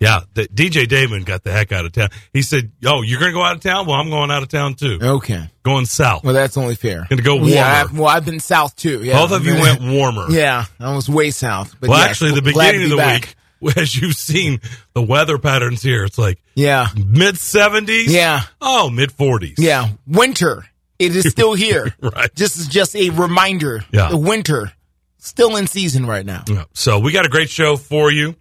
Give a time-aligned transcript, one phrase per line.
[0.00, 2.08] Yeah, the, DJ Damon got the heck out of town.
[2.32, 3.86] He said, "Oh, you're going to go out of town?
[3.86, 4.98] Well, I'm going out of town too.
[5.00, 6.24] Okay, Going south.
[6.24, 7.06] well that's only fair.
[7.08, 7.50] Gonna go warmer.
[7.52, 9.04] Yeah, I, well I've been south too.
[9.04, 10.26] Yeah, Both of you went warmer.
[10.30, 11.76] Yeah, I was way south.
[11.80, 13.36] But Well, actually, the to beginning of the back.
[13.60, 14.60] week, as you've seen
[14.94, 18.06] the weather patterns here, it's like Yeah, mid 70s.
[18.08, 18.40] Yeah.
[18.60, 19.54] Oh, mid 40s.
[19.58, 20.66] yeah, winter.
[20.98, 21.94] It is still here.
[22.00, 22.34] Right.
[22.34, 23.84] This is just a reminder.
[23.92, 24.08] Yeah.
[24.08, 24.72] the winter
[25.18, 26.44] still in season right now.
[26.48, 26.64] Yeah.
[26.74, 28.36] So we got a great show for you.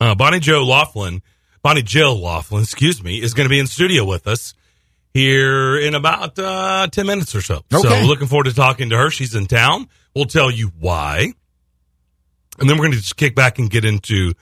[0.00, 1.22] Uh, Bonnie Joe Laflin,
[1.62, 4.54] Bonnie Jill Laflin, excuse me, is going to be in studio with us
[5.14, 7.62] here in about uh, 10 minutes or so.
[7.72, 7.82] Okay.
[7.88, 9.10] So looking forward to talking to her.
[9.10, 9.88] She's in town.
[10.14, 11.32] We'll tell you why.
[12.60, 14.34] And then we're going to just kick back and get into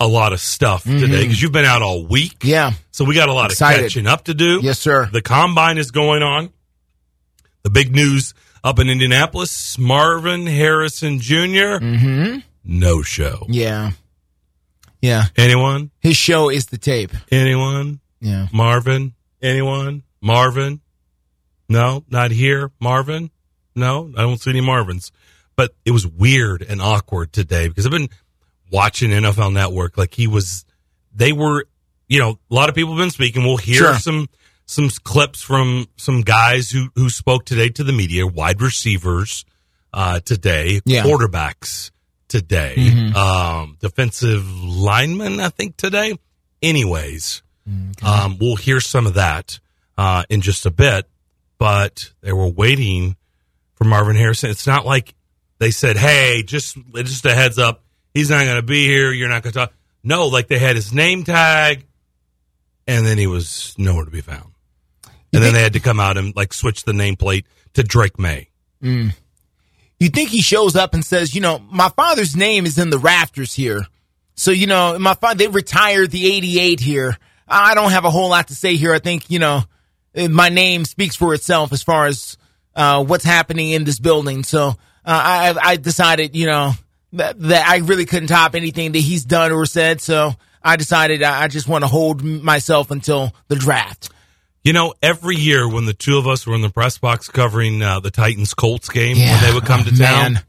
[0.00, 2.42] a lot of stuff today because you've been out all week.
[2.42, 2.72] Yeah.
[2.90, 3.78] So we got a lot Excited.
[3.80, 4.60] of catching up to do.
[4.62, 5.08] Yes, sir.
[5.12, 6.50] The combine is going on.
[7.64, 12.38] The big news up in Indianapolis Marvin Harrison junior Mm-hmm.
[12.64, 13.46] no show.
[13.48, 13.92] Yeah.
[15.00, 15.24] Yeah.
[15.36, 15.90] Anyone?
[16.00, 17.10] His show is the tape.
[17.30, 18.00] Anyone?
[18.20, 18.46] Yeah.
[18.52, 19.14] Marvin?
[19.42, 20.02] Anyone?
[20.20, 20.80] Marvin?
[21.68, 22.70] No, not here.
[22.80, 23.30] Marvin?
[23.74, 25.10] No, I don't see any Marvins.
[25.56, 28.08] But it was weird and awkward today because I've been
[28.70, 29.96] watching NFL Network.
[29.96, 30.64] Like he was,
[31.14, 31.64] they were,
[32.08, 33.42] you know, a lot of people have been speaking.
[33.44, 33.94] We'll hear Sure.
[33.94, 34.28] some
[34.66, 39.44] some clips from some guys who who spoke today to the media, wide receivers
[39.92, 41.04] uh, today, Yeah.
[41.04, 41.90] quarterbacks
[42.28, 43.14] today, Mhm.
[43.14, 46.18] um, defensive linemen, I think today.
[46.62, 47.42] Anyways,
[48.02, 49.60] um, we'll hear some of that
[49.96, 51.08] uh, in just a bit.
[51.58, 53.16] But they were waiting
[53.76, 54.50] for Marvin Harrison.
[54.50, 55.14] It's not like
[55.60, 59.12] they said, "Hey, just just a heads up, he's not going to be here.
[59.12, 59.72] You're not going to talk."
[60.02, 61.86] No, like they had his name tag,
[62.88, 64.53] and then he was nowhere to be found.
[65.34, 68.48] And then they had to come out and like switch the nameplate to Drake Maye.
[68.82, 69.14] Mm.
[69.98, 72.98] You think he shows up and says, you know, my father's name is in the
[72.98, 73.86] rafters here.
[74.36, 77.16] So, you know, my father, they retired the 88 here.
[77.46, 78.92] I don't have a whole lot to say here.
[78.92, 79.62] I think, you know,
[80.14, 82.36] eh, my name speaks for itself as far as
[82.74, 84.42] uh, what's happening in this building.
[84.42, 84.74] So uh,
[85.04, 86.72] I, I decided, you know,
[87.12, 90.00] that, that I really couldn't top anything that he's done or said.
[90.00, 90.34] So
[90.64, 94.10] I decided I I just want to hold myself until the draft.
[94.64, 97.82] You know, every year when the two of us were in the press box covering
[97.82, 99.32] uh, the Titans Colts game Yeah.
[99.34, 100.42] when they would come Oh, to town, man.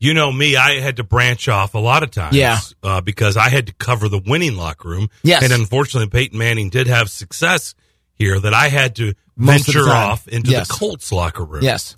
[0.00, 2.34] you know me, I had to branch off a lot of times.
[2.36, 2.58] Yeah.
[2.82, 5.08] Uh, because I had to cover the winning locker room.
[5.22, 5.44] Yes.
[5.44, 7.74] And unfortunately, Peyton Manning did have success
[8.14, 10.10] here that I had to Most venture time.
[10.10, 10.66] off into Yes.
[10.68, 11.62] the Colts locker room.
[11.62, 11.94] Yes.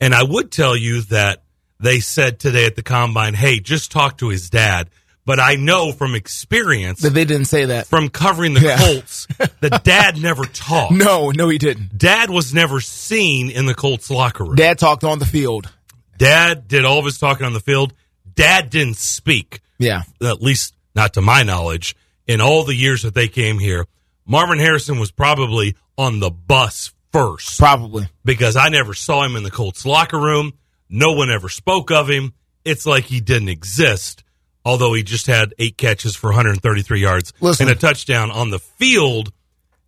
[0.00, 1.42] And I would tell you that
[1.80, 4.88] they said today at the combine, hey, just talk to his dad.
[5.28, 7.86] But I know from experience, that they didn't say that.
[7.86, 8.78] from covering the Yeah.
[8.78, 9.26] Colts,
[9.60, 10.92] the dad never talked.
[10.94, 11.98] No, no, he didn't.
[11.98, 14.54] Dad was never seen in the Colts locker room.
[14.56, 15.70] Dad talked on the field.
[16.16, 17.92] Dad did all of his talking on the field.
[18.34, 20.04] Dad didn't speak, Yeah.
[20.22, 21.94] at least not to my knowledge,
[22.26, 23.84] in all the years that they came here.
[24.24, 28.08] Marvin Harrison was probably on the bus first Probably.
[28.24, 30.54] because I never saw him in the Colts locker room.
[30.88, 32.32] No one ever spoke of him.
[32.64, 34.24] It's like he didn't exist,
[34.68, 37.68] although he just had eight catches for 133 yards Listen.
[37.68, 39.32] and a touchdown on the field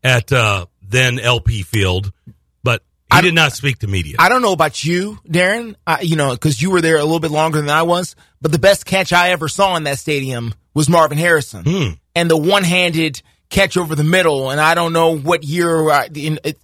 [0.03, 2.13] at uh, then LP Field.
[2.63, 2.83] But
[3.13, 4.17] he I- did not speak to media.
[4.19, 7.21] I don't know about you, Darren, I, you know, because you were there a little
[7.21, 10.55] bit longer than I was, but the best catch I ever saw in that stadium
[10.73, 11.65] was Marvin Harrison.
[11.65, 11.89] Hmm.
[12.15, 14.51] And the one handed catch over the middle.
[14.51, 16.59] And I don't know what year uh, in, it,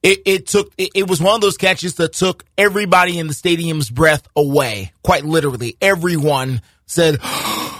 [0.00, 3.34] it, it took, it, it was one of those catches that took everybody in the
[3.34, 4.92] stadium's breath away.
[5.02, 5.76] Quite literally.
[5.80, 7.78] Everyone said, uh,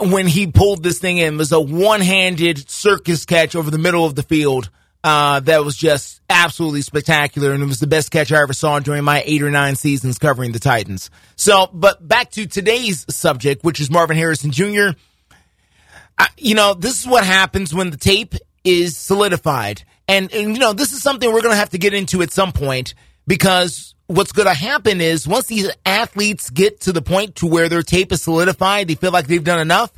[0.00, 4.04] when he pulled this thing in, was a one handed circus catch over the middle
[4.04, 4.70] of the field.
[5.04, 8.80] uh, that was just absolutely spectacular, and it was the best catch I ever saw
[8.80, 11.10] during my eight or nine seasons covering the Titans.
[11.36, 14.98] So, but back to today's subject, which is Marvin Harrison Jr.
[16.18, 19.84] I, you know, this is what happens when the tape is solidified.
[20.08, 22.32] And, and you know, this is something we're going to have to get into at
[22.32, 22.94] some point
[23.26, 27.68] because what's going to happen is once these athletes get to the point to where
[27.68, 29.92] their tape is solidified, they feel like they've done enough.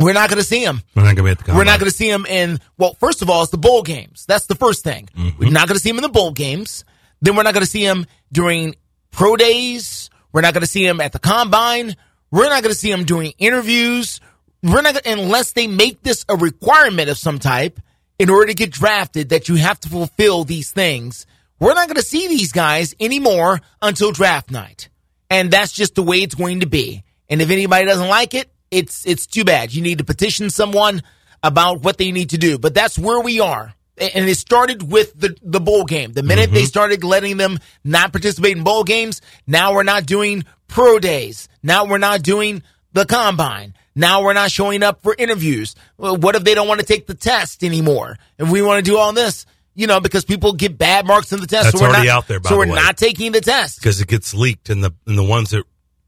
[0.00, 0.82] We're not going to see them.
[0.94, 2.94] We're not going to be at the We're not going to see them in, well,
[2.94, 4.24] first of all, it's the bowl games.
[4.26, 5.08] That's the first thing.
[5.16, 5.38] Mm-hmm.
[5.38, 6.84] We're not going to see them in the bowl games.
[7.20, 8.74] Then we're not going to see them during
[9.12, 10.10] pro days.
[10.32, 11.94] We're not going to see them at the combine.
[12.30, 14.20] We're not going to see them doing interviews.
[14.62, 17.80] We're not gonna, unless they make this a requirement of some type
[18.18, 21.26] in order to get drafted that you have to fulfill these things.
[21.58, 24.88] We're not going to see these guys anymore until draft night.
[25.30, 27.04] And that's just the way it's going to be.
[27.28, 29.72] And if anybody doesn't like it, it's it's too bad.
[29.72, 31.02] You need to petition someone
[31.42, 32.58] about what they need to do.
[32.58, 33.74] But that's where we are.
[33.96, 36.12] And it started with the, the bowl game.
[36.12, 36.66] The minute they mm-hmm.
[36.66, 41.48] started letting them not participate in bowl games, now we're not doing pro days.
[41.62, 43.74] Now we're not doing the combine.
[43.94, 45.76] Now we're not showing up for interviews.
[45.96, 48.18] What if they don't want to take the test anymore?
[48.38, 51.40] If we want to do all this, you know, because people get bad marks in
[51.40, 51.64] the test.
[51.64, 52.74] That's so we're already not, out there, by so the we're way.
[52.74, 53.78] not taking the test.
[53.80, 55.64] because it gets leaked, and the and the ones that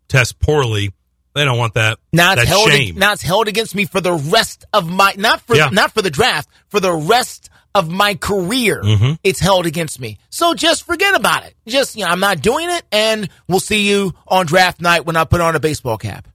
[0.08, 0.92] test poorly,
[1.34, 1.98] they don't want that.
[2.12, 2.70] Now it's that held.
[2.70, 2.96] shame.
[2.96, 5.68] Now it's held against me for the rest of my not for Yeah.
[5.70, 8.80] not for the draft for the rest of my career.
[8.82, 9.12] Mm-hmm.
[9.22, 10.16] It's held against me.
[10.30, 11.54] So just forget about it.
[11.66, 15.16] Just you know, I'm not doing it, and we'll see you on draft night when
[15.16, 16.26] I put on a baseball cap.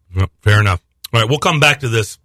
[0.42, 0.82] Fair enough.
[1.14, 2.20] All right, we'll come back to this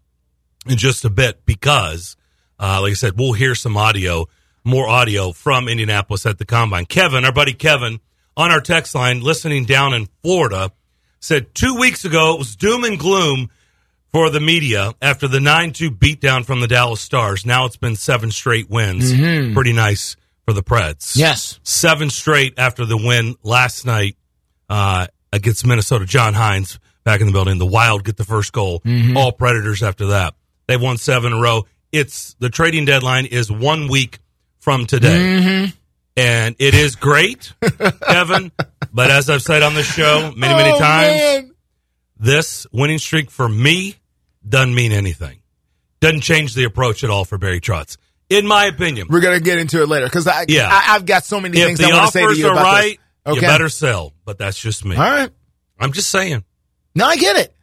[0.67, 2.17] in just a bit because,
[2.61, 4.27] uh, like I said, we'll hear some audio,
[4.67, 6.85] more audio from Indianapolis at the combine.
[6.87, 8.01] Kevin, our buddy Kevin,
[8.37, 10.73] on our text line, listening down in Florida,
[11.21, 13.49] said two weeks ago it was doom and gloom
[14.13, 17.47] for the media after the 9 2 beatdown from the Dallas Stars.
[17.47, 19.13] Now it's been seven straight wins.
[19.55, 21.17] Pretty nice for the Preds.
[21.17, 21.59] Yes.
[21.63, 24.17] Seven straight after the win last night
[24.69, 26.05] uh, against Minnesota.
[26.07, 27.59] John Hynes back in the building.
[27.59, 28.83] The Wild get the first goal.
[29.17, 30.35] All Predators after that.
[30.67, 31.67] They've won seven in a row.
[31.93, 34.19] It's the trading deadline is one week
[34.67, 35.09] from today.
[35.39, 35.71] Mm-hmm.
[36.17, 37.53] And it is great,
[38.09, 38.51] Kevin.
[38.93, 41.51] But as I've said on the show many, many Oh, times, man.
[42.19, 43.95] this winning streak for me
[44.49, 45.39] doesn't mean anything.
[46.01, 47.97] Doesn't change the approach at all for Barry Trotz,
[48.29, 49.07] in my opinion.
[49.09, 50.69] We're gonna get into it later because I, Yeah.
[50.69, 52.53] I I've got so many If things I want to say to offers you are
[52.55, 53.33] about right, this.
[53.35, 53.47] you Okay.
[53.47, 54.13] better sell.
[54.25, 54.97] But that's just me.
[54.97, 55.31] All right.
[55.79, 56.43] I'm just saying.
[56.97, 57.55] No, I get it.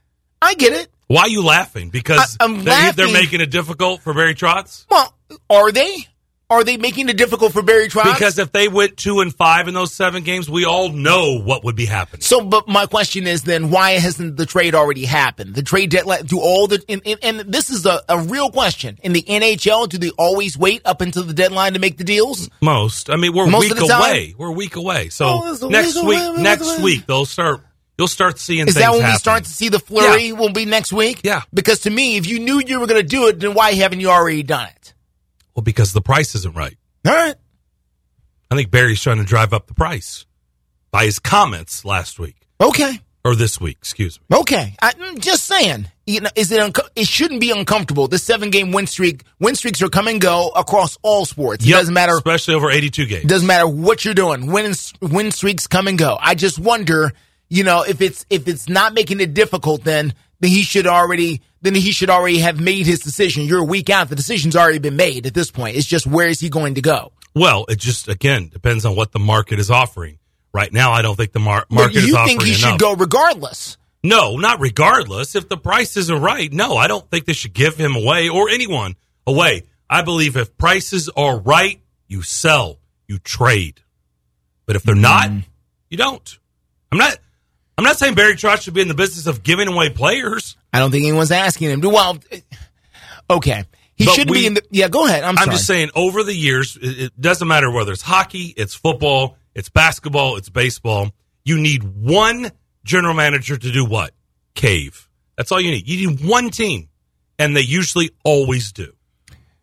[0.42, 0.88] I get it.
[1.08, 1.90] Why are you laughing?
[1.90, 4.86] Because I- I'm they, are making it difficult for Barry Trotz?
[4.90, 5.14] Well,
[5.50, 6.08] are they?
[6.54, 8.14] Are they making it difficult for Barry Trotz?
[8.14, 11.64] Because if they went two and five in those seven games, we all know what
[11.64, 12.22] would be happening.
[12.22, 15.56] So, but my question is then, why hasn't the trade already happened?
[15.56, 18.98] The trade deadline, do all the, and, and, and this is a, a real question.
[19.04, 22.50] In the NHL, do they always wait up until the deadline to make the deals?
[22.62, 23.10] Most.
[23.10, 24.02] I mean, we're a Most week of the time?
[24.02, 24.36] away.
[24.38, 25.10] We're a week away.
[25.10, 27.62] So Oh, next week week, next week they'll start.
[27.98, 30.26] You'll start seeing Is that when we start to see the flurry?
[30.26, 30.34] Yeah.
[30.34, 31.22] Will be next week?
[31.24, 31.42] Yeah.
[31.54, 34.00] Because to me, if you knew you were going to do it, then why haven't
[34.00, 34.83] you already done it?
[35.56, 36.78] Well, because the price isn't right.
[37.06, 37.36] All right.
[38.52, 40.26] I think Barry's trying to drive up the price
[40.92, 43.00] by his comments last week Okay.
[43.26, 43.78] or this week.
[43.80, 44.38] Excuse me.
[44.38, 45.88] Okay, I, am just saying.
[46.06, 46.60] You know, is it?
[46.60, 48.08] Unco- it shouldn't be uncomfortable.
[48.08, 49.24] This seven game win streak.
[49.40, 51.64] Win streaks are come and go across all sports.
[51.66, 52.14] It Yep, doesn't matter.
[52.14, 53.26] especially over eighty-two games.
[53.26, 54.48] Doesn't matter what you're doing.
[54.48, 56.18] Win win streaks come and go.
[56.20, 57.14] I just wonder,
[57.50, 61.42] you know, if it's if it's not making it difficult, then then he should already
[61.64, 63.46] then he should already have made his decision.
[63.46, 64.10] You're a week out.
[64.10, 65.76] The decision's already been made at this point.
[65.76, 67.12] It's just where is he going to go?
[67.34, 70.20] Well, it just again depends on what the market is offering.
[70.54, 73.78] Right now, I don't think the mar- market is you think he should go regardless?
[74.04, 75.34] No, not regardless.
[75.34, 78.50] If the price isn't right, no, I don't think they should give him away or
[78.50, 79.64] anyone away.
[79.90, 82.78] I believe if prices are right, you sell,
[83.08, 83.80] you trade.
[84.68, 85.40] But if they're not, Mm-hmm.
[85.90, 86.40] you don't.
[86.92, 87.18] I'm not.
[87.78, 90.58] I'm not saying Barry Trotz should be in the business of giving away players.
[90.72, 91.82] I don't think anyone's asking him.
[91.82, 91.90] to.
[91.90, 92.18] Well,
[93.30, 93.66] okay,
[93.96, 94.64] he should be in the.
[94.70, 95.24] Yeah, go ahead.
[95.24, 99.38] I'm, I'm just saying, over the years, it doesn't matter whether it's hockey, it's football,
[99.56, 101.12] it's basketball, it's baseball.
[101.44, 102.52] You need one
[102.84, 104.14] general manager to do what?
[104.56, 105.10] Cave.
[105.36, 105.88] That's all you need.
[105.88, 106.90] You need one team,
[107.40, 108.94] and they usually always do.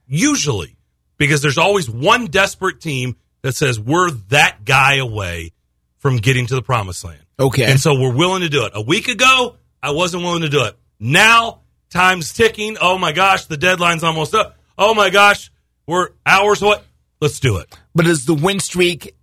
[0.06, 0.76] Usually,
[1.16, 5.52] because there's always one desperate team that says we're that guy away
[5.98, 7.20] from getting to the promised land.
[7.40, 7.64] Okay.
[7.64, 8.72] And so we're willing to do it.
[8.74, 10.76] A week ago, I wasn't willing to do it.
[10.98, 12.76] Now, time's ticking.
[12.80, 14.56] Oh my gosh, the deadline's almost up.
[14.76, 15.50] Oh my gosh,
[15.86, 16.76] we're hours away.
[17.20, 17.74] Let's do it.
[17.94, 19.14] But does the win streak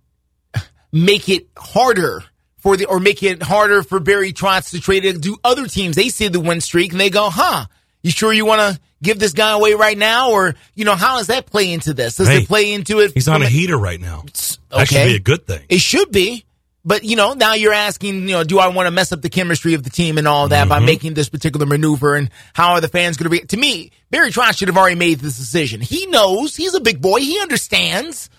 [0.92, 2.24] make it harder
[2.58, 5.20] for the, or make it harder for Barry Trotz to trade it?
[5.20, 7.66] Do other teams they see the win streak and they go, "Huh,
[8.02, 11.18] You sure you want to give this guy away right now, or you know how
[11.18, 12.16] does that play into this?
[12.16, 13.12] Does Hey, it play into it?
[13.12, 14.20] He's on a a- heater right now.
[14.20, 15.60] Okay, That should be a good thing.
[15.68, 16.44] It should be.
[16.88, 19.28] But you know, now you're asking, you know, do I want to mess up the
[19.28, 20.68] chemistry of the team and all that Mm-hmm.
[20.70, 22.14] by making this particular maneuver?
[22.14, 23.46] And how are the fans going to be?
[23.48, 25.82] To me, Barry Trotz should have already made this decision.
[25.82, 27.20] He knows he's a big boy.
[27.20, 28.30] He understands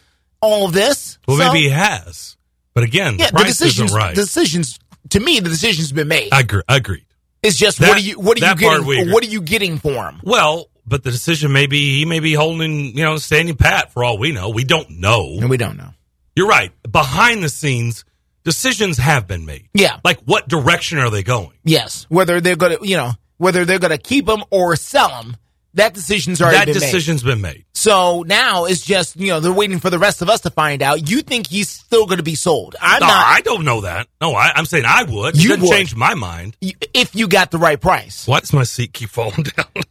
[0.42, 1.20] all of this.
[1.28, 2.38] Well, So, maybe he has.
[2.74, 4.16] But again, the yeah, the price decisions, isn't right.
[4.16, 4.80] decisions.
[5.12, 6.30] To me, the decision's been made.
[6.34, 6.64] I agree.
[6.68, 7.06] Agreed.
[7.44, 9.14] it's just that- what are you, what are you that part we getting?
[9.14, 10.22] What are you getting for him?
[10.24, 14.04] Well, but the decision may be he may be holding, you know, standing pat for
[14.04, 14.50] all we know.
[14.50, 15.38] We don't know.
[15.40, 15.92] And we don't know.
[16.36, 16.72] You're right.
[16.90, 18.06] Behind the scenes,
[18.44, 19.68] decisions have been made.
[19.74, 20.00] Yeah.
[20.04, 21.52] Like what direction are they going?
[21.64, 25.10] Yes, whether they're going to, you know, whether they're going to keep them or sell
[25.10, 25.38] them,
[25.76, 26.80] that decision's already that been made.
[26.80, 27.64] decision's been made.
[27.76, 30.82] So now it's just, you know, they're waiting for the rest of us to find
[30.82, 31.10] out.
[31.10, 32.76] You think he's still going to be sold.
[32.82, 33.26] I'm No, not.
[33.28, 34.08] I don't know that.
[34.20, 35.42] No, I, I'm saying I would.
[35.42, 35.70] You would.
[35.70, 36.58] change my mind.
[36.62, 38.28] if you got the right price.
[38.28, 39.84] Why does my seat keep falling down?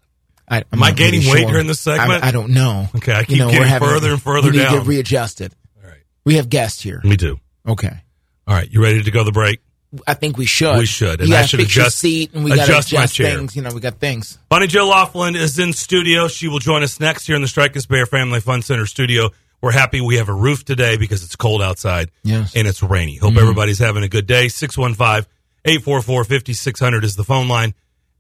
[0.50, 2.25] I, Am I gaining weight during this segment?
[2.25, 2.88] I, I don't know.
[2.97, 4.78] Okay, I You keep know, we're getting having- further and further we need to down.
[4.78, 5.55] get readjusted.
[5.83, 6.00] All right.
[6.25, 7.00] We have guests here.
[7.05, 7.38] Me too.
[7.67, 8.02] Okay.
[8.49, 8.69] All right.
[8.71, 9.61] You ready to go to the break?
[10.07, 10.78] I think we should.
[10.78, 12.93] We should, You and I should fix your adjust- seat, and we got to adjust
[12.93, 13.37] my adjust chair.
[13.37, 13.57] things.
[13.57, 14.38] You know, we got things.
[14.50, 16.28] Bonnie Jill Laflin is in studio.
[16.28, 19.31] She will join us next here in the Strike and Spare Family Fun Center studio.
[19.62, 22.55] We're happy we have a roof today because it's cold outside Yes.
[22.55, 23.17] and it's rainy.
[23.17, 23.38] Hope mm-hmm.
[23.40, 24.49] everybody's having a good day.
[24.49, 25.26] 615
[25.64, 27.75] 844 5600 is the phone line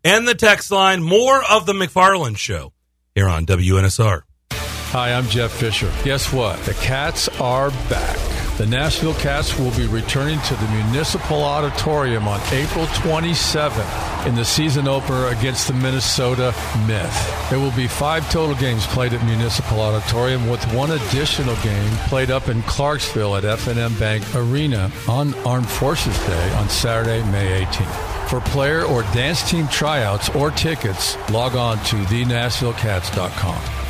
[0.04, 1.02] and the text line.
[1.02, 2.72] More of the McFarland Show
[3.14, 4.22] here on WNSR.
[4.52, 5.92] Hi, I'm Jeff Fisher.
[6.02, 6.58] Guess what?
[6.64, 8.47] The Cats are back.
[8.58, 14.44] The Nashville Cats will be returning to the Municipal Auditorium on April 27th in the
[14.44, 16.52] season opener against the Minnesota
[16.84, 17.50] Myth.
[17.50, 22.32] There will be five total games played at Municipal Auditorium with one additional game played
[22.32, 28.28] up in Clarksville at F&M Bank Arena on Armed Forces Day on Saturday, May 18th.
[28.28, 33.87] For player or dance team tryouts or tickets, log on to thenashvillecats.com.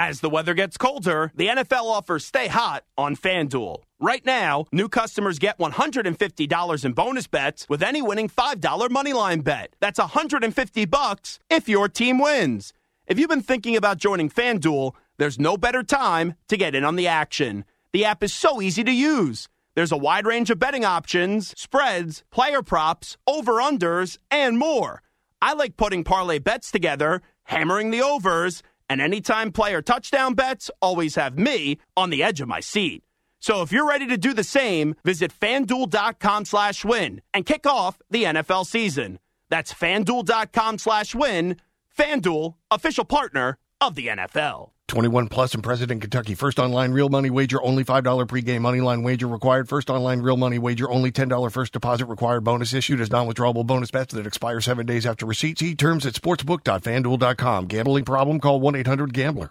[0.00, 3.82] As the weather gets colder, the NFL offers Stay Hot on FanDuel.
[3.98, 9.74] Right now, new customers get $150 in bonus bets with any winning $5 moneyline bet.
[9.80, 12.72] That's 150 bucks if your team wins.
[13.08, 16.94] If you've been thinking about joining FanDuel, there's no better time to get in on
[16.94, 17.64] the action.
[17.92, 19.48] The app is so easy to use.
[19.74, 25.02] There's a wide range of betting options, spreads, player props, over-unders, and more.
[25.42, 31.14] I like putting parlay bets together, hammering the overs, and anytime player touchdown bets always
[31.14, 33.02] have me on the edge of my seat.
[33.40, 37.98] So if you're ready to do the same, visit fanduel.com slash win and kick off
[38.10, 39.18] the NFL season.
[39.48, 41.56] That's fanduel.com slash win.
[41.96, 44.70] Fanduel, official partner of the NFL.
[44.88, 46.34] 21 plus and present in Kentucky.
[46.34, 49.68] First online real money wager, only $5 pregame money line wager required.
[49.68, 52.42] First online real money wager, only $10 first deposit required.
[52.42, 55.58] Bonus issued as non-withdrawable bonus bets that expire seven days after receipt.
[55.58, 57.66] See terms at sportsbook.fanduel.com.
[57.66, 58.40] Gambling problem?
[58.40, 59.50] Call 1-800-GAMBLER.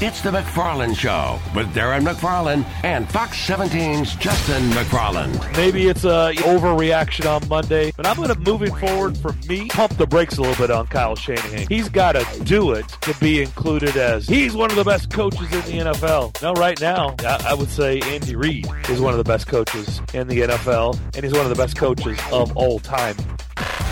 [0.00, 5.56] It's the McFarland Show with Darren McFarland and Fox 17's Justin McFarland.
[5.56, 9.96] Maybe it's a overreaction on Monday, but I'm going to moving forward for me pump
[9.96, 11.66] the brakes a little bit on Kyle Shanahan.
[11.68, 15.50] He's got to do it to be included as he's one of the best coaches
[15.52, 16.42] in the NFL.
[16.42, 20.00] Now, right now, I, I would say Andy Reid is one of the best coaches
[20.12, 23.16] in the NFL, and he's one of the best coaches of all time.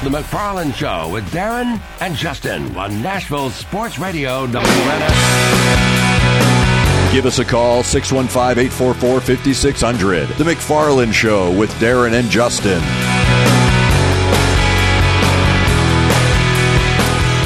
[0.05, 5.15] The McFarland Show with Darren and Justin on Nashville Sports Radio WNS.
[7.11, 10.29] Give us a call, 615 844 5600.
[10.29, 12.83] The McFarland Show with Darren and Justin.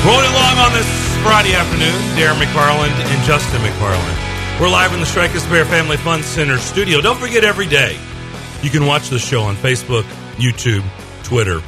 [0.02, 0.88] Rolling along on this
[1.22, 4.60] Friday afternoon, Darren McFarland and Justin McFarland.
[4.60, 7.00] We're live in the Strike and Spare Family Fun Center studio.
[7.00, 7.96] Don't forget every day
[8.64, 10.02] you can watch the show on Facebook,
[10.38, 10.82] YouTube,
[11.22, 11.62] Twitter,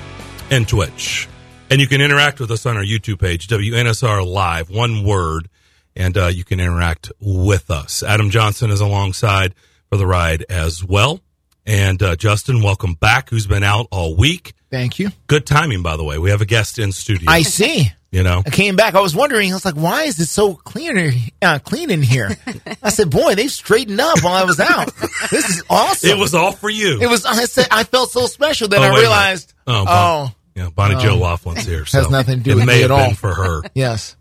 [0.51, 1.29] and Twitch.
[1.71, 5.49] And you can interact with us on our YouTube page, WNSR Live, one word,
[5.95, 8.03] and uh, you can interact with us.
[8.03, 9.55] Adam Johnson is alongside
[9.89, 11.21] for the ride as well.
[11.67, 14.55] And uh, Justin, welcome back, who's been out all week.
[14.71, 15.11] Thank you.
[15.27, 16.19] Good timing, by the way.
[16.19, 17.31] We have a guest in studio.
[17.31, 17.93] I see.
[18.13, 18.97] You know, I came back.
[18.97, 19.53] I was wondering.
[19.53, 22.37] I was like, "Why is it so clean, uh, clean in here?"
[22.83, 24.93] I said, "Boy, they've straightened up while I was out.
[25.31, 27.01] This is awesome." It was all for you.
[27.01, 27.25] It was.
[27.25, 28.67] I said, I felt so special.
[28.67, 29.85] Then Oh, I realized, minute.
[29.89, 31.01] oh, Bon- yeah, Bonnie Oh.
[31.01, 31.85] Joe Laflin's here.
[31.87, 33.15] So Has nothing to do it with may me have at been all.
[33.15, 34.17] for her, yes,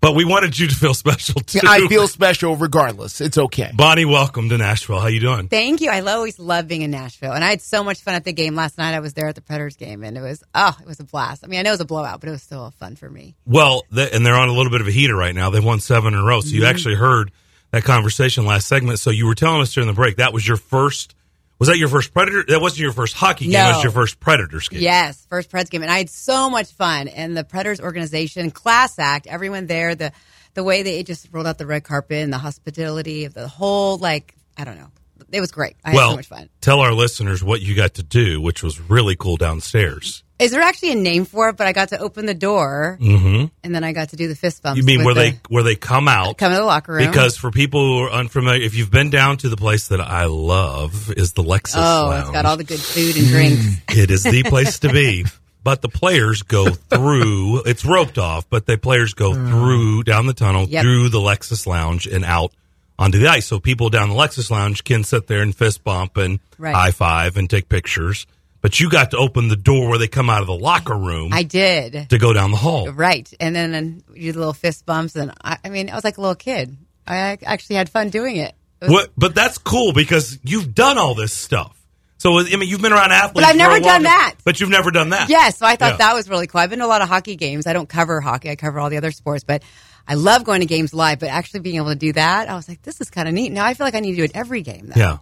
[0.00, 1.60] but we wanted you to feel special too.
[1.62, 3.20] Yeah, I feel special regardless.
[3.20, 3.70] It's okay.
[3.74, 5.00] Bonnie, welcome to Nashville.
[5.00, 5.48] How you doing?
[5.48, 5.90] Thank you.
[5.90, 8.54] I always love being in Nashville, and I had so much fun at the game
[8.54, 8.94] last night.
[8.94, 11.42] I was there at the Predators game, and it was oh, it was a blast.
[11.44, 13.34] I mean, I know it was a blowout, but it was still fun for me.
[13.46, 15.50] Well, they, and they're on a little bit of a heater right now.
[15.50, 16.40] They've won seven in a row.
[16.42, 16.70] So you Mhm.
[16.70, 17.32] actually heard
[17.72, 19.00] that conversation last segment.
[19.00, 21.14] So you were telling us during the break that was your first.
[21.58, 22.44] Was that your first Predator?
[22.48, 23.54] That wasn't your first hockey game.
[23.54, 24.82] That was your first Predators game.
[24.82, 27.08] Yes, first Preds game, and I had so much fun.
[27.08, 30.12] And the Predators organization, class act, everyone there, the
[30.54, 33.96] the way they just rolled out the red carpet and the hospitality of the whole,
[33.98, 34.90] like I don't know,
[35.32, 35.76] it was great.
[35.84, 36.48] I had well, so much fun.
[36.60, 40.24] tell our listeners what you got to do, which was really cool downstairs.
[40.38, 41.56] Is there actually a name for it?
[41.56, 43.46] But I got to open the door, Mm-hmm.
[43.64, 44.76] and then I got to do the fist bumps.
[44.76, 46.36] You mean where the- they where they come out?
[46.38, 47.06] come to the locker room?
[47.06, 50.26] Because for people who are unfamiliar, if you've been down to the place that I
[50.26, 52.22] love, is the Lexus oh, Lounge.
[52.24, 53.64] it's got all the good food and drinks.
[53.98, 55.24] it is the place to be.
[55.64, 57.62] But the players go through.
[57.64, 60.82] It's roped off, but the players go through down the tunnel Yep.
[60.82, 62.52] through the Lexus Lounge and out
[62.98, 63.46] onto the ice.
[63.46, 66.74] So people down the Lexus Lounge can sit there and fist bump and Right.
[66.74, 68.26] high five and take pictures.
[68.66, 71.32] But you got to open the door where they come out of the locker room
[71.32, 72.10] I did.
[72.10, 72.90] to go down the hall.
[72.90, 73.32] Right.
[73.38, 75.14] And then and we did little fist bumps.
[75.14, 76.76] And I, I mean, I was like a little kid.
[77.06, 78.56] I actually had fun doing it.
[78.80, 79.10] It was- What?
[79.16, 81.80] But that's cool because you've done all this stuff.
[82.18, 84.34] So I mean, you've been around athletes, But I've never done that.
[84.44, 85.28] But you've never done that.
[85.28, 85.96] Yes, so I thought Yeah.
[85.98, 86.60] that was really cool.
[86.60, 87.68] I've been to a lot of hockey games.
[87.68, 88.50] I don't cover hockey.
[88.50, 89.62] I cover all the other sports, but
[90.08, 91.20] I love going to games live.
[91.20, 93.52] But actually being able to do that, I was like, this is kind of neat.
[93.52, 94.90] Now I feel like I need to do it every game.
[94.92, 95.00] Though.
[95.00, 95.18] Yeah.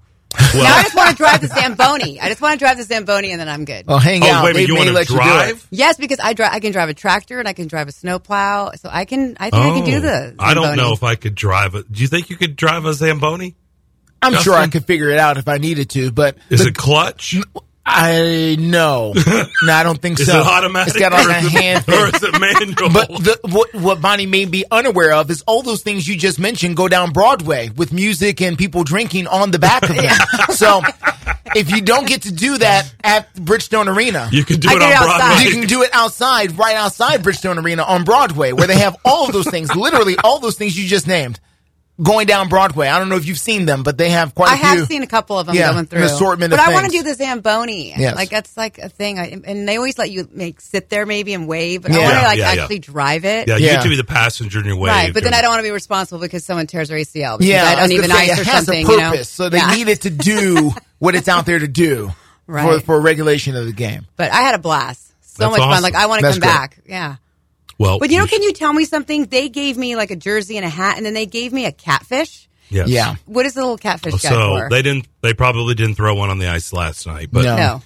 [0.54, 2.20] Now I just want to drive the Zamboni.
[2.20, 3.86] I just want to drive the Zamboni, and then I'm good.
[3.86, 4.44] Well, hang Oh, out.
[4.44, 5.66] wait They you wanna let you do drive?
[5.70, 6.50] Yes, because I drive.
[6.52, 8.72] I can drive a tractor and I can drive a snowplow.
[8.76, 9.36] So I can.
[9.38, 10.00] I think I can do oh.
[10.00, 10.34] the.
[10.38, 11.90] Oh, I don't know if I could drive it.
[11.90, 13.54] Do you think you could drive a Zamboni?
[14.22, 14.52] I'm Justin?
[14.52, 17.36] sure I could figure it out if I needed to, but Is the- it clutch?
[17.86, 20.38] I no, no, I don't think so.
[20.38, 20.94] it automatic?
[20.94, 22.90] It's got like or a hand Or is it manual?
[22.90, 26.38] But the, what, what Bonnie may be unaware of is all those things you just
[26.38, 30.16] mentioned go down Broadway with music and people drinking on the back of them.
[30.50, 30.80] so
[31.54, 34.82] if you don't get to do that at Bridgestone Arena, you can do I it
[34.82, 34.98] on it.
[34.98, 35.44] Broadway.
[35.44, 39.26] you can do it outside, right outside Bridgestone Arena on Broadway, where they have all
[39.26, 41.38] of those things, literally all those things you just named,
[42.02, 42.88] going down Broadway.
[42.88, 44.86] I don't know if you've seen them, but they have quite I have few.
[44.86, 46.02] seen a couple of them Yeah, going an through.
[46.02, 47.94] assortment but of I want to do the Zamboni.
[47.96, 48.16] Yes.
[48.16, 49.18] Like that's like a thing.
[49.18, 51.82] I, and they always let you make sit there maybe and wave.
[51.82, 52.00] But I Yeah.
[52.02, 52.62] want to like Yeah, yeah.
[52.62, 53.46] actually drive it.
[53.48, 53.74] yeah, you Yeah.
[53.74, 54.90] get to be the passenger in your way.
[54.90, 57.38] Right, but then I don't want to be responsible because someone tears their ACL.
[57.38, 58.86] Because yeah, I don't even gonna say, ice it or has something.
[58.86, 59.44] a you purpose, know?
[59.44, 59.74] so they Yeah.
[59.74, 62.12] need it to do what it's out there to do
[62.46, 62.84] for, Right.
[62.84, 64.06] for regulation of the game.
[64.16, 65.00] But I had a blast.
[65.22, 65.72] So That's much awesome.
[65.74, 65.82] fun.
[65.82, 66.48] Like I want to come great.
[66.48, 66.78] back.
[66.86, 67.16] Yeah.
[67.78, 69.24] Well, But you know, can you tell me something?
[69.26, 71.72] They gave me like a jersey and a hat, and then they gave me a
[71.72, 72.48] catfish.
[72.70, 72.88] Yes.
[72.88, 73.16] Yeah.
[73.26, 74.68] What is the little catfish guy So for?
[74.70, 75.06] they didn't.
[75.20, 77.56] They probably didn't throw one on the ice last night, but No.
[77.56, 77.82] no.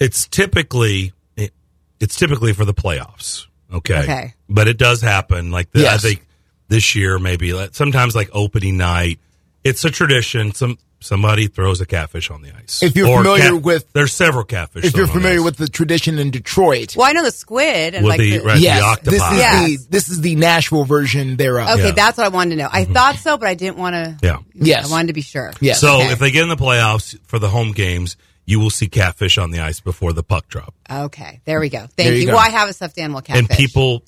[0.00, 1.52] it's typically it,
[2.00, 3.46] it's typically for the playoffs.
[3.72, 4.00] Okay.
[4.02, 4.34] Okay.
[4.48, 5.50] But it does happen.
[5.50, 6.26] Like the, I think
[6.68, 9.20] this year, maybe like, sometimes like opening night.
[9.64, 10.52] It's a tradition.
[10.54, 12.82] Some somebody throws a catfish on the ice.
[12.82, 14.84] If you're Or familiar with- there's several catfish.
[14.84, 17.30] If you're thrown on the familiar with the tradition in Detroit, Well, I know the
[17.30, 19.10] squid and like the- the, right, the yes, octopi.
[19.10, 19.64] this is Yes.
[19.66, 21.68] the this is the Nashville version thereof.
[21.78, 21.92] Okay, Yeah.
[21.92, 22.68] that's what I wanted to know.
[22.72, 22.92] I mm-hmm.
[22.92, 24.16] thought so, but I didn't want to.
[24.22, 24.38] yeah.
[24.54, 24.86] Yes.
[24.86, 25.52] I wanted to be sure.
[25.60, 25.80] Yes.
[25.80, 26.12] So Okay.
[26.12, 29.50] if they get in the playoffs for the home games, you will see catfish on
[29.50, 31.80] the ice before the puck drop, Okay, there we go.
[31.80, 32.26] Thank There you you.
[32.28, 32.32] go.
[32.32, 33.40] Well, I have a stuffed animal catfish.
[33.40, 34.02] and people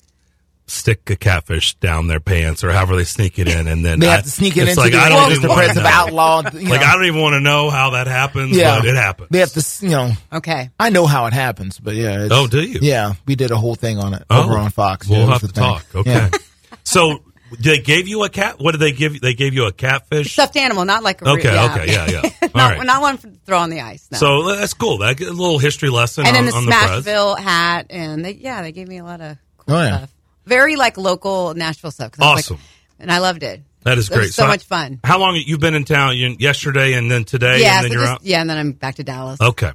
[0.67, 4.07] stick a catfish down their pants or however they sneak it in, and then They
[4.07, 5.77] I- have to sneak it it's into like, the I don't even the wanna press
[5.77, 6.41] of know.
[6.69, 6.87] Like know.
[6.87, 9.29] I don't even want to know how that happens, yeah, but it happens.
[9.31, 10.11] They have to, you know.
[10.33, 10.69] Okay.
[10.79, 12.23] I know how it happens, but yeah.
[12.25, 12.79] It's, Oh, do you?
[12.81, 15.07] Yeah, we did a whole thing on it Oh, over on Fox.
[15.09, 15.63] We'll Yeah, have to thing.
[15.63, 15.85] talk.
[15.95, 16.11] Okay.
[16.11, 16.29] Yeah.
[16.83, 17.21] so
[17.59, 18.59] They gave you a cat.
[18.59, 19.19] What did they give you?
[19.19, 20.27] They gave you a catfish.
[20.27, 21.73] a Stuffed animal, not like a re- Okay, yeah.
[21.75, 22.21] okay, yeah, yeah.
[22.55, 22.85] Not, right.
[22.85, 24.07] not one to throw on the ice.
[24.11, 24.17] No.
[24.17, 24.99] So that's cool.
[24.99, 27.43] That a little history lesson and on, then the on the press.
[27.43, 29.97] Hat, and they, yeah, they gave me a lot of cool Oh, yeah.
[29.97, 30.09] stuff.
[30.45, 32.11] Very like local Nashville stuff.
[32.19, 32.57] Awesome.
[32.57, 32.65] like-
[32.99, 33.61] and I loved it.
[33.83, 34.33] That is It great.
[34.33, 34.99] so how- much fun.
[35.03, 36.15] How long you've been in town?
[36.15, 38.23] You, yesterday and then today, yeah, and then so you're just, out.
[38.23, 39.41] yeah, and then I'm back to Dallas.
[39.41, 39.71] Okay.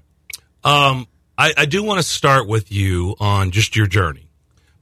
[0.62, 1.07] Um,
[1.38, 4.29] I, I do want to start with you on just your journey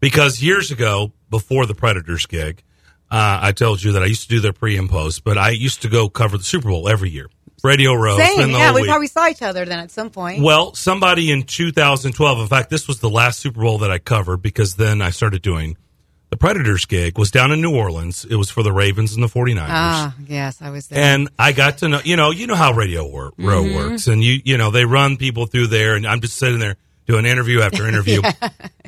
[0.01, 2.62] because years ago, before the Predators gig,
[3.11, 5.51] uh, I told you that I used to do their pre and post, but I
[5.51, 7.29] used to go cover the Super Bowl every year.
[7.64, 8.88] Radio Row, Same, yeah, we week.
[8.90, 10.42] probably saw each other then at some point.
[10.42, 14.38] Well, somebody in 2012, in fact, this was the last Super Bowl that I covered
[14.42, 15.77] because then I started doing
[16.31, 18.24] the Predators gig was down in New Orleans.
[18.29, 19.66] It was for the Ravens and the 49ers.
[19.68, 20.98] Ah, yes, I was there.
[20.98, 23.31] And I got to know, you know, you know how Radio Row
[23.64, 23.74] Mhm.
[23.77, 26.77] works, and you, you know, they run people through there, and I'm just sitting there
[27.07, 28.20] doing interview after interview.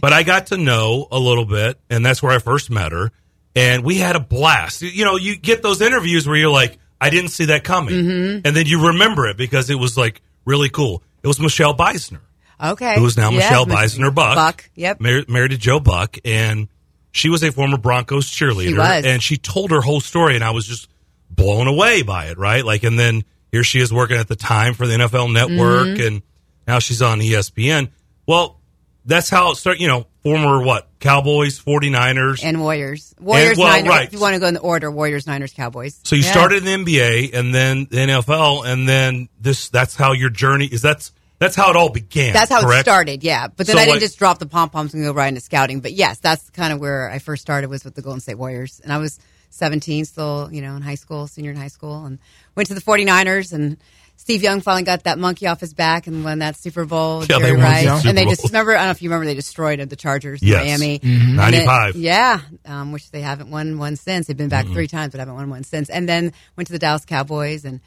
[0.01, 3.13] But I got to know a little bit, and that's where I first met her,
[3.55, 4.83] and we had a blast.
[4.83, 8.41] You know, you get those interviews where you're like, I didn't see that coming, Mhm.
[8.45, 11.03] and then you remember it because it was like really cool.
[11.23, 12.21] It was Michelle Beisner,
[12.63, 15.01] okay, who is now Yes, Michelle Mich- Beisner Buck, Buck, yep.
[15.01, 16.69] married, married to Joe Buck, and
[17.13, 20.51] she was a former Broncos cheerleader, She and she told her whole story, and I
[20.51, 20.89] was just
[21.31, 22.65] blown away by it, right?
[22.65, 26.07] Like, and then here she is working at the time for the NFL Network, Mhm.
[26.07, 26.23] and
[26.67, 27.89] now she's on ESPN.
[28.27, 28.59] Well,
[29.05, 29.81] that's how it started.
[29.83, 33.89] You know, former what Cowboys, 49ers, and Warriors, Warriors, well, Niners.
[33.89, 34.07] right.
[34.07, 35.99] If you want to go in the order, Warriors, Niners, Cowboys.
[36.05, 36.31] So you Yeah.
[36.33, 39.69] started in the NBA, and then the NFL, and then this.
[39.69, 40.83] That's how your journey is.
[40.83, 42.33] That's that's how it all began.
[42.33, 42.81] That's how correct?
[42.81, 43.47] it started, yeah.
[43.49, 45.41] But then So, I didn't like- just drop the pom poms and go right into
[45.43, 45.81] scouting.
[45.81, 48.81] But yes, that's kind of where I first started was with the Golden State Warriors.
[48.83, 49.19] And I was
[49.51, 52.19] 17, still, you know, in high school, senior in high school, and
[52.55, 53.53] went to the 49ers.
[53.53, 53.77] And
[54.17, 57.21] Steve Young finally got that monkey off his back and won that Super Bowl.
[57.21, 57.85] Yeah, they Jerry won the Rice.
[57.99, 60.43] Super And they just remember, I don't know if you remember, they destroyed the Chargers
[60.43, 60.65] in Yes.
[60.65, 60.99] Miami.
[60.99, 61.27] Mhm.
[61.27, 61.97] Then- 95.
[61.97, 64.27] yeah, um, which they haven't won one since.
[64.27, 64.73] They've been back Mhm.
[64.73, 65.89] three times, but haven't won one since.
[65.89, 67.81] And then went to the Dallas Cowboys and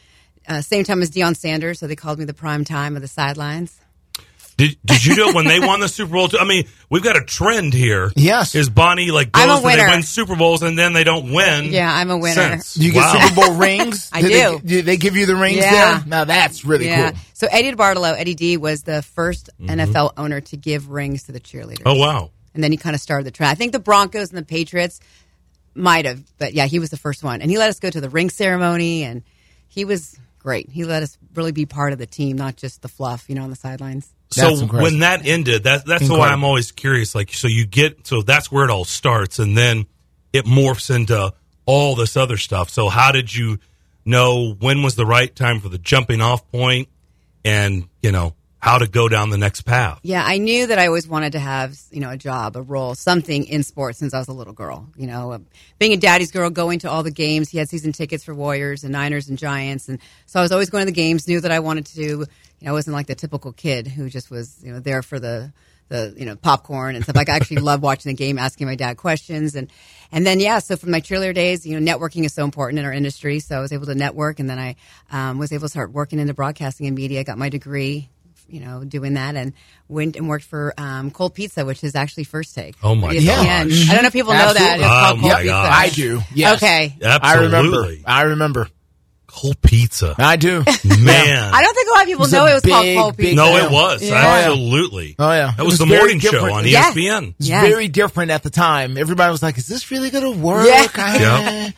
[0.47, 3.07] uh, same time as Deion Sanders, so they called me the prime time of the
[3.07, 3.73] sidelines.
[4.59, 6.27] Did, did you know when they won the Super Bowl?
[6.27, 6.37] Too?
[6.37, 8.11] I mean, we've got a trend here.
[8.17, 9.89] Yes, is Bonnie like I'm a goes and they winner.
[9.89, 11.71] win Super Bowls and then they don't win?
[11.71, 12.33] Yeah, I'm a winner.
[12.59, 12.73] since.
[12.73, 13.19] Do you get Wow.
[13.29, 14.09] Super Bowl rings?
[14.11, 14.59] I Did do.
[14.59, 15.99] They, did they give you the rings Yeah.
[15.99, 16.03] there?
[16.07, 16.93] Now that's really cool.
[16.93, 17.11] yeah.
[17.11, 17.19] cool.
[17.33, 19.79] So Eddie DeBartolo, Eddie D, was the 1st Mm-hmm.
[19.79, 21.83] NFL owner to give rings to the cheerleaders.
[21.85, 22.31] Oh wow!
[22.53, 23.49] And then he kind of started the trend.
[23.51, 24.99] I think the Broncos and the Patriots
[25.73, 27.41] might have, but yeah, he was the first one.
[27.41, 29.23] And he let us go to the ring ceremony, and
[29.69, 30.69] he was great.
[30.69, 33.43] He let us really be part of the team, not just the fluff, you know,
[33.43, 34.13] on the sidelines.
[34.31, 37.15] So when that ended, that that's why I'm always curious.
[37.15, 39.87] Like, so you get so that's where it all starts, and then
[40.33, 41.33] it morphs into
[41.65, 42.69] all this other stuff.
[42.69, 43.57] So how did you
[44.05, 46.89] know when was the right time for the jumping off point,
[47.43, 49.99] and you know how to go down the next path?
[50.03, 52.93] Yeah, I knew that I always wanted to have, you know, a job, a role,
[52.93, 54.87] something in sports since I was a little girl.
[54.97, 55.39] You know, uh,
[55.79, 57.49] being a daddy's girl, going to all the games.
[57.49, 60.69] He had season tickets for Warriors and Niners and Giants, and so I was always
[60.69, 61.27] going to the games.
[61.27, 62.25] Knew that I wanted to.
[62.59, 65.19] You know, I wasn't like the typical kid who just was, you know, there for
[65.19, 65.51] the
[65.89, 67.15] the you know popcorn and stuff.
[67.15, 69.71] Like I actually loved watching the game, asking my dad questions, and
[70.11, 70.59] and then yeah.
[70.59, 73.39] So from my cheerleader days, you know, networking is so important in our industry.
[73.39, 74.75] So I was able to network, and then I
[75.11, 77.23] um, was able to start working in the broadcasting and media.
[77.23, 78.09] Got my degree
[78.51, 79.53] you know, doing that and
[79.87, 82.75] went and worked for um, Cold Pizza, which is actually First Take.
[82.83, 83.45] Oh my It's gosh.
[83.45, 83.89] ESPN.
[83.89, 84.79] I don't know if people know that.
[84.79, 84.87] It's Absolutely.
[84.87, 85.53] called Oh Cold my Pizza.
[85.55, 86.21] I do.
[86.33, 86.55] Yes.
[86.57, 86.95] Okay.
[87.01, 87.29] Absolutely.
[87.29, 87.87] I remember.
[88.05, 88.67] I remember.
[89.39, 90.15] Cold pizza.
[90.17, 90.59] I do.
[90.83, 91.53] Man.
[91.53, 92.97] I don't think a lot of people It was know a it was called big,
[92.97, 93.35] Cold big Pizza.
[93.37, 94.13] No, it was Yeah.
[94.15, 95.15] Oh, absolutely.
[95.17, 96.55] Oh yeah, That was, the very morning show different.
[96.55, 96.93] on Yes.
[96.93, 97.35] ESPN.
[97.39, 97.61] It's Yeah.
[97.61, 98.97] very different at the time.
[98.97, 100.87] Everybody was like, "Is this really going to work?" Yeah.
[100.95, 101.69] I, Yeah.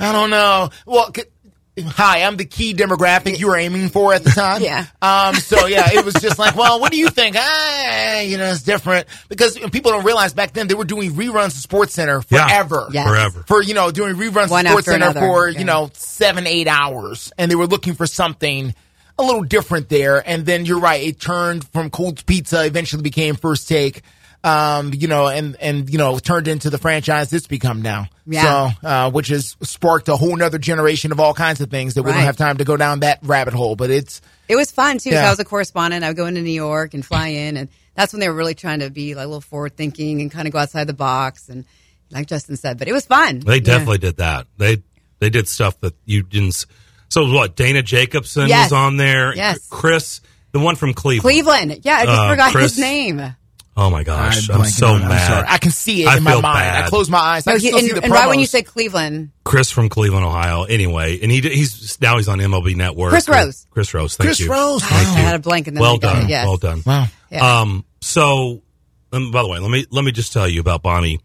[0.08, 0.70] I don't know.
[0.86, 1.24] Well, c-
[1.80, 4.62] hi, I'm the key demographic you were aiming for at the time.
[4.62, 4.86] Yeah.
[5.00, 5.34] Um.
[5.36, 7.36] So yeah, it was just like, well, what do you think?
[7.38, 11.46] Ah, you know, it's different because people don't realize back then they were doing reruns
[11.48, 12.46] of Sports Center Yeah.
[12.46, 12.88] forever.
[12.92, 13.08] Yes.
[13.08, 13.44] Forever.
[13.46, 15.20] For you know, doing reruns One of Sports Center another.
[15.20, 15.58] for Yeah.
[15.58, 18.74] you know seven, eight hours, and they were looking for something.
[19.18, 21.02] A little different there, and then you're right.
[21.02, 24.00] It turned from Cold Pizza, eventually became First Take,
[24.44, 28.06] um, you know, and and you know turned into the franchise it's become now.
[28.26, 28.70] Yeah.
[28.72, 32.02] So, uh, which has sparked a whole nother generation of all kinds of things that
[32.02, 33.76] we don't have time to go down that rabbit hole.
[33.76, 35.10] But it's It was fun too.
[35.10, 35.26] Yeah.
[35.26, 36.04] I was a correspondent.
[36.04, 38.54] I would go into New York and fly in, and that's when they were really
[38.54, 41.48] trying to be like a little forward thinking and kind of go outside the box.
[41.48, 41.64] And
[42.10, 43.40] like Justin said, but it was fun.
[43.40, 43.60] They Yeah.
[43.60, 44.46] definitely did that.
[44.58, 44.82] They
[45.20, 46.66] they did stuff that you didn't.
[47.08, 47.54] So what?
[47.54, 48.66] Dana Jacobson Yes.
[48.70, 49.34] was on there.
[49.36, 49.66] Yes.
[49.70, 50.20] Chris,
[50.52, 51.22] the one from Cleveland.
[51.22, 51.80] Cleveland.
[51.84, 53.34] Yeah, I just Uh, forgot Chris- his name.
[53.74, 55.04] Oh my gosh, I'm I'm, so on it.
[55.04, 55.26] I'm mad.
[55.28, 55.46] sorry.
[55.48, 56.58] I can see it I in my feel mind.
[56.58, 56.88] I bad.
[56.90, 57.46] close my eyes.
[57.46, 59.70] I No, can he, still and, see the and right when you say Cleveland, Chris
[59.70, 60.64] from Cleveland, Ohio.
[60.64, 63.10] Anyway, and he he's now he's on MLB Network.
[63.10, 63.66] Chris Rose.
[63.70, 64.16] Chris Rose.
[64.16, 64.46] Thank Chris you.
[64.48, 64.82] Chris Rose.
[64.84, 65.24] Thank I you.
[65.24, 66.24] had a blank and then well done.
[66.24, 66.28] it.
[66.28, 66.46] Yes.
[66.46, 66.82] Well done.
[66.84, 67.06] Wow.
[67.30, 67.60] Yeah.
[67.60, 67.84] Um.
[68.02, 68.62] So,
[69.12, 71.20] um, by the way, let me let me just tell you about Bonnie.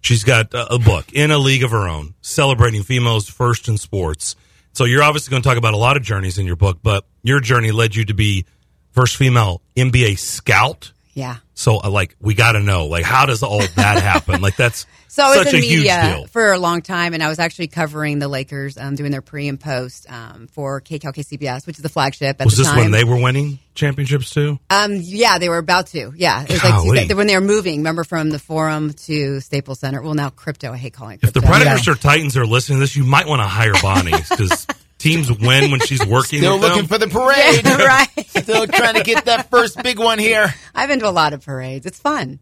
[0.00, 3.78] She's got a a book in a league of her own, celebrating females first in
[3.78, 4.34] sports.
[4.72, 7.06] So you're obviously going to talk about a lot of journeys in your book, but
[7.22, 8.44] your journey led you to be
[8.90, 10.90] first female NBA scout.
[11.14, 11.36] Yeah.
[11.54, 14.40] So uh, like we got to know like how does all that happen?
[14.42, 16.26] like that's So such in a huge media deal.
[16.26, 19.46] for a long time, and I was actually covering the Lakers, um, doing their pre
[19.46, 22.78] and post um, for KCAL KCBS, which is the flagship at Was the this time.
[22.80, 24.58] when they were winning championships too?
[24.70, 26.12] Um, yeah, they were about to.
[26.16, 27.06] Yeah, it was Golly.
[27.06, 27.76] like when they were moving.
[27.76, 30.02] Remember from the Forum to Staples Center.
[30.02, 30.72] Well, now crypto.
[30.72, 31.28] I hate calling it.
[31.28, 31.58] If the crypto.
[31.58, 34.66] Predators or Titans are listening to this, you might want to hire Bonnie because
[35.04, 36.40] teams win when she's working.
[36.40, 36.86] Still with looking them.
[36.86, 37.64] for the parade.
[37.64, 38.26] Yeah, right.
[38.28, 40.52] Still trying to get that first big one here.
[40.74, 41.86] I've been to a lot of parades.
[41.86, 42.40] It's fun.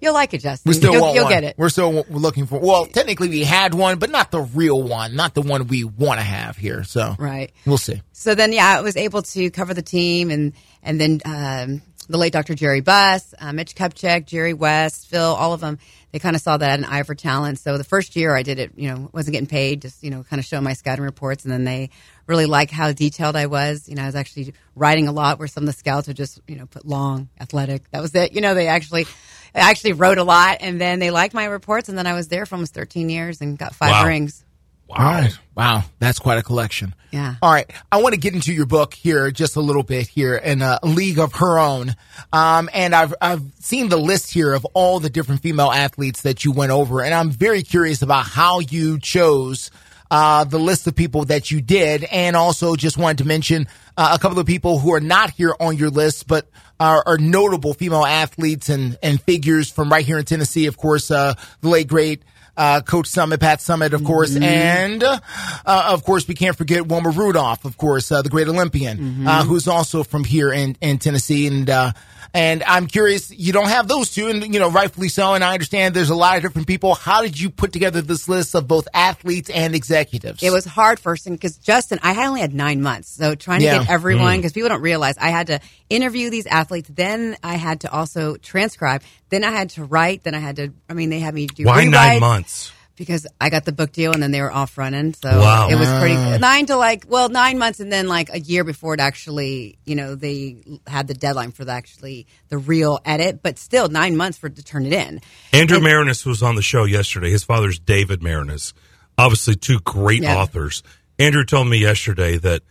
[0.00, 0.68] You'll like it, Justin.
[0.70, 1.32] We still you'll, want you'll one.
[1.32, 1.54] get it.
[1.56, 2.58] We're still w- looking for.
[2.58, 6.18] Well, technically we had one, but not the real one, not the one we want
[6.18, 6.82] to have here.
[6.84, 7.52] So Right.
[7.64, 8.02] we'll see.
[8.12, 12.18] So then, yeah, I was able to cover the team, and and then um, the
[12.18, 12.54] late Dr.
[12.54, 15.78] Jerry Buss, uh, Mitch Kupchak, Jerry West, Phil, all of them.
[16.12, 17.58] They kind of saw that I had an eye for talent.
[17.58, 20.22] So the first year I did it, you know, wasn't getting paid, just you know,
[20.22, 21.90] kind of showing my scouting reports, and then they
[22.26, 23.88] really like how detailed I was.
[23.88, 26.40] You know, I was actually writing a lot, where some of the scouts would just
[26.46, 27.90] you know put long, athletic.
[27.90, 28.32] That was it.
[28.32, 29.06] You know, they actually.
[29.54, 32.28] I actually wrote a lot, and then they liked my reports, and then I was
[32.28, 34.06] there for almost 13 years and got five Wow.
[34.06, 34.44] rings.
[34.88, 35.36] All right.
[35.56, 35.84] Wow.
[35.98, 36.94] That's quite a collection.
[37.10, 37.34] Yeah.
[37.42, 37.70] All right.
[37.90, 40.78] I want to get into your book here just a little bit here in a
[40.82, 41.96] league of her own.
[42.32, 46.44] Um, and I've, I've seen the list here of all the different female athletes that
[46.44, 47.02] you went over.
[47.02, 49.70] And I'm very curious about how you chose,
[50.10, 52.04] uh, the list of people that you did.
[52.04, 55.54] And also just wanted to mention uh, a couple of people who are not here
[55.58, 60.18] on your list, but are, are notable female athletes and, and figures from right here
[60.18, 60.66] in Tennessee.
[60.66, 62.22] Of course, uh, the late great,
[62.56, 65.18] uh, Coach Summitt, Pat Summitt, of course, and uh,
[65.66, 69.68] of course we can't forget Wilma Rudolph, of course, uh, the great Olympian, uh, who's
[69.68, 71.92] also from here in, in Tennessee, and uh,
[72.36, 75.54] and I'm curious, you don't have those two, and you know rightfully so, and I
[75.54, 76.94] understand there's a lot of different people.
[76.94, 80.42] How did you put together this list of both athletes and executives?
[80.42, 83.64] It was hard first because Justin, I had only had nine months, so trying to
[83.64, 83.78] Yeah.
[83.78, 84.36] get everyone Mm.
[84.36, 88.36] because people don't realize I had to interview these athletes, then I had to also
[88.36, 90.72] transcribe, then I had to write, then I had to.
[90.90, 92.70] I mean, they had me do Why nine months?
[92.96, 95.68] Because I got the book deal and then they were off running, so Wow.
[95.68, 96.38] it was pretty Ah.
[96.38, 99.94] nine to like well nine months and then like a year before it actually you
[99.94, 100.56] know they
[100.86, 104.62] had the deadline for the actually the real edit, but still nine months for to
[104.64, 105.20] turn it in.
[105.52, 107.30] Andrew Maraniss was on the show yesterday.
[107.30, 108.72] His father's David Maraniss.
[109.18, 110.36] Obviously, two great Yeah.
[110.36, 110.82] authors.
[111.18, 112.62] Andrew told me yesterday that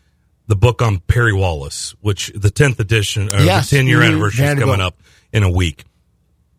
[0.47, 3.69] the book on Perry Wallace, which the 10th edition, or Yes.
[3.69, 4.07] the 10 year Mhm.
[4.07, 4.97] anniversary is coming up
[5.33, 5.85] in a week,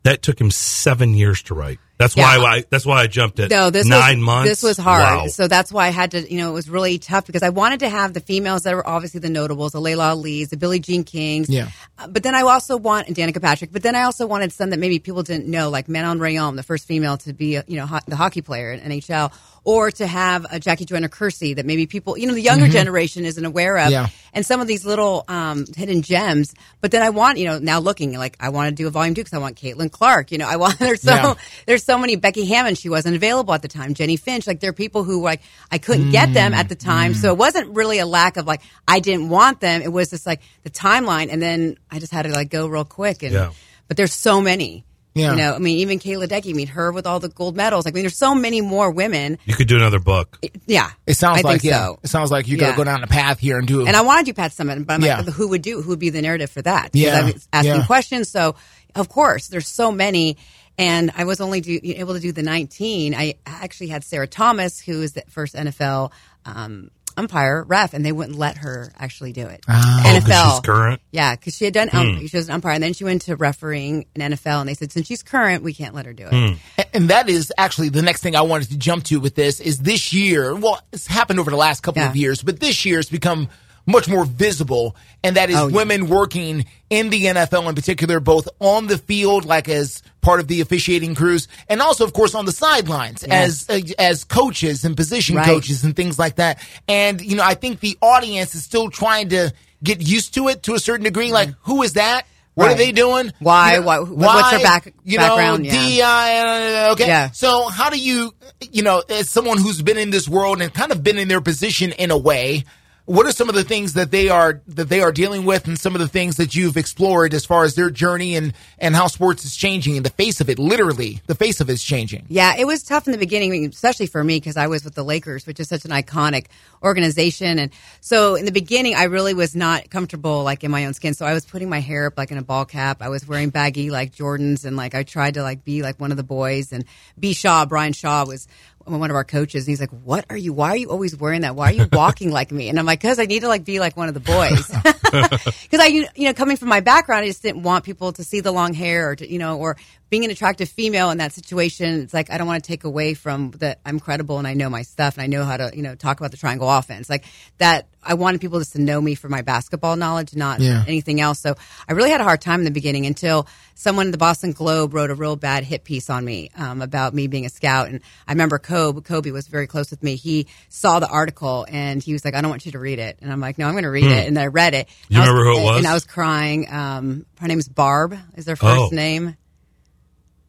[0.03, 1.79] that took him seven years to write.
[1.97, 2.37] That's Yeah.
[2.37, 3.49] why I, that's why I jumped it.
[3.49, 4.49] No, this nine was, months.
[4.49, 5.01] This was hard.
[5.01, 5.27] Wow.
[5.27, 7.79] So that's why I had to, you know, it was really tough because I wanted
[7.79, 11.03] to have the females that were obviously the notables, the Layla Lees, the Billie Jean
[11.03, 11.49] Kings.
[11.49, 11.69] Yeah.
[11.97, 14.69] Uh, but then I also want, and Danica Patrick, but then I also wanted some
[14.69, 17.77] that maybe people didn't know, like Manon Rhéaume, the first female to be, a, you
[17.77, 19.31] know, ho- the hockey player in NHL,
[19.63, 22.71] or to have a Jackie Joyner Kersee that maybe people, you know, the younger Mhm.
[22.71, 23.91] generation isn't aware of.
[23.91, 24.07] Yeah.
[24.33, 26.53] And some of these little um, hidden gems.
[26.79, 29.13] But then I want, you know, now looking like I want to do a volume
[29.15, 30.31] two because I want Caitlin Clark.
[30.31, 31.33] You know, I want there's so Yeah.
[31.65, 32.75] there's so many Becky Hammon.
[32.75, 33.95] She wasn't available at the time.
[33.95, 34.45] Jennie Finch.
[34.45, 37.13] Like there are people who like I couldn't get them at the mm, time.
[37.13, 37.15] Mm.
[37.15, 39.81] So it wasn't really a lack of like I didn't want them.
[39.81, 42.85] It was just like the timeline, and then I just had to like go real
[42.85, 43.23] quick.
[43.23, 43.51] And Yeah.
[43.87, 44.83] but there's so many.
[45.15, 45.31] Yeah.
[45.31, 47.85] You know, I mean, even Katie Ledecky, meet her with all the gold medals.
[47.85, 49.39] Like, I mean, there's so many more women.
[49.45, 50.37] you could do another book.
[50.67, 50.91] Yeah.
[51.07, 51.85] It sounds I like think yeah.
[51.87, 51.99] so.
[52.03, 53.81] It sounds like you got to go down the path here and do.
[53.81, 53.87] It.
[53.87, 55.21] And I want to do Pat Summitt, but I'm Yeah.
[55.21, 55.81] like, who would do?
[55.81, 56.91] Who would be the narrative for that?
[56.93, 57.85] Yeah, I was asking yeah.
[57.87, 58.29] questions.
[58.29, 58.55] So,
[58.93, 60.37] of course, there's so many,
[60.77, 63.13] and I was only do, able to do the 19.
[63.15, 66.11] I actually had Sarah Thomas, who is the first NFL
[66.45, 69.63] um, umpire ref, and they wouldn't let her actually do it.
[69.67, 71.01] Oh, 'cause NFL, she's current?
[71.11, 72.25] yeah, because she had done um, Hmm.
[72.27, 74.91] she was an umpire, and then she went to refereeing in NFL, and they said
[74.91, 76.57] since she's current, we can't let her do it.
[76.77, 79.59] A- And that is actually the next thing I wanted to jump to with this
[79.59, 80.55] is this year.
[80.55, 83.49] Well, it's happened over the last couple of years, but this year it's become
[83.87, 84.95] much more visible.
[85.23, 85.75] And that is Oh, yeah.
[85.75, 90.47] women working in the NFL in particular, both on the field, like as part of
[90.47, 93.65] the officiating crews, and also, of course, on the sidelines Yes.
[93.69, 95.45] as, uh, as coaches and position Right.
[95.45, 96.59] coaches and things like that.
[96.87, 99.51] And, you know, I think the audience is still trying to
[99.83, 101.31] get used to it to a certain degree.
[101.31, 101.71] Like, mm-hmm.
[101.71, 102.25] who is that?
[102.55, 103.31] What are they doing?
[103.37, 105.63] Why- You know, why- what's their back- you background?
[105.63, 106.01] Know, Yeah.
[106.01, 107.05] DI, uh, uh, okay.
[107.07, 107.29] Yeah.
[107.31, 108.33] So how do you,
[108.71, 111.39] you know, as someone who's been in this world and kind of been in their
[111.41, 112.63] position in a way,
[113.07, 115.79] what are some of the things that they are that they are dealing with, and
[115.79, 119.07] some of the things that you've explored as far as their journey and and how
[119.07, 120.59] sports is changing in the face of it?
[120.59, 122.25] Literally, the face of it is changing.
[122.27, 125.05] Yeah, it was tough in the beginning, especially for me because I was with the
[125.05, 126.47] Lakers, which is such an iconic
[126.83, 127.59] organization.
[127.59, 131.13] And so in the beginning, I really was not comfortable like in my own skin.
[131.13, 133.01] So I was putting my hair up like in a ball cap.
[133.01, 136.11] I was wearing baggy like Jordans, and like I tried to like be like one
[136.11, 136.73] of the boys.
[136.73, 136.83] And
[137.17, 138.49] B Shaw, Brian Shaw was
[138.87, 141.41] one of our coaches and he's like what are you why are you always wearing
[141.41, 141.55] that?
[141.55, 142.69] Why are you walking like me?
[142.69, 144.71] And i'm like because i need to like be like one of the boys.
[145.07, 148.41] Because i you know coming from my background i just didn't want people to see
[148.41, 149.77] the long hair or to, you know or
[150.09, 153.13] being an attractive female in that situation it's like i don't want to take away
[153.13, 155.81] from that i'm credible and i know my stuff and i know how to you
[155.81, 157.09] know talk about the triangle offense.
[157.09, 157.25] Like
[157.57, 160.83] that i wanted people just to know me for my basketball knowledge not Yeah.
[160.87, 161.39] anything else.
[161.39, 161.55] So
[161.89, 164.93] i really had a hard time in the beginning until someone in the boston globe
[164.93, 167.89] wrote a real bad hit piece on me um, about me being a scout.
[167.89, 170.15] And i remember kobe kobe was very close with me.
[170.15, 173.19] He saw the article and he was like i don't want you to read it.
[173.21, 174.11] And i'm like no i'm going to read Hmm.
[174.11, 174.27] it.
[174.27, 174.87] And then i read it.
[175.09, 175.77] You And I remember who it was?
[175.79, 176.71] and i was crying.
[176.71, 178.89] Um, her name's barb is their first Oh.
[178.91, 179.35] name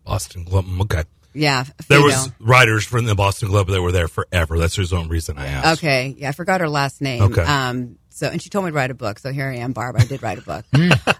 [0.09, 0.66] Boston Globe.
[0.83, 1.05] Okay.
[1.35, 4.59] yeah There was writers from the Boston Globe that were there forever.
[4.59, 5.79] That's the only reason I asked.
[5.85, 7.23] Okay, yeah, I forgot her last name.
[7.25, 7.42] Okay.
[7.42, 9.21] Um, so and she told me to write a book.
[9.21, 9.94] So here I am, Barb.
[9.97, 10.64] I did write a book.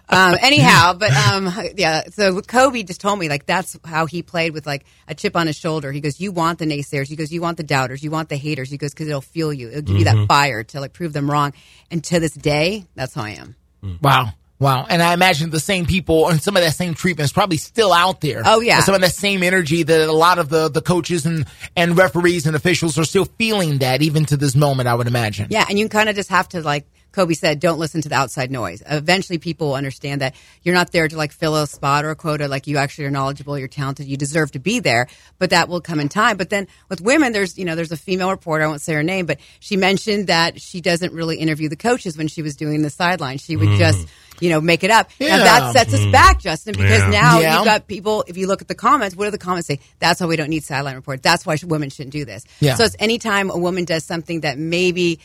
[0.09, 2.03] um, anyhow, but um, yeah.
[2.11, 5.47] So Kobe just told me like that's how he played with like a chip on
[5.47, 5.93] his shoulder.
[5.93, 7.07] He goes, "You want the naysayers.
[7.07, 8.03] He goes, you want the doubters.
[8.03, 8.69] You want the haters.
[8.69, 9.69] He goes, because it'll fuel you.
[9.69, 10.19] It'll give you Mhm.
[10.19, 11.53] that fire to like prove them wrong.
[11.89, 13.55] And to this day, that's how I am.
[14.01, 14.33] Wow.
[14.59, 14.85] Wow.
[14.89, 17.93] And I imagine the same people and some of that same treatment is probably still
[17.93, 18.41] out there.
[18.45, 18.75] Oh, yeah.
[18.77, 21.45] And some of that same energy that a lot of the, the coaches and,
[21.77, 25.47] and referees and officials are still feeling that even to this moment, I would imagine.
[25.49, 28.13] Yeah, and you kind of just have to like Kobe said, don't listen to the
[28.15, 28.83] outside noise.
[28.85, 32.15] Eventually, people will understand that you're not there to like fill a spot or a
[32.15, 32.47] quota.
[32.47, 35.07] Like you actually are knowledgeable, you're talented, you deserve to be there.
[35.39, 36.37] But that will come in time.
[36.37, 38.63] But then with women, there's you know there's a female reporter.
[38.63, 42.15] I won't say her name, but she mentioned that she doesn't really interview the coaches
[42.15, 43.37] when she was doing the sideline.
[43.39, 43.77] She would Mm.
[43.79, 44.07] just
[44.39, 45.09] you know make it up.
[45.19, 45.37] Yeah.
[45.37, 46.11] Now that sets us Mm.
[46.11, 47.09] back, Justin, because Yeah.
[47.09, 47.55] now Yeah.
[47.57, 48.23] you've got people.
[48.27, 49.79] If you look at the comments, what do the comments say?
[49.99, 51.21] That's why we don't need sideline report.
[51.23, 52.43] That's why women shouldn't do this.
[52.59, 52.75] Yeah.
[52.75, 55.19] So it's anytime a woman does something that maybe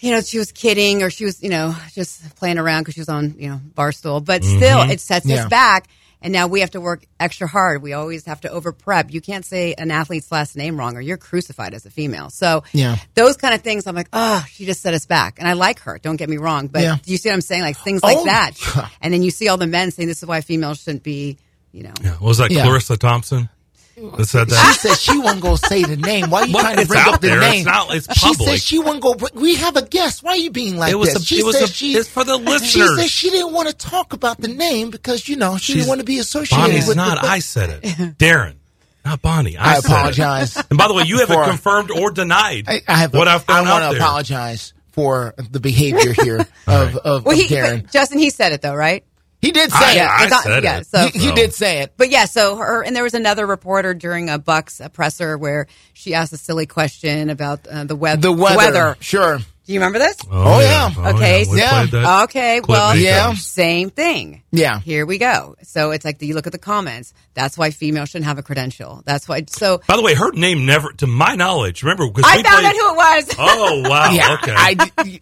[0.00, 3.00] you know, she was kidding or she was, you know, just playing around because she
[3.00, 4.24] was on, you know, Barstool.
[4.24, 4.90] But still, Mhm.
[4.90, 5.44] it sets Yeah.
[5.44, 5.86] us back.
[6.22, 7.82] And now we have to work extra hard.
[7.82, 9.12] We always have to over prep.
[9.12, 12.30] You can't say an athlete's last name wrong or you're crucified as a female.
[12.30, 12.96] So Yeah.
[13.14, 15.38] those kind of things, I'm like, oh, she just set us back.
[15.38, 15.98] And I like her.
[15.98, 16.68] Don't get me wrong.
[16.68, 16.96] But Yeah.
[17.02, 17.62] do you see what I'm saying?
[17.62, 18.24] Like things like Oh.
[18.24, 18.52] that.
[19.02, 21.38] And then you see all the men saying this is why females shouldn't be,
[21.72, 21.92] you know.
[22.02, 22.66] What was that Yeah.
[22.66, 23.48] Charissa Thompson
[23.96, 24.72] that said that.
[24.72, 26.30] She said she wasn't going to say the name.
[26.30, 27.38] Why are you Well, trying to bring up the there.
[27.42, 27.64] It's name?
[27.66, 29.18] not- it's She said she wasn't going.
[29.34, 30.22] We have a guest.
[30.22, 31.22] Why are you being like It was this?
[31.22, 32.70] a- she it was said a- she, it's for the listeners.
[32.70, 35.88] She said she didn't want to talk about the name because you know she didn't
[35.88, 36.96] want to be associated Bonnie's with.
[36.96, 37.20] not.
[37.22, 37.82] the, I said it.
[38.18, 38.54] Darren,
[39.04, 39.56] not Bonnie.
[39.56, 40.56] I, I apologize.
[40.70, 43.14] And by the way, you haven't For- confirmed or denied I, I have.
[43.14, 47.34] what I've found I want out to apologize for the behavior here of, of, Well,
[47.34, 47.90] of he, Darren.
[47.92, 49.04] Justin, he said it though, right?
[49.42, 50.32] He did say I- it.
[50.32, 51.92] it's not- yeah, so- he, he did say it.
[51.96, 56.14] But yeah, so her and there was another reporter during a Bucks presser where she
[56.14, 58.20] asked a silly question about uh, the, weather.
[58.22, 59.40] The weather, sure.
[59.64, 60.16] Do you remember this?
[60.28, 60.90] Oh, yeah.
[60.96, 61.44] Oh, okay.
[61.44, 61.50] yeah.
[61.50, 62.60] We so- played Okay.
[62.66, 63.26] Well, Yeah.
[63.26, 63.46] times.
[63.46, 64.42] Same thing.
[64.50, 64.80] Yeah.
[64.80, 65.54] Here we go.
[65.62, 67.14] So it's like you look at the comments.
[67.34, 69.02] That's why females shouldn't have a credential.
[69.06, 69.44] That's why.
[69.48, 72.02] So By the way, her name never, to my knowledge, remember?
[72.04, 73.34] I we found played, out who it was.
[73.38, 74.10] Oh wow!
[74.12, 74.54] Yeah, okay.
[74.56, 75.20] I,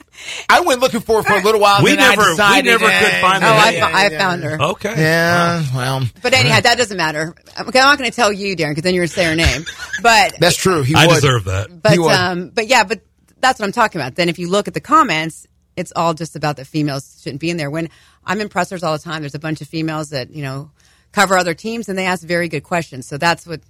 [0.49, 1.83] I went looking for it for a little while.
[1.83, 3.81] We then I never- we decided, never could eh, find the Oh, I, name.
[3.83, 4.63] fo- I found her.
[4.63, 4.95] Okay.
[4.97, 5.65] Yeah.
[5.75, 6.03] Well.
[6.23, 7.35] But anyhow, that doesn't matter.
[7.61, 9.37] Okay, I'm not going to tell you, Darren, because then you're going to say her
[9.37, 9.65] name.
[10.03, 10.83] But That's true.
[10.83, 11.15] He I would.
[11.17, 11.83] deserve that.
[11.83, 12.11] But He would.
[12.13, 13.01] um, but yeah, but
[13.41, 14.15] that's what I'm talking about.
[14.17, 17.51] Then if you look at the comments, it's all just about that females shouldn't be
[17.51, 17.71] in there.
[17.71, 17.89] When
[18.25, 20.71] I'm in pressers all the time, there's a bunch of females that you know
[21.13, 23.07] cover other teams and they ask very good questions.
[23.07, 23.61] So that's what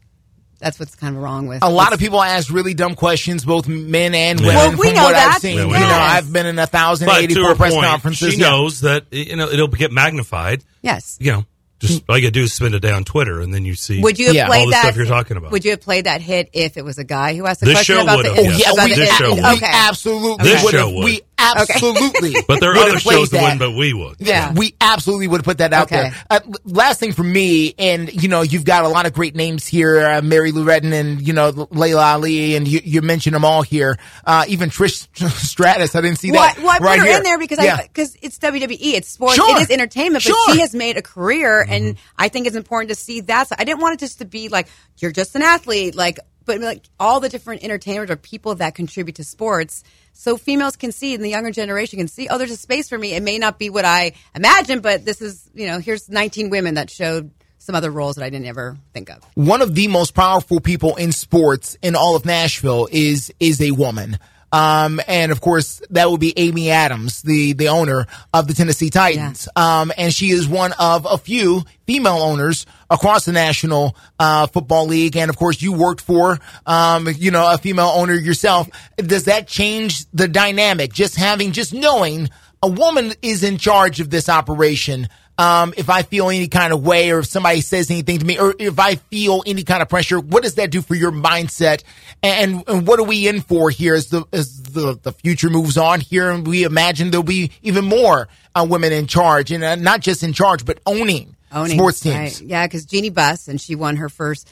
[0.58, 3.66] that's what's kind of wrong with A lot of people ask really dumb questions, both
[3.66, 4.46] men and Yeah.
[4.46, 4.56] women.
[4.56, 5.32] Well, we from know what that.
[5.36, 5.88] I've seen, Yeah, you know know.
[5.98, 8.34] I've been in a thousand But to eighty-four press point, conferences.
[8.34, 8.50] she yeah.
[8.50, 10.62] knows that you know it'll get magnified.
[10.82, 11.16] Yes.
[11.20, 11.44] You know,
[11.80, 14.00] just all you gotta do is spend a day on Twitter, and then you see.
[14.00, 14.82] Would you have all played the that?
[14.84, 15.50] stuff you're talking about?
[15.52, 17.74] Would you have played that hit if it was a guy who asked the This
[17.76, 18.42] question show about would've, the?
[18.42, 18.60] yes.
[18.66, 19.54] Yeah, about we, the- This show we would.
[19.56, 19.66] okay.
[19.70, 20.94] absolutely This would show have.
[20.94, 21.04] would.
[21.04, 22.34] We absolutely.
[22.46, 23.42] but there are would other have played shows that that.
[23.42, 24.16] wouldn't, but we would.
[24.18, 24.52] Yeah.
[24.52, 26.10] We absolutely would have put that out Okay.
[26.10, 26.14] there.
[26.28, 29.34] Uh, l- last thing for me, and you know, you've got a lot of great
[29.34, 33.34] names here, uh, Mary Lou Retton and you know Laila Ali, and you, you mentioned
[33.34, 33.98] them all here.
[34.26, 36.58] Uh, even Trish Stratus, I didn't see Well, that.
[36.58, 37.16] I- well, I put right her here.
[37.16, 37.76] in there because yeah.
[37.76, 39.56] I because it's WWE, it's sports, Sure.
[39.56, 40.52] it is entertainment, but Sure.
[40.54, 42.14] She has made a career, and mm-hmm.
[42.18, 43.48] I think it's important to see that.
[43.58, 46.84] I didn't want it just to be like you're just an athlete, like, but like
[46.98, 51.24] all the different entertainers or people that contribute to sports, so females can see, and
[51.24, 52.28] the younger generation can see.
[52.28, 53.14] Oh, there's a space for me.
[53.14, 56.74] It may not be what I imagined, but this is you know, here's 19 women
[56.74, 59.22] that showed some other roles that I didn't ever think of.
[59.34, 63.70] one of the most powerful people in sports in all of Nashville is is a
[63.70, 64.18] woman.
[64.52, 68.90] Um, and of course, that would be Amy Adams, the, the owner of the Tennessee
[68.90, 69.48] Titans.
[69.54, 74.86] Um, and she is one of a few female owners across the National uh, Football
[74.86, 75.16] League.
[75.16, 78.68] And of course, you worked for, um, you know, a female owner yourself.
[78.96, 80.92] Does that change the dynamic?
[80.92, 82.28] Just having, just knowing
[82.62, 85.08] a woman is in charge of this operation.
[85.40, 88.38] Um, if I feel any kind of way or if somebody says anything to me
[88.38, 91.82] or if I feel any kind of pressure, what does that do for your mindset?
[92.22, 95.78] And, and what are we in for here as the, as the, the future moves
[95.78, 96.30] on here?
[96.30, 100.22] And we imagine there'll be even more uh, women in charge and uh, not just
[100.22, 102.16] in charge, but owning, owning sports teams.
[102.16, 102.40] right.
[102.42, 104.46] Yeah, because Jeanie Buss and she won her first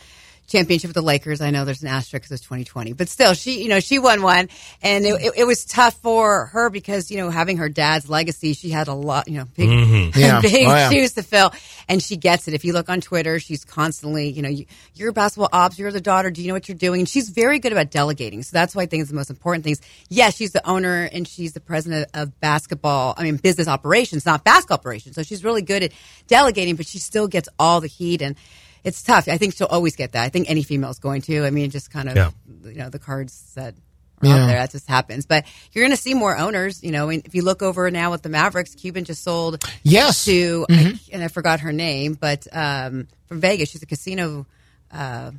[0.48, 1.40] championship with the Lakers.
[1.40, 4.22] I know there's an asterisk because it's 2020, but still, she you know she won
[4.22, 4.48] one,
[4.82, 8.54] and it, it, it was tough for her because you know having her dad's legacy,
[8.54, 10.16] she had a lot you know big Mhm.
[10.16, 10.40] Yeah.
[10.40, 10.90] big Oh, yeah.
[10.90, 11.52] shoes to fill,
[11.88, 12.54] and she gets it.
[12.54, 15.92] If you look on Twitter, she's constantly you know you, you're a basketball ops, you're
[15.92, 17.00] the daughter, do you know what you're doing?
[17.02, 19.64] And she's very good about delegating, so that's why I think it's the most important
[19.64, 19.80] things.
[20.08, 23.14] Yes, she's the owner and she's the president of basketball.
[23.16, 25.14] I mean business operations, not basketball operations.
[25.14, 25.92] So she's really good at
[26.26, 28.36] delegating, but she still gets all the heat and
[28.84, 29.28] it's tough.
[29.28, 30.22] I think she'll always get that.
[30.24, 31.44] I think any female is going to.
[31.44, 32.30] I mean, just kind of, Yeah.
[32.64, 33.74] you know, the cards that
[34.22, 34.34] are Yeah.
[34.34, 35.26] out there, that just happens.
[35.26, 38.10] But you're going to see more owners, you know, and if you look over now
[38.10, 40.24] with the Mavericks, Cuban just sold Yes.
[40.24, 40.98] to, Mhm.
[41.12, 44.46] and I forgot her name, but um, from Vegas, she's a casino,
[44.92, 45.30] uh,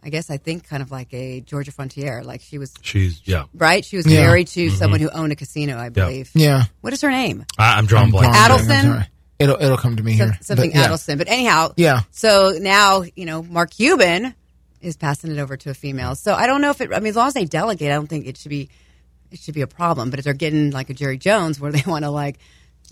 [0.00, 2.22] I guess I think kind of like a Georgia Frontiere.
[2.22, 3.44] Like she was, She's yeah.
[3.52, 3.84] right?
[3.84, 4.20] She was Yeah.
[4.20, 4.78] married to Mhm.
[4.78, 6.30] someone who owned a casino, I believe.
[6.34, 6.64] Yeah.
[6.82, 7.44] What is her name?
[7.58, 8.32] I, I'm drawing blank.
[8.32, 9.06] Adelson?
[9.38, 10.38] It'll, it'll come to me Some- here.
[10.42, 10.88] something But, yeah.
[10.88, 11.18] Adelson.
[11.18, 12.00] But anyhow, Yeah.
[12.10, 14.34] So now you know Mark Cuban
[14.80, 16.14] is passing it over to a female.
[16.14, 16.92] So I don't know if it.
[16.92, 18.68] I mean, as long as they delegate, I don't think it should be
[19.30, 20.10] it should be a problem.
[20.10, 22.38] But if they're getting like a Jerry Jones where they want to like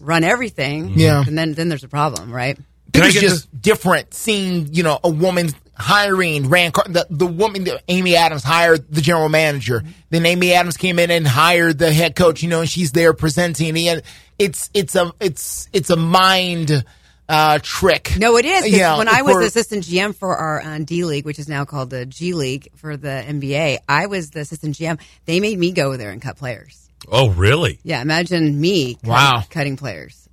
[0.02, 1.24] run everything, Yeah.
[1.26, 2.58] and then then there's a problem, right?
[2.94, 7.64] It was just different seeing, you know, a woman hiring Rand Car- the, the woman
[7.64, 9.82] that Amy Adams hired the general manager.
[10.10, 13.12] Then Amy Adams came in and hired the head coach, you know, and she's there
[13.12, 13.76] presenting.
[13.88, 14.02] And
[14.38, 16.84] it's it's a it's it's a mind
[17.28, 18.12] uh, trick.
[18.16, 18.62] No, it is.
[18.62, 21.48] 'cause Yeah, when I was for- assistant GM for our uh, D League, which is
[21.48, 25.00] now called the G League for the NBA, I was the assistant GM.
[25.24, 26.88] They made me go there and cut players.
[27.10, 27.78] Oh, really?
[27.84, 29.42] Yeah, imagine me cutting, Wow.
[29.50, 30.25] cutting players.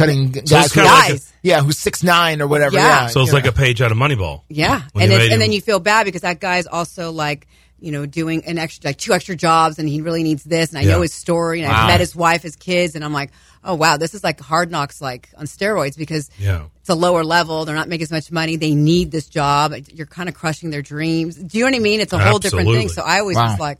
[0.00, 1.32] Cutting So guys, it's who, like Guys.
[1.42, 2.74] yeah, who's six nine or whatever.
[2.76, 3.02] Yeah.
[3.02, 3.50] Yeah, So it's like know.
[3.50, 4.42] a page out of Moneyball.
[4.48, 7.46] Yeah, and you it's, and then you feel bad because that guy's also like
[7.78, 10.78] you know doing an extra like two extra jobs and he really needs this and
[10.78, 10.92] I Yeah.
[10.96, 11.82] know his story and Wow.
[11.82, 13.30] I've met his wife, his kids, and I'm like,
[13.64, 16.64] oh wow, this is like hard knocks like on steroids because Yeah.
[16.80, 17.64] it's a lower level.
[17.64, 18.56] They're not making as much money.
[18.56, 19.72] They need this job.
[19.92, 21.36] You're kind of crushing their dreams.
[21.36, 22.00] Do you know what I mean?
[22.00, 22.88] It's a whole different thing.
[22.90, 23.50] So I always Wow.
[23.52, 23.78] was like.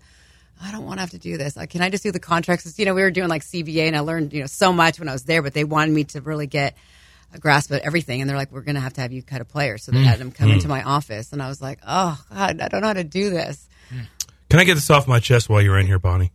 [0.62, 1.56] I don't want to have to do this.
[1.56, 2.78] Like, can I just do the contracts?
[2.78, 5.08] You know, we were doing like CBA, and I learned you know so much when
[5.08, 5.42] I was there.
[5.42, 6.76] But they wanted me to really get
[7.32, 9.40] a grasp of everything, and they're like, "We're going to have to have you cut
[9.40, 10.04] a player." So they mm.
[10.04, 10.70] had them come into mm.
[10.70, 13.68] my office, and I was like, "Oh God, I don't know how to do this."
[13.92, 14.06] Mm.
[14.50, 16.32] Can I get this off my chest while you're in here, Bonnie?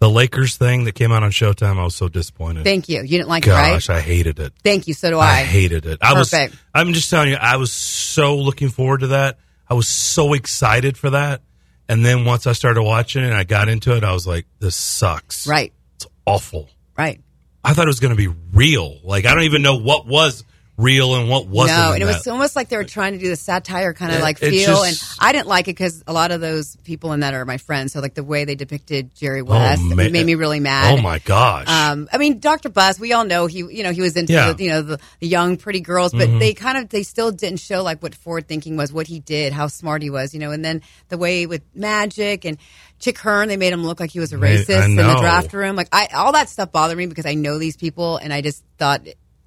[0.00, 2.64] The Lakers thing that came out on Showtime, I was so disappointed.
[2.64, 3.02] Thank you.
[3.02, 3.74] You didn't like it, right?
[3.74, 4.52] Gosh, I hated it.
[4.64, 4.94] Thank you.
[4.94, 5.42] So do I I.
[5.44, 6.00] hated it.
[6.02, 6.30] I was.
[6.30, 6.56] Perfect.
[6.74, 9.38] I'm just telling you, I was so looking forward to that.
[9.68, 11.42] I was so excited for that.
[11.88, 14.46] And then once I started watching it and I got into it, I was like,
[14.60, 15.46] "This sucks.
[15.46, 15.72] Right.
[15.96, 17.20] It's awful." Right.
[17.64, 18.98] I thought it was going to be real.
[19.04, 20.44] Like I don't even know what was
[20.78, 21.78] real and what wasn't.
[21.78, 24.18] no, and it was almost like they were trying to do the satire kind of
[24.18, 24.50] Yeah, like feel,
[24.84, 27.44] just- and I didn't like it because a lot of those people in that are
[27.44, 27.92] my friends.
[27.92, 29.98] So like the way they depicted Jerry West, man.
[30.06, 30.98] it made me really mad.
[30.98, 31.68] Oh my gosh.
[31.68, 32.70] Um, I mean, Dr.
[32.70, 34.46] Buss, we all know he, you know, he was into, Yeah.
[34.48, 34.56] Mm-hmm.
[34.56, 37.60] the, you know, the, the young, pretty girls, but they kind of, they still didn't
[37.60, 40.52] show like what forward thinking was, what he did, how smart he was, you know,
[40.52, 42.56] and then the way with Magic and
[42.98, 45.74] Chick Hearn, they made him look like he was a racist in the draft room.
[45.76, 48.62] Like, I, all that stuff bothered me because I know these people and I just
[48.78, 49.02] thought,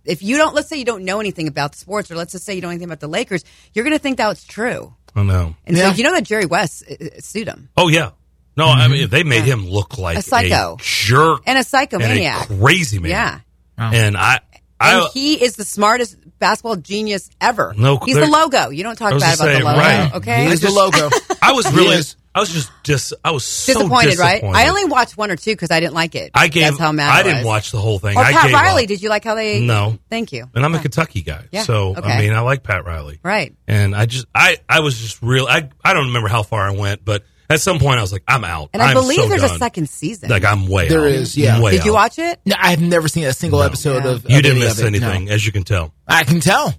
[0.05, 2.55] if you don't, let's say you don't know anything about sports, or let's just say
[2.55, 3.43] you don't know anything about the Lakers,
[3.73, 4.93] you're going to think that was true.
[5.15, 5.55] I know.
[5.65, 5.91] And Yeah.
[5.91, 8.11] so you know that Jerry West uh, uh, sued him Oh yeah.
[8.57, 10.77] No, I mean they made him look like A psycho.
[10.79, 12.43] jerk and a and psychomaniac.
[12.51, 13.11] a crazy man.
[13.11, 13.39] Yeah.
[13.77, 14.35] And I,
[14.79, 17.73] And I, he is the smartest basketball genius ever.
[17.77, 18.69] No, he's there- the logo.
[18.69, 20.15] You don't talk bad gonna about the logo, right.
[20.15, 20.45] okay?
[20.45, 21.09] He is the logo.
[21.41, 22.15] I was really, is.
[22.35, 24.43] I was just dis, I was so disappointed, right?
[24.43, 26.31] I only watched one or two because I didn't like it.
[26.35, 27.45] I gave, That's how mad I I didn't was.
[27.45, 28.17] watch the whole thing.
[28.17, 28.83] Or I Pat gave Riley.
[28.83, 28.87] up.
[28.89, 29.61] Did you like how they?
[29.61, 29.97] No.
[30.09, 30.49] Thank you.
[30.53, 32.01] And I'm a Kentucky guy, Yeah, so okay.
[32.11, 33.55] I mean, I like Pat Riley, Right.
[33.69, 35.47] And I just, I, I was just real.
[35.47, 38.23] I, I don't remember how far I went, but at some point I was like,
[38.27, 38.71] I'm out.
[38.73, 40.29] And I I'm believe so there's a second season.
[40.29, 40.89] Like I'm way.
[40.89, 41.05] There out.
[41.07, 41.61] is, yeah.
[41.61, 41.95] Way Did you out.
[41.95, 42.41] watch it?
[42.45, 44.11] No, I've never seen a single episode Yeah.
[44.11, 44.29] of.
[44.29, 45.07] You of didn't any miss of it, no.
[45.09, 45.93] anything, as you can tell.
[46.05, 46.73] I can tell.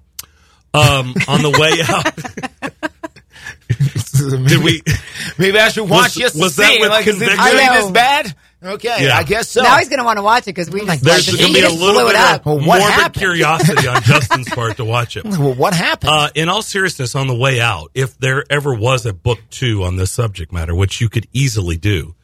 [0.74, 1.80] Um, on the way
[2.72, 2.82] out,
[4.18, 4.82] did we?
[5.38, 6.80] Maybe I should watch Was- just was that see.
[6.80, 7.44] with Like, is it conviction?
[7.44, 7.82] really I know.
[7.82, 8.34] this bad?
[8.64, 9.16] Okay, Yeah.
[9.18, 9.62] I guess so.
[9.62, 11.60] Now he's going to want to watch it because we just There's going to be
[11.64, 13.14] a little bit it of Well, morbid happened?
[13.20, 15.24] curiosity on Justin's part to watch it.
[15.24, 16.10] well, what happened?
[16.10, 19.84] Uh, in all seriousness, on the way out, if there ever was a book two
[19.84, 22.14] on this subject matter, which you could easily do,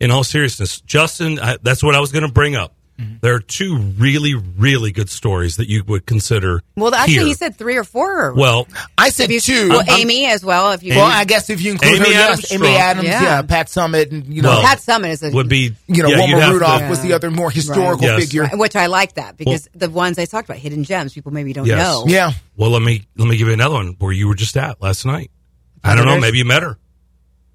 [0.00, 2.74] in all seriousness, Justin, I, that's what I was going to bring up.
[3.02, 3.14] Mm-hmm.
[3.20, 6.62] There are two really, really good stories that you would consider.
[6.76, 7.24] Well, actually, here.
[7.26, 8.34] he said three or four.
[8.34, 9.68] Well, I said you- two.
[9.70, 10.72] Well, I'm- Amy as well.
[10.72, 13.22] If you well, I guess if you include Amy her, yes, Adams Amy Adams, Yeah.
[13.22, 13.42] yeah.
[13.42, 16.16] Pat Summitt, and you know, Well, Pat Summitt is a would be you know, yeah,
[16.18, 18.20] Wilma Rudolph to- was the other more historical Yes.
[18.24, 18.48] figure.
[18.54, 21.66] which I like that because the ones I talked about, hidden gems, people maybe don't
[21.66, 21.78] Yes.
[21.82, 22.04] know.
[22.06, 24.80] Yeah, Well, let me let me give you another one where you were just at
[24.82, 25.30] last night.
[25.84, 26.18] I don't know.
[26.20, 26.78] Maybe you met her.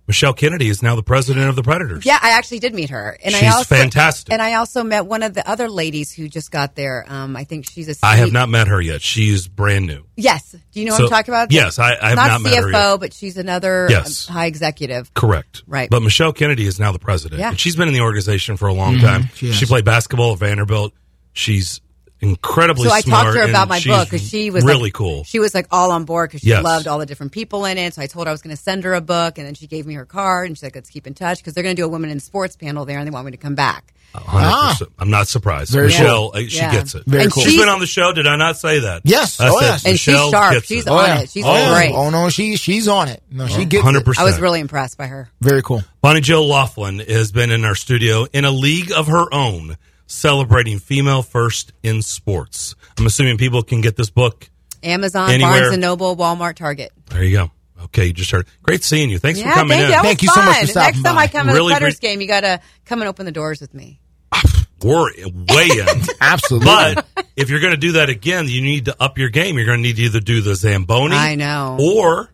[0.08, 2.06] Michelle Kennedy is now the president of the Predators.
[2.06, 4.32] Yeah, I actually did meet her, and She's I also fantastic.
[4.32, 7.06] And I also met one of the other ladies who just got there.
[7.10, 7.96] Um, I think she's a.
[8.06, 9.02] I have not met her yet.
[9.02, 10.06] She's brand new.
[10.16, 11.52] Yes, do you know what I'm talking about?
[11.52, 13.00] yes, I- I have not met her CFO, yet.
[13.02, 14.30] but she's another Yes.
[14.30, 15.14] um, high executive.
[15.14, 15.64] Correct.
[15.68, 15.90] Right.
[15.90, 17.40] But Michelle Kennedy is now the president.
[17.42, 17.50] Yeah.
[17.50, 19.30] And she's been in the organization for a long Mhm, time.
[19.36, 20.94] she She, played basketball at Vanderbilt.
[21.34, 21.82] She's
[22.22, 25.24] incredibly So I talked to her about my book because she was really like, cool.
[25.24, 26.64] She was like all on board because she Yes.
[26.64, 27.94] loved all the different people in it.
[27.94, 29.68] So I told her I was going to send her a book, and then she
[29.68, 31.82] gave me her card, and she's like, "Let's keep in touch because they're going to
[31.82, 34.88] do a women in sports panel there, and they want me to come back." 100%.
[34.98, 35.72] I'm not surprised.
[35.72, 36.42] Very Michelle, cool.
[36.46, 36.72] uh, she Yeah.
[36.72, 37.04] gets it.
[37.06, 37.44] Very And cool.
[37.44, 38.14] She's she's- been on the show.
[38.14, 39.02] Did I not say that?
[39.04, 39.40] Yes.
[39.40, 39.86] I Oh, said yes.
[39.86, 40.64] And she's sharp.
[40.64, 40.90] She's it.
[40.90, 41.20] on yeah.
[41.20, 41.30] it.
[41.30, 41.74] She's oh, yeah.
[41.76, 41.92] great.
[41.94, 43.22] Oh no, she she's on it.
[43.30, 44.18] No, she gets 100%.
[44.18, 45.30] I was really impressed by her.
[45.42, 45.84] Very cool.
[46.02, 50.80] Bonnie Jill Laflin has been in our studio in a league of her own, celebrating
[50.80, 52.76] female first in sports.
[52.98, 54.50] I'm assuming people can get this book.
[54.84, 55.52] Amazon, Anywhere.
[55.60, 56.92] Barnes and Noble, Walmart, Target.
[57.10, 57.52] There you go.
[57.86, 58.48] Okay, you just heard.
[58.64, 59.20] Great seeing you.
[59.20, 59.88] Thanks yeah, for coming thank in.
[59.90, 59.96] you.
[59.96, 60.62] That Thank was you so much fun.
[60.62, 61.22] for stopping Next time by.
[61.22, 63.32] I come to Really the Predators pre- game, you got to come and open the
[63.32, 64.00] doors with me.
[64.32, 66.02] Ah, we're way in.
[66.22, 66.66] Absolutely.
[66.66, 67.06] But
[67.36, 69.58] if you're going to do that again, you need to up your game.
[69.58, 71.16] You're going to need to either do the Zamboni.
[71.16, 71.78] I know.
[71.80, 72.30] Or, how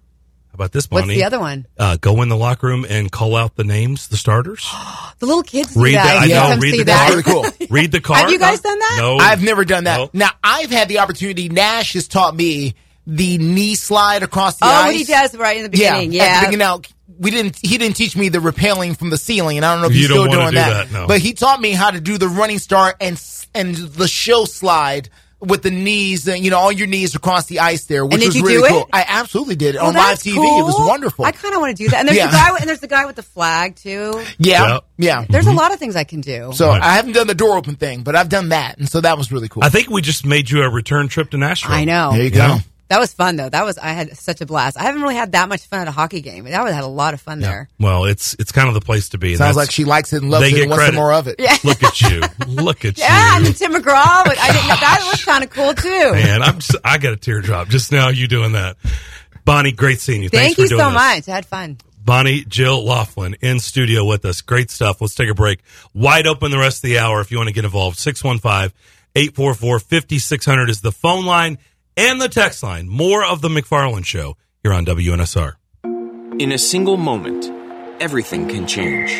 [0.53, 1.07] about this, Bonnie?
[1.07, 1.65] What's the other one?
[1.77, 4.67] Uh, go in the locker room and call out the names, the starters.
[5.19, 6.13] The little kids do read that.
[6.15, 7.23] the, I You know, read the that.
[7.23, 7.25] card.
[7.25, 7.67] Really cool.
[7.69, 8.19] Read the card.
[8.21, 8.97] Have you guys done that?
[8.99, 9.17] No.
[9.17, 9.97] I've never done that.
[9.97, 10.09] No.
[10.11, 11.47] Now I've had the opportunity.
[11.47, 12.75] Gnash has taught me
[13.07, 14.85] the knee slide across the Oh, ice.
[14.87, 16.11] what he does right in the beginning.
[16.11, 16.29] Yeah, Yeah.
[16.29, 16.81] At the beginning, now
[17.19, 17.57] we didn't.
[17.61, 19.99] He didn't teach me the rappelling from the ceiling, and I don't know if You
[19.99, 20.89] he's don't still doing do that.
[20.89, 21.07] that, no.
[21.07, 23.21] But he taught me how to do the running start and
[23.55, 25.09] and the show slide
[25.43, 26.27] with the knees.
[26.27, 28.57] And, you know, all your knees across the ice there, which did was you really
[28.59, 28.69] do it?
[28.69, 28.89] cool.
[28.93, 30.35] I absolutely did it Oh, on live TV.
[30.35, 30.59] cool.
[30.59, 31.25] It was wonderful.
[31.25, 31.99] I kind of want to do that.
[31.99, 32.27] And there's Yeah.
[32.27, 34.23] the guy, and there's the guy with the flag too.
[34.39, 34.83] yeah, Yep.
[34.97, 35.25] yeah.
[35.29, 35.57] There's a mm-hmm.
[35.59, 36.51] lot of things I can do.
[36.53, 36.81] So Right.
[36.81, 39.31] I haven't done the door open thing, but I've done that, and so that was
[39.31, 39.63] really cool.
[39.63, 41.73] I think we just made you a return trip to Nashville.
[41.73, 42.11] I know.
[42.13, 42.59] there you Yeah.
[42.93, 42.95] Go.
[42.95, 43.49] That was fun though.
[43.49, 44.77] That was I had such a blast.
[44.77, 46.45] I haven't really had that much fun at a hockey game.
[46.45, 47.69] That would had a lot of fun there.
[47.79, 49.29] Well, it's it's kind of the place to be.
[49.35, 51.11] Sounds that's- like she likes it and loves they it get and wants some more
[51.13, 51.35] of it.
[51.39, 51.57] Yeah.
[51.63, 52.21] Look at you.
[52.47, 53.43] Look at Yeah, you.
[53.43, 54.67] Yeah, and Tim McGraw, but I didn't.
[54.67, 56.11] That was kind of cool too.
[56.13, 58.09] Man, I'm just, I got a teardrop just now.
[58.09, 58.77] You doing that,
[59.45, 59.71] Bonnie?
[59.71, 60.29] Great seeing you.
[60.29, 60.93] Thanks Thank for you doing so this.
[61.27, 61.29] much.
[61.29, 61.77] I had fun.
[62.05, 64.41] Bonnie Jill Laflin in studio with us.
[64.41, 64.99] Great stuff.
[65.01, 65.59] Let's take a break.
[65.93, 67.97] Wide open the rest of the hour if you want to get involved.
[67.97, 68.71] 615
[69.15, 71.57] 844 5600 is the phone line
[71.97, 72.87] and the text line.
[72.87, 75.53] More of the McFarland Show here on WNSR.
[76.39, 77.45] In a single moment,
[78.01, 79.11] everything can change.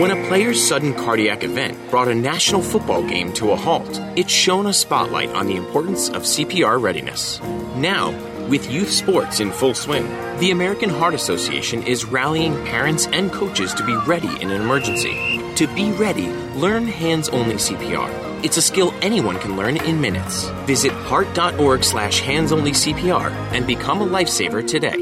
[0.00, 4.30] When a player's sudden cardiac event brought a national football game to a halt, it
[4.30, 7.40] shone a spotlight on the importance of CPR readiness.
[7.76, 8.10] Now,
[8.48, 10.08] with youth sports in full swing,
[10.38, 15.54] the American Heart Association is rallying parents and coaches to be ready in an emergency.
[15.56, 18.31] To be ready, learn hands only CPR.
[18.42, 20.48] It's a skill anyone can learn in minutes.
[20.66, 24.96] Visit heart.org slash hands only CPR and become a lifesaver today.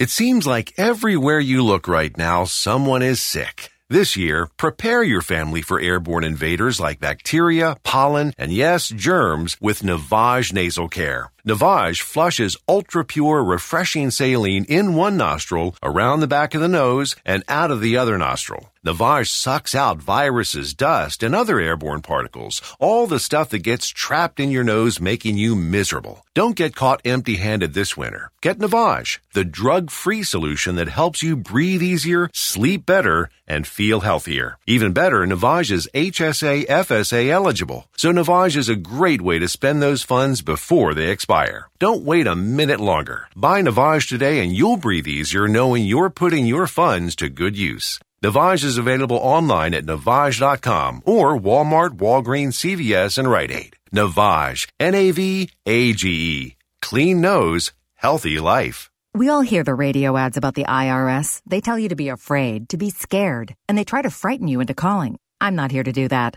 [0.00, 3.70] It seems like everywhere you look right now, someone is sick.
[3.88, 9.82] This year, prepare your family for airborne invaders like bacteria, pollen, and yes, germs with
[9.82, 11.30] Navage Nasal Care.
[11.46, 17.16] Navage flushes ultra pure, refreshing saline in one nostril, around the back of the nose,
[17.26, 18.70] and out of the other nostril.
[18.82, 24.40] Navage sucks out viruses, dust, and other airborne particles, all the stuff that gets trapped
[24.40, 26.24] in your nose, making you miserable.
[26.34, 28.30] Don't get caught empty handed this winter.
[28.42, 34.00] Get Navage, the drug free solution that helps you breathe easier, sleep better, and feel
[34.00, 34.58] healthier.
[34.66, 39.80] Even better, Navage is HSA FSA eligible, so Navage is a great way to spend
[39.80, 41.33] those funds before they expire.
[41.80, 43.26] Don't wait a minute longer.
[43.34, 47.98] Buy Navage today and you'll breathe easier knowing you're putting your funds to good use.
[48.22, 53.76] Navage is available online at Navage.com or Walmart, Walgreens, CVS, and Rite Aid.
[53.92, 56.56] Navage, N-A-V-A-G-E.
[56.80, 58.90] Clean nose, healthy life.
[59.12, 61.42] We all hear the radio ads about the IRS.
[61.46, 64.60] They tell you to be afraid, to be scared, and they try to frighten you
[64.60, 65.18] into calling.
[65.40, 66.36] I'm not here to do that.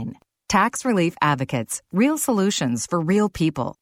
[0.51, 1.81] Tax Relief Advocates.
[1.93, 3.77] Real solutions for real people.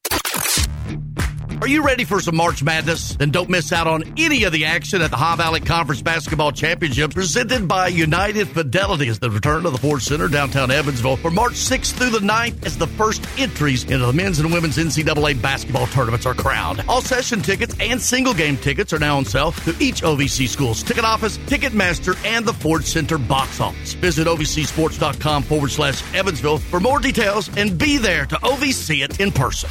[1.60, 3.16] Are you ready for some March Madness?
[3.16, 6.52] Then don't miss out on any of the action at the Ohio Valley Conference Basketball
[6.52, 11.30] Championship presented by United Fidelity as the return to the Ford Center downtown Evansville for
[11.30, 15.42] March 6th through the 9th as the first entries into the men's and women's NCAA
[15.42, 16.82] basketball tournaments are crowned.
[16.88, 20.82] All session tickets and single game tickets are now on sale through each OVC school's
[20.82, 23.92] ticket office, Ticketmaster, and the Ford Center box office.
[23.92, 29.30] Visit OVCsports.com forward slash Evansville for more details and be there to OVC it in
[29.30, 29.68] person.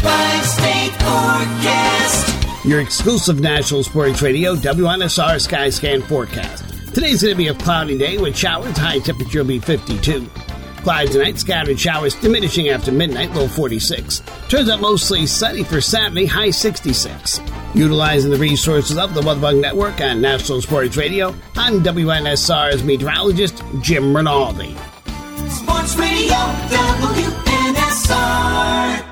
[0.00, 2.64] State Forecast.
[2.64, 6.64] Your exclusive National Sports Radio WNSR Skyscan forecast.
[6.94, 8.76] Today's going to be a cloudy day with showers.
[8.76, 10.26] High temperature will be 52.
[10.82, 14.22] Clouds tonight, scattered showers diminishing after midnight, low 46.
[14.48, 17.40] Turns out mostly sunny for Saturday, high 66.
[17.74, 24.16] Utilizing the resources of the WeatherBug Network and National Sports Radio, I'm WNSR's meteorologist, Jim
[24.16, 24.74] Rinaldi.
[25.50, 26.36] Sports Radio
[27.68, 29.09] WNSR.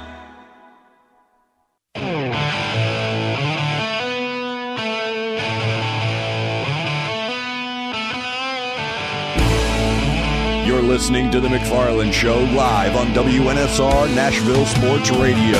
[10.64, 15.59] You're listening to The McFarland Show live on WNSR Nashville Sports Radio.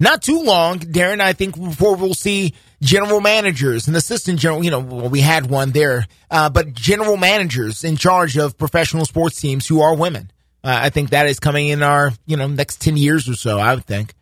[0.00, 1.20] not too long, Darren.
[1.20, 4.62] I think before we'll see general managers and assistant general.
[4.62, 9.06] You know, well, we had one there, uh, but general managers in charge of professional
[9.06, 10.30] sports teams who are women.
[10.62, 13.58] Uh, I think that is coming in our you know next ten years or so.
[13.58, 14.12] I would think.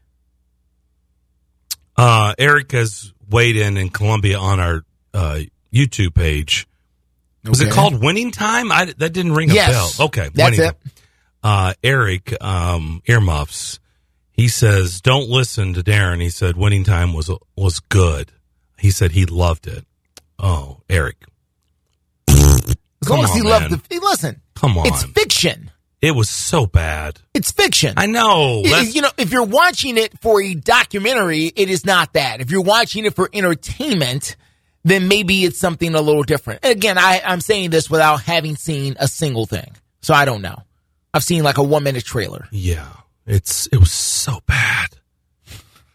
[1.97, 4.83] Uh, Eric has weighed in in Columbia on our
[5.13, 5.41] uh,
[5.73, 6.67] YouTube page.
[7.45, 8.71] Was it called Winning Time?
[8.71, 9.97] I, that didn't ring a Yes.
[9.97, 10.07] bell.
[10.07, 10.93] Okay, That's Winning it.
[11.43, 13.81] Uh, Eric um, earmuffs.
[14.33, 18.31] He says, "Don't listen to Darren." He said, "Winning Time was was good."
[18.81, 19.85] He said he loved it.
[20.39, 21.17] Oh, Eric,
[22.29, 23.81] As long as he loved the.
[23.91, 25.71] Hey, listen, come on, it's fiction.
[26.01, 27.21] it was so bad.
[27.35, 27.95] It's fiction.
[27.97, 28.63] I know.
[28.63, 32.41] That's- You know, if you're watching it for a documentary, it is not that.
[32.41, 34.37] If you're watching it for entertainment,
[34.85, 36.65] then maybe it's something a little different.
[36.65, 40.63] Again, I, I'm saying this without having seen a single thing, so I don't know.
[41.13, 42.49] I've seen like a one minute trailer.
[42.51, 42.89] Yeah,
[43.27, 44.89] it's it was so bad.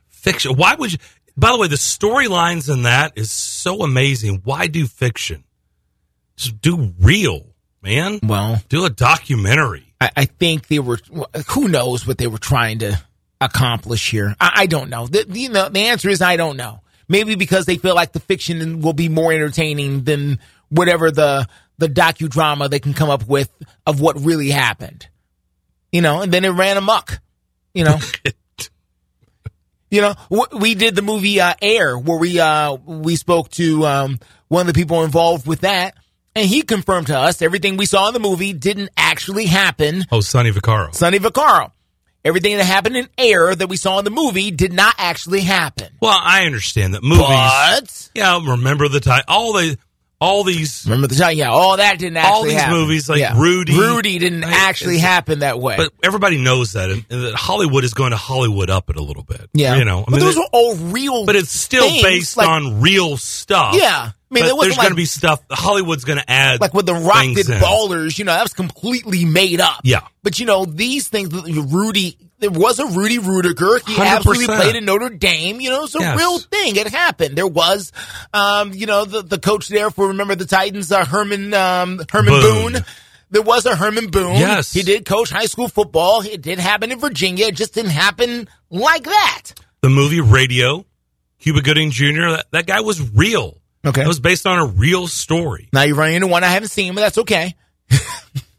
[0.10, 0.56] Fiction.
[0.56, 0.98] Why would you?
[1.38, 4.42] By the way, the storylines in that is so amazing.
[4.44, 5.44] Why do fiction?
[6.38, 7.46] Just do real,
[7.82, 8.20] man.
[8.24, 9.94] Well, do a documentary.
[10.00, 11.00] I, I think they were.
[11.50, 13.02] Who knows what they were trying to
[13.42, 14.36] accomplish here?
[14.40, 15.08] I, I don't know.
[15.08, 16.82] The, you know, the answer is I don't know.
[17.08, 21.88] Maybe because they feel like the fiction will be more entertaining than whatever the the
[21.88, 23.50] docudrama they can come up with
[23.86, 25.08] of what really happened.
[25.92, 27.20] You know, and then it ran amok.
[27.74, 28.00] You know.
[29.96, 30.16] You know,
[30.52, 34.20] we did the movie uh, Air, where we uh, we spoke to um,
[34.50, 35.96] one of the people involved with that,
[36.36, 40.04] and he confirmed to us everything we saw in the movie didn't actually happen.
[40.12, 40.94] Oh, Sonny Vaccaro.
[40.94, 41.72] Sonny Vaccaro.
[42.26, 45.88] Everything that happened in Air that we saw in the movie did not actually happen.
[46.02, 47.28] Well, I understand that movies.
[47.28, 49.24] But- yeah, remember the time.
[49.30, 49.78] All the
[50.26, 50.84] all these.
[50.86, 51.38] Remember the time?
[51.38, 52.74] Yeah, all that didn't actually all these happen.
[52.80, 53.34] movies like Yeah.
[53.40, 53.78] Rudy.
[53.78, 55.78] Rudy didn't Like, actually it's- happen that way.
[55.78, 59.02] But everybody knows that, and, and that Hollywood is going to Hollywood up it a
[59.04, 59.50] little bit.
[59.54, 60.02] yeah, you know.
[60.08, 61.26] I but those it- were all real.
[61.26, 63.76] But it's still things, based like- on real stuff.
[63.76, 64.12] Yeah.
[64.36, 65.42] Mean, But there's going to be stuff.
[65.50, 69.26] Hollywood's going to add like with the Rock did ballers, you know, that was completely
[69.26, 69.82] made up.
[69.84, 70.02] Yeah.
[70.24, 73.80] But you know, these things, Rudy, there was a Rudy Ruettiger.
[73.88, 74.06] He 100%.
[74.06, 75.62] absolutely played in Notre Dame.
[75.62, 76.18] You know, it's a Yes.
[76.18, 76.76] real thing.
[76.76, 77.36] It happened.
[77.38, 77.92] There was,
[78.34, 82.34] um, you know, the, the coach there for remember the Titans, uh, Herman um, Herman
[82.34, 82.74] Boone.
[82.74, 82.86] Boone.
[83.32, 84.36] There was a Herman Boone.
[84.36, 84.72] Yes.
[84.72, 86.22] he did coach high school football.
[86.22, 87.48] It did happen in Virginia.
[87.48, 89.52] It just didn't happen like that.
[89.82, 90.86] The movie Radio,
[91.40, 93.58] Cuba Gooding Jr., that, that guy was real.
[93.86, 94.02] Okay.
[94.02, 95.70] It was based on a real story.
[95.72, 97.54] Now you're running into one I haven't seen, but that's okay.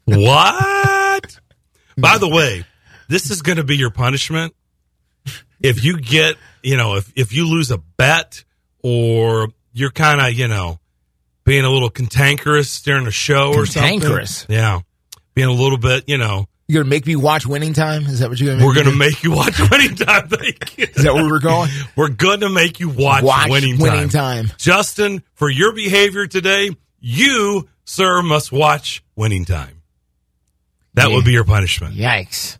[0.07, 1.39] What?
[1.97, 2.63] By the way,
[3.09, 4.55] this is going to be your punishment.
[5.59, 8.45] If you get, you know, if, if you lose a bet
[8.81, 10.79] or you're kind of, you know,
[11.43, 13.99] being a little cantankerous during a show or something.
[13.99, 14.45] Cantankerous?
[14.47, 14.79] Yeah.
[15.33, 18.03] Being a little bit, you know, You're gonna make me watch Winning Time?
[18.07, 18.65] Is that what you're gonna?
[18.65, 18.99] we're going to me do?
[19.11, 20.27] make you watch Winning Time.
[20.27, 20.85] Thank you.
[20.93, 21.69] Is that where we're going?
[21.95, 24.47] We're going to make you watch, Watch Winning, Winning time.
[24.47, 24.57] Time.
[24.57, 29.81] Justin, for your behavior today, you, sir, must watch Winning Time.
[30.95, 31.15] That Yeah.
[31.15, 31.95] would be your punishment.
[31.95, 32.57] Yikes!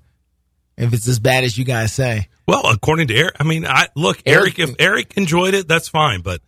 [0.78, 3.88] If it's as bad as you guys say, Well, according to Eric, I mean, I
[3.96, 6.40] look, Eric- Eric, if Eric enjoyed it, that's fine, but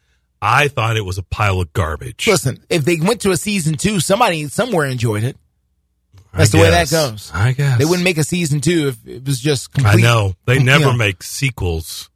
[0.41, 2.25] I thought it was a pile of garbage.
[2.27, 2.59] listen.
[2.69, 5.35] If they went to a season two, somebody somewhere enjoyed it.
[6.33, 7.31] I That's the way that goes.
[7.33, 7.79] I guess.
[7.79, 10.33] They wouldn't make a season two if it was just I know.
[10.45, 12.09] They never make sequels,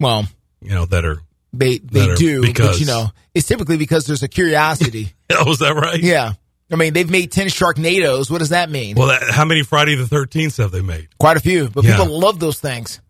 [0.00, 0.26] Well,
[0.60, 1.20] you know, that are.
[1.52, 5.12] they they are do, because- but you know, it's typically because there's a curiosity.
[5.34, 5.98] Oh, is that right?
[5.98, 6.32] yeah,
[6.70, 8.30] I mean, they've made ten Sharknadoes.
[8.30, 8.96] What does that mean?
[8.96, 11.08] Well, that, how many Friday the 13th have they made?
[11.18, 11.96] Quite a few, but Yeah.
[11.96, 13.00] people love those things.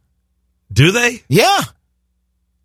[0.72, 1.22] Do they?
[1.28, 1.58] Yeah,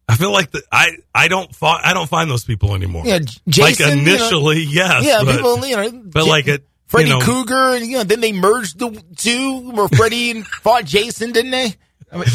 [0.07, 3.03] I feel like the, I I don't fi- I don't find those people anymore.
[3.05, 3.19] yeah.
[3.47, 5.03] Jason, like you know- initially, yes.
[5.05, 7.97] yeah, but, people, you know, but J- like it, Freddy you know, Krueger, and you
[7.97, 11.75] know, then they merged the two, where Freddy fought Jason, didn't they?
[12.11, 12.25] I mean,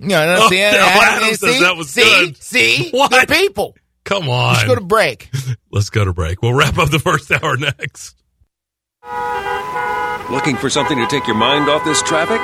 [0.00, 2.36] you know, Oh, see, Adam Adam, says see, that was see, good.
[2.42, 3.10] see, What?
[3.10, 3.76] They're people.
[4.04, 4.54] Come on.
[4.54, 5.30] Let's go to break.
[5.72, 6.42] Let's go to break.
[6.42, 8.16] We'll wrap up the first hour next.
[10.30, 12.40] Looking for something to take your mind off this traffic?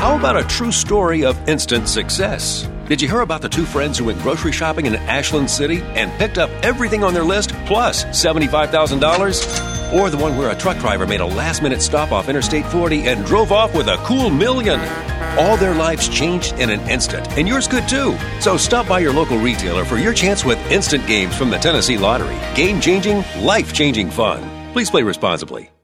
[0.00, 2.68] How about a true story of instant success?
[2.86, 6.12] Did you hear about the two friends who went grocery shopping in Ashland City and
[6.18, 9.77] picked up everything on their list plus $75,000?
[9.92, 13.08] Or the one where a truck driver made a last minute stop off Interstate 40
[13.08, 14.80] and drove off with a cool million?
[15.38, 18.18] All their lives changed in an instant, and yours could too.
[18.40, 21.96] So stop by your local retailer for your chance with instant games from the Tennessee
[21.98, 22.38] Lottery.
[22.54, 24.72] Game changing, life changing fun.
[24.72, 25.70] Please play responsibly.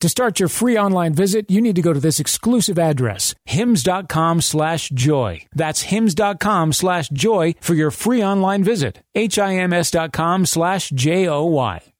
[0.00, 4.40] To start your free online visit, you need to go to this exclusive address, hims.com
[4.40, 5.44] slash joy.
[5.54, 9.02] That's hims.com slash joy for your free online visit.
[9.14, 11.89] H-I-M-S dot com slash J-O-Y.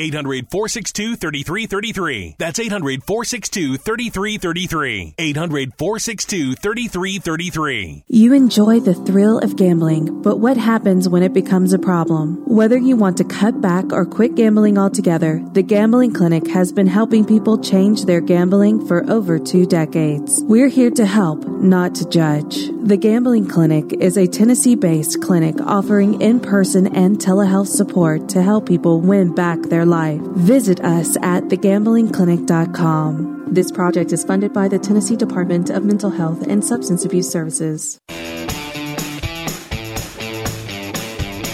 [0.00, 2.36] 800 462 3333.
[2.38, 5.14] That's 800 462 3333.
[5.18, 8.04] 800 462 3333.
[8.08, 12.42] You enjoy the thrill of gambling, but what happens when it becomes a problem?
[12.46, 16.86] Whether you want to cut back or quit gambling altogether, the Gambling Clinic has been
[16.86, 20.42] helping people change their gambling for over two decades.
[20.44, 22.56] We're here to help, not to judge.
[22.82, 28.42] The Gambling Clinic is a Tennessee based clinic offering in person and telehealth support to
[28.42, 30.20] help people win back their life.
[30.20, 33.44] Visit us at thegamblingclinic.com.
[33.48, 38.00] This project is funded by the Tennessee Department of Mental Health and Substance Abuse Services.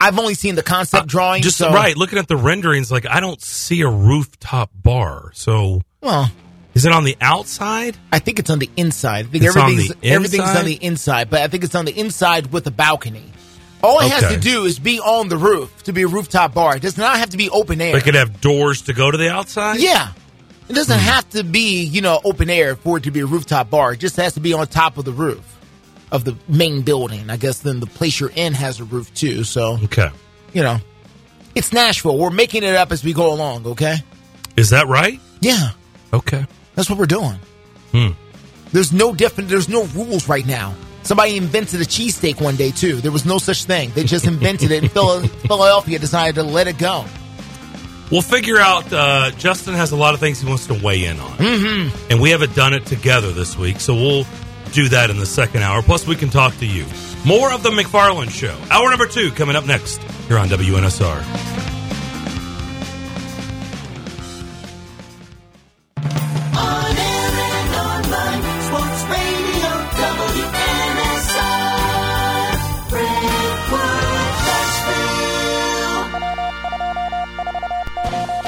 [0.00, 1.40] I've only seen the concept drawing.
[1.40, 5.30] Uh, Just so, right, looking at the renderings, like I don't see a rooftop bar.
[5.34, 6.30] So, Well,
[6.74, 7.96] is it on the outside?
[8.12, 9.26] I think it's on the inside.
[9.26, 11.84] I think It's on everything's the everything's on the inside, but I think it's on
[11.84, 13.24] the inside with a balcony.
[13.82, 16.76] All it has to do is be on the roof to be a rooftop bar.
[16.76, 17.92] It does not have to be open air.
[17.92, 19.78] They could have doors to go to the outside.
[19.80, 20.08] Yeah.
[20.68, 21.04] It doesn't Hmm.
[21.04, 23.92] have to be, you know, open air for it to be a rooftop bar.
[23.92, 25.40] It just has to be on top of the roof
[26.10, 27.30] of the main building.
[27.30, 29.44] I guess then the place you're in has a roof too.
[29.44, 30.08] So, Okay,
[30.52, 30.78] you know,
[31.54, 32.18] it's Nashville.
[32.18, 33.96] We're making it up as we go along, okay?
[34.56, 35.20] is that right?
[35.40, 35.70] Yeah.
[36.12, 36.44] Okay.
[36.74, 37.38] That's what we're doing.
[37.92, 38.08] Hmm.
[38.72, 40.74] There's no different, there's no rules right now.
[41.08, 42.96] Somebody invented a cheesesteak one day too.
[42.96, 43.90] There was no such thing.
[43.94, 44.92] They just invented it and
[45.48, 47.06] Philadelphia decided to let it go.
[48.10, 48.92] We'll figure out.
[48.92, 52.10] Uh, Justin has a lot of things he wants to weigh in on, Mm-hmm.
[52.10, 54.26] and we haven't done it together this week, so we'll
[54.72, 55.80] do that in the second hour.
[55.80, 56.84] Plus, we can talk to you.
[57.24, 58.54] More of the McFarland Show.
[58.70, 61.24] Hour number two coming up next here on WNSR.
[66.56, 66.96] On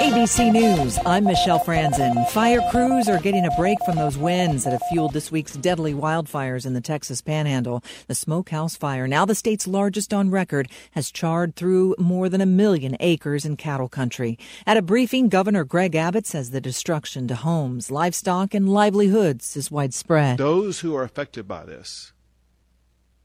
[0.01, 2.27] ABC News, I'm Michelle Franzen.
[2.31, 5.93] Fire crews are getting a break from those winds that have fueled this week's deadly
[5.93, 7.85] wildfires in the Texas Panhandle.
[8.07, 12.47] The Smokehouse Fire, now the state's largest on record, has charred through more than a
[12.47, 14.39] million acres in cattle country.
[14.67, 19.71] At a briefing, Governor Greg Abbott says the destruction to homes, livestock, and livelihoods is
[19.71, 20.39] widespread.
[20.39, 22.15] Those who are affected by this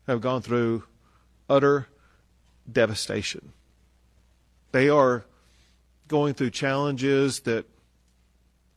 [0.07, 0.83] have gone through
[1.49, 1.87] utter
[2.69, 3.53] devastation.
[4.73, 5.23] They are
[6.07, 7.65] going through challenges that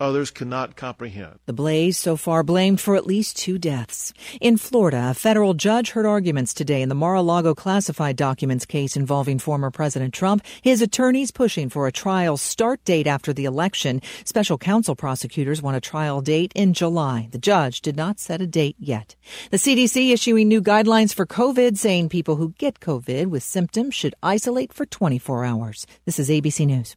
[0.01, 1.39] others cannot comprehend.
[1.47, 4.13] The blaze so far blamed for at least two deaths.
[4.41, 9.39] In Florida, a federal judge heard arguments today in the Mar-a-Lago classified documents case involving
[9.39, 10.45] former President Trump.
[10.63, 14.01] His attorneys pushing for a trial start date after the election.
[14.25, 17.29] Special counsel prosecutors want a trial date in July.
[17.33, 19.17] The judge did not set a date yet.
[19.51, 24.15] The CDC issuing new guidelines for COVID, saying people who get COVID with symptoms should
[24.23, 25.87] isolate for 24 hours.
[26.05, 26.97] This is ABC News.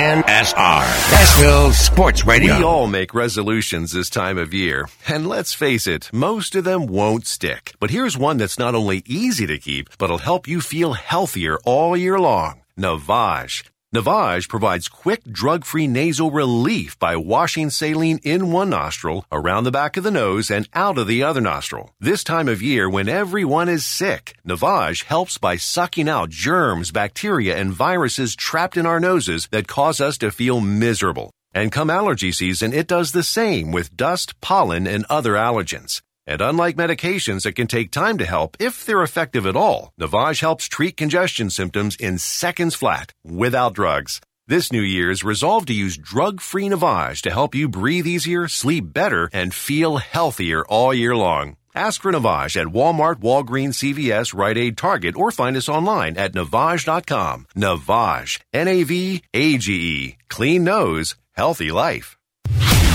[0.00, 2.56] WNSR, Nashville Sports Radio.
[2.56, 4.88] We all make resolutions this time of year.
[5.06, 7.74] And let's face it, most of them won't stick.
[7.78, 11.98] But here's one that's not only easy to keep, but'll help you feel healthier all
[11.98, 12.62] year long.
[12.78, 13.69] Navage.
[13.92, 19.96] Navage provides quick drug-free nasal relief by washing saline in one nostril, around the back
[19.96, 21.92] of the nose, and out of the other nostril.
[21.98, 27.56] This time of year when everyone is sick, Navage helps by sucking out germs, bacteria,
[27.56, 31.32] and viruses trapped in our noses that cause us to feel miserable.
[31.52, 36.00] And come allergy season, it does the same with dust, pollen, and other allergens.
[36.30, 40.40] And unlike medications that can take time to help, if they're effective at all, Navage
[40.40, 44.20] helps treat congestion symptoms in seconds flat, without drugs.
[44.46, 49.28] This New Year's, resolve to use drug-free Navage to help you breathe easier, sleep better,
[49.32, 51.56] and feel healthier all year long.
[51.74, 56.34] Ask for Navage at Walmart, Walgreens, CVS, Rite Aid, Target, or find us online at
[56.34, 57.46] Navage.com.
[57.56, 58.40] Navage.
[58.52, 60.16] N-A-V-A-G-E.
[60.28, 62.19] Clean nose, healthy life.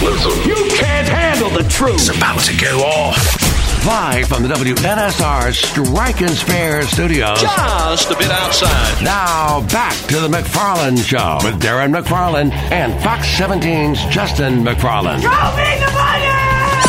[0.01, 1.95] Listen, you can't handle the truth.
[1.95, 3.17] It's about to go off.
[3.85, 7.41] Live from the WNSR Strike and Spare Studios.
[7.41, 9.03] Just a bit outside.
[9.03, 15.21] Now back to the McFarland Show with Darren McFarland and Fox 17's Justin McFarland.
[15.21, 16.44] Show me the money!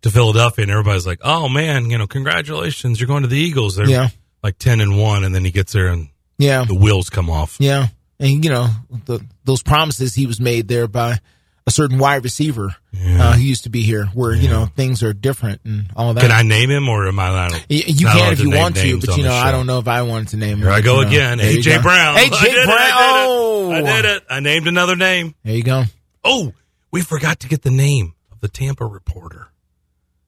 [0.06, 3.76] to Philadelphia, and everybody's like, "Oh man, you know, congratulations, you're going to the Eagles."
[3.76, 4.10] They're Yeah.
[4.44, 6.64] like ten and one, and then he gets there and Yeah.
[6.66, 7.58] the wheels come off.
[7.60, 7.88] Yeah,
[8.20, 8.70] and you know
[9.06, 11.20] the, those promises he was made there by
[11.68, 15.14] a certain wide receiver uh, who used to be here, where you know things are
[15.14, 16.22] different and all that.
[16.22, 17.54] Can I name him, or am I not?
[17.70, 20.04] Y- You can if you want to, but you know I don't know if I
[20.04, 20.58] wanted to name.
[20.58, 20.60] Him.
[20.60, 21.08] Here I go you know.
[21.08, 21.40] again.
[21.40, 21.82] AJ.
[21.82, 22.16] Brown.
[22.18, 22.92] AJ Brown.
[22.94, 24.24] Oh, I did it.
[24.30, 25.34] I named another name.
[25.44, 25.86] There you go.
[26.24, 26.54] Oh,
[26.92, 29.48] we forgot to get the name of the Tampa reporter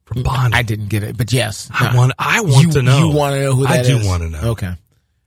[0.08, 0.54] from Bonnie.
[0.56, 2.14] I didn't get it, but yes, I want.
[2.18, 2.98] I want you, to know.
[3.10, 4.42] You want to know who I do want to know.
[4.52, 4.72] Okay,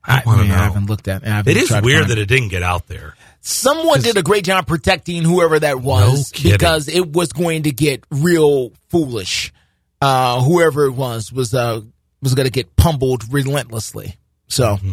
[0.04, 0.54] I want to know.
[0.54, 1.24] I haven't looked at.
[1.24, 3.14] I haven't It is weird that it didn't get out there.
[3.42, 6.52] Someone did a great job protecting whoever that was kidding.
[6.52, 9.52] because it was going to get real foolish.
[10.02, 11.80] Uh, whoever it was was uh,
[12.22, 14.16] was going to get pummeled relentlessly.
[14.48, 14.92] So, Mm-hmm.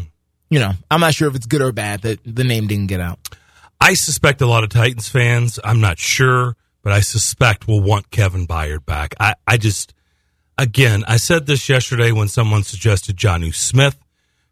[0.49, 2.99] you know, I'm not sure if it's good or bad that the name didn't get
[3.01, 3.19] out.
[3.81, 6.55] I suspect a lot of Titans fans, I'm not sure,
[6.87, 9.13] but I suspect we'll want Kevin Byard back.
[9.19, 9.93] I, I just,
[10.57, 13.99] again, I said this yesterday when someone suggested Jonnu Smith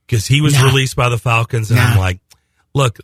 [0.06, 0.66] because he was Nah.
[0.66, 2.20] released by the Falcons, and I'm like,
[2.74, 3.00] look,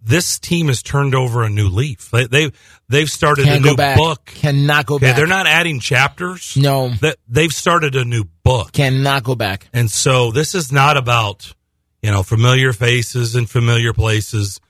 [0.00, 2.12] this team has turned over a new leaf.
[2.12, 2.52] They, they
[2.88, 4.26] they've started Can't a new book.
[4.26, 5.16] Cannot go Okay, back.
[5.16, 6.56] they're not adding chapters.
[6.56, 8.70] No, That they've started a new book.
[8.70, 9.66] cannot go back.
[9.72, 11.52] And so this is not about,
[12.00, 14.60] you know, familiar faces and familiar places.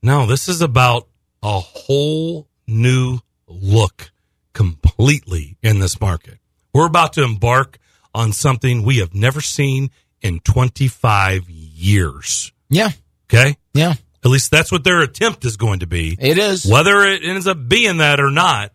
[0.00, 1.08] No, this is about
[1.42, 3.18] a whole new
[3.60, 4.10] look
[4.52, 6.38] completely in this market.
[6.74, 7.78] We're about to embark
[8.14, 9.90] on something we have never seen
[10.22, 12.52] in 25 years.
[12.68, 12.90] Yeah,
[13.32, 13.56] Okay?
[13.74, 13.94] yeah,
[14.24, 16.16] At least that's what their attempt is going to be.
[16.18, 16.66] it is.
[16.66, 18.72] Whether it ends up being that or not,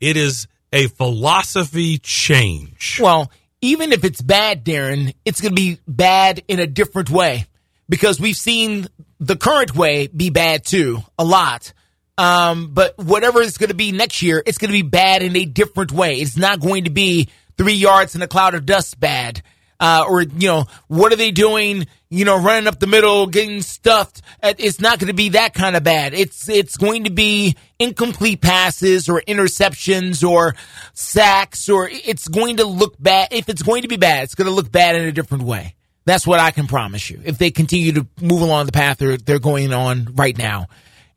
[0.00, 2.98] it is a philosophy change.
[3.02, 3.30] Well,
[3.60, 7.46] even if it's bad, Darren, it's going to be bad in a different way
[7.88, 8.86] because we've seen
[9.18, 11.72] the current way be bad too, a lot.
[12.18, 15.36] Um, but whatever it's going to be next year, it's going to be bad in
[15.36, 16.16] a different way.
[16.16, 19.42] It's not going to be three yards in a cloud of dust bad.
[19.78, 21.86] Uh, or, you know, what are they doing?
[22.08, 24.22] You know, running up the middle, getting stuffed.
[24.42, 26.14] Uh, It's not going to be that kind of bad.
[26.14, 30.54] It's, it's going to be incomplete passes or interceptions or
[30.94, 33.28] sacks or it's going to look bad.
[33.32, 35.74] If it's going to be bad, it's going to look bad in a different way.
[36.06, 37.20] That's what I can promise you.
[37.24, 40.68] If they continue to move along the path they're, they're going on right now.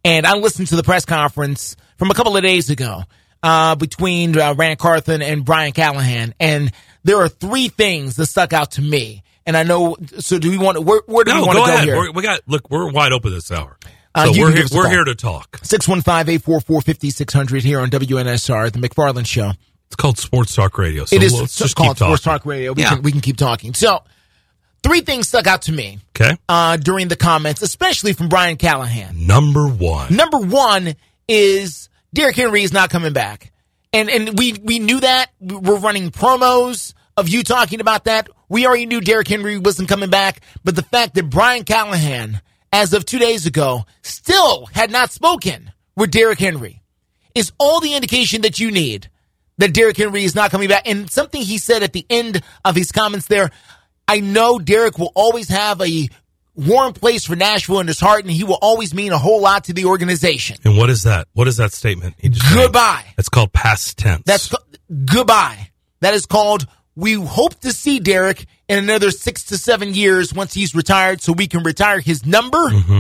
[0.04, 3.04] And I listened to the press conference from a couple of days ago
[3.44, 6.72] uh, between uh, Rand Carthon and Brian Callahan, and
[7.04, 9.24] there are three things that stuck out to me.
[9.46, 9.96] And I know.
[10.20, 10.82] So, do we want to?
[10.82, 11.88] Where, where do no, we want go to go ahead.
[11.88, 11.98] here?
[11.98, 12.70] We're, we got look.
[12.70, 13.78] We're wide open this hour.
[14.16, 14.56] Uh, So you we're here.
[14.58, 14.92] give us a We're call.
[14.92, 15.60] here to talk.
[15.62, 19.52] 615-844-5600 here on WNSR, the McFarland Show.
[19.88, 21.06] It's called Sports Talk Radio.
[21.06, 22.16] So it is let's so- just called keep talking.
[22.18, 22.74] Sports Talk Radio.
[22.74, 22.90] We, Yeah.
[22.96, 23.74] can, we can keep talking.
[23.74, 24.04] So,
[24.84, 26.36] three things stuck out to me Okay.
[26.48, 29.26] uh, during the comments, especially from Brian Callahan.
[29.28, 30.16] Number one.
[30.16, 30.96] Number one
[31.28, 33.52] is Derrick Henry is not coming back,
[33.94, 35.28] and and we we knew that.
[35.40, 38.30] We're running promos of you talking about that.
[38.48, 42.42] We already knew Derrick Henry wasn't coming back, but the fact that Brian Callahan,
[42.74, 46.82] as of two days ago, still had not spoken with Derrick Henry
[47.36, 49.08] is all the indication that you need
[49.60, 50.88] that Derrick Henry is not coming back.
[50.88, 53.52] And something he said at the end of his comments there,
[54.10, 56.10] I know Derrick will always have a
[56.56, 59.66] warm place for Nashville in his heart, and he will always mean a whole lot
[59.66, 60.58] to the organization.
[60.66, 61.28] And what is that?
[61.34, 62.16] What is that statement?
[62.18, 62.64] He just made?
[62.64, 63.06] Goodbye.
[63.20, 64.24] It's called past tense.
[64.26, 64.54] That's
[65.06, 65.70] goodbye.
[66.00, 66.66] That is called.
[66.96, 71.32] We hope to see Derrick in another six to seven years once he's retired, so
[71.32, 73.00] we can retire his number mm-hmm.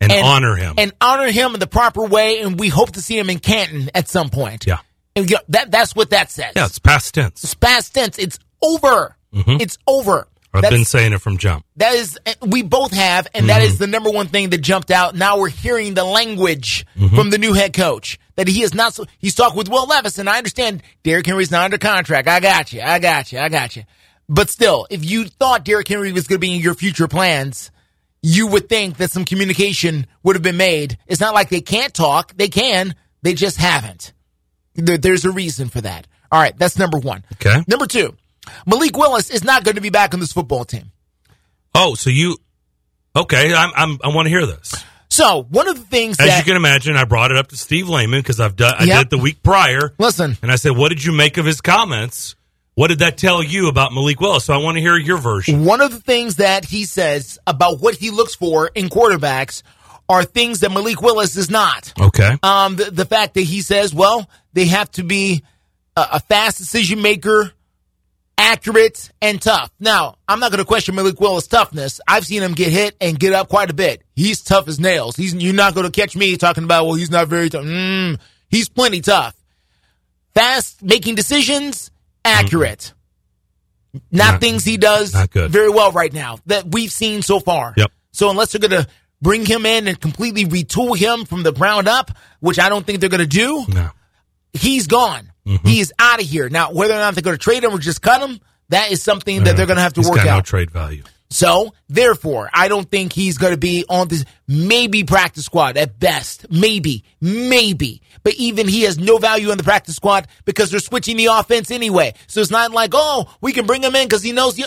[0.00, 0.76] and, honor him.
[0.78, 2.40] and honor him in the proper way.
[2.40, 4.66] And we hope to see him in Canton at some point.
[4.66, 4.78] yeah.
[5.16, 6.52] And that that's what that says.
[6.54, 6.66] Yeah.
[6.66, 7.42] It's past tense.
[7.42, 8.18] It's past tense.
[8.20, 9.16] It's over.
[9.34, 9.60] Mhm.
[9.60, 10.28] It's over.
[10.54, 11.64] I've That's- been saying it from jump.
[11.76, 13.82] that is, eh, we both have, and that is mm-hmm.
[13.82, 15.14] the number one thing that jumped out.
[15.14, 17.14] Now we're hearing the language mm-hmm.
[17.14, 18.94] from the new head coach that he is not.
[18.94, 22.28] So, he's talking with Will Levis, and I understand Derrick Henry's not under contract.
[22.28, 22.80] I got you.
[22.80, 23.38] I got you.
[23.38, 23.84] I got you.
[24.28, 27.70] But still, if you thought Derrick Henry was going to be in your future plans,
[28.22, 30.98] you would think that some communication would have been made.
[31.06, 32.34] It's not like they can't talk.
[32.36, 32.94] They can.
[33.22, 34.12] They just haven't.
[34.74, 36.06] There, there's a reason for that.
[36.30, 37.24] All right, that's number one.
[37.34, 37.62] Okay.
[37.66, 38.14] Number two,
[38.66, 40.90] Malik Willis is not going to be back on this football team.
[41.74, 42.36] Oh, so you?
[43.16, 43.54] Okay.
[43.54, 43.70] I'm.
[43.76, 44.74] I'm I want to hear this.
[45.10, 47.56] So one of the things As that you can imagine, I brought it up to
[47.56, 48.74] Steve Lehman because I've done.
[48.78, 48.96] I Yep.
[48.98, 49.94] did it the week prior.
[49.98, 50.36] Listen.
[50.42, 52.36] and I said, "What did you make of his comments?
[52.74, 55.64] What did that tell you about Malik Willis?" So I want to hear your version.
[55.64, 59.62] one of the things that he says about what he looks for in quarterbacks
[60.10, 61.92] are things that Malik Willis is not.
[62.00, 62.36] Okay.
[62.42, 65.42] Um, the, the fact that he says, well, they have to be
[65.96, 67.52] a, a fast decision maker,
[68.38, 69.70] accurate, and tough.
[69.80, 72.00] Now, I'm not going to question Malik Willis' toughness.
[72.08, 74.02] I've seen him get hit and get up quite a bit.
[74.14, 75.16] He's tough as nails.
[75.16, 77.64] He's you're not going to catch me talking about, well, he's not very tough.
[77.64, 78.18] Mm,
[78.48, 79.34] he's plenty tough.
[80.34, 81.90] Fast making decisions,
[82.24, 82.92] accurate.
[84.12, 87.74] Not, Not- things he does very well right now that we've seen so far.
[87.76, 87.90] Yep.
[88.12, 88.88] So unless they're going to
[89.20, 93.00] bring him in and completely retool him from the ground up, which I don't think
[93.00, 93.90] they're going to do, No.
[94.52, 95.32] he's gone.
[95.48, 95.66] Mm-hmm.
[95.66, 96.48] He is out of here.
[96.48, 98.38] Now, whether or not they're going to trade him or just cut him,
[98.68, 100.44] that is something that they're going to have to work got no out.
[100.44, 101.02] trade value.
[101.30, 105.98] So, therefore, I don't think he's going to be on this maybe practice squad at
[105.98, 106.50] best.
[106.50, 108.02] Maybe, maybe.
[108.22, 111.70] But even he has no value in the practice squad because they're switching the offense
[111.70, 112.14] anyway.
[112.26, 114.58] So it's not like, oh, we can bring him in because he knows,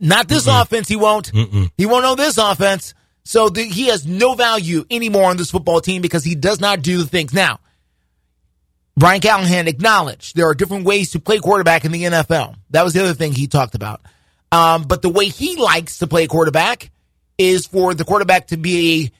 [0.00, 1.30] not this offense, he won't.
[1.76, 2.94] He won't know this offense.
[3.24, 6.82] So the, he has no value anymore on this football team because he does not
[6.82, 7.32] do the things.
[7.32, 7.60] Now,
[8.98, 12.56] Brian Callahan acknowledged there are different ways to play quarterback in the NFL.
[12.70, 14.00] That was the other thing he talked about.
[14.50, 16.90] Um, but the way he likes to play quarterback
[17.38, 19.12] is for the quarterback to be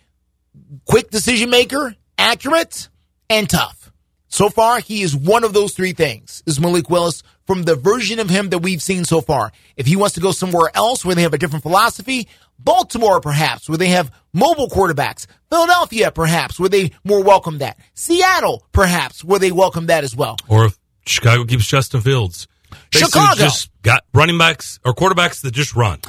[0.56, 2.88] a quick decision maker, accurate,
[3.30, 3.92] and tough.
[4.26, 8.18] So far, he is one of those three things, is Malik Willis from the version
[8.18, 9.52] of him that we've seen so far.
[9.76, 12.26] If he wants to go somewhere else where they have a different philosophy,
[12.58, 18.64] Baltimore perhaps, where they have mobile quarterbacks, Philadelphia perhaps, where they more welcome that, Seattle
[18.72, 20.36] perhaps, where they welcome that as well.
[20.48, 22.46] Or if Chicago keeps Justin Fields,
[22.92, 23.36] Basically Chicago.
[23.36, 26.00] just got running backs or quarterbacks that just run.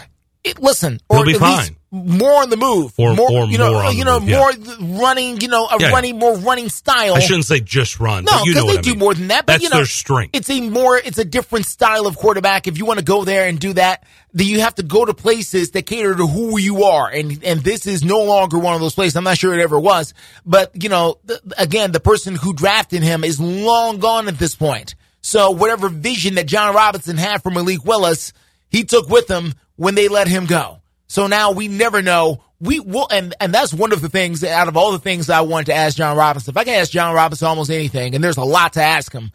[0.43, 3.57] It, listen, He'll or be at least more on the move, Or- more, or you
[3.57, 5.93] know, more you know, move, more th- running, you know, a Yeah, yeah.
[5.93, 7.15] running, more running style.
[7.15, 8.23] I shouldn't say just run.
[8.23, 8.99] No, but you know because they do mean.
[8.99, 9.45] more than that.
[9.45, 10.35] But That's you know, their strength.
[10.35, 12.67] It's a more, it's a different style of quarterback.
[12.67, 15.13] If you want to go there and do that, then you have to go to
[15.13, 17.09] places that cater to who you are.
[17.09, 19.15] And and this is no longer one of those places.
[19.17, 20.13] I'm not sure it ever was,
[20.45, 21.17] but you know,
[21.57, 24.95] again, the person who drafted him is long gone at this point.
[25.22, 28.31] So whatever vision that Jon Robinson had for Malik Willis,
[28.69, 30.81] he took with him when they let him go.
[31.07, 32.43] So now we never know.
[32.60, 35.39] We will, and, and that's one of the things out of all the things I
[35.39, 36.51] wanted to ask Jon Robinson.
[36.51, 39.31] If I can ask Jon Robinson almost anything, and there's a lot to ask him,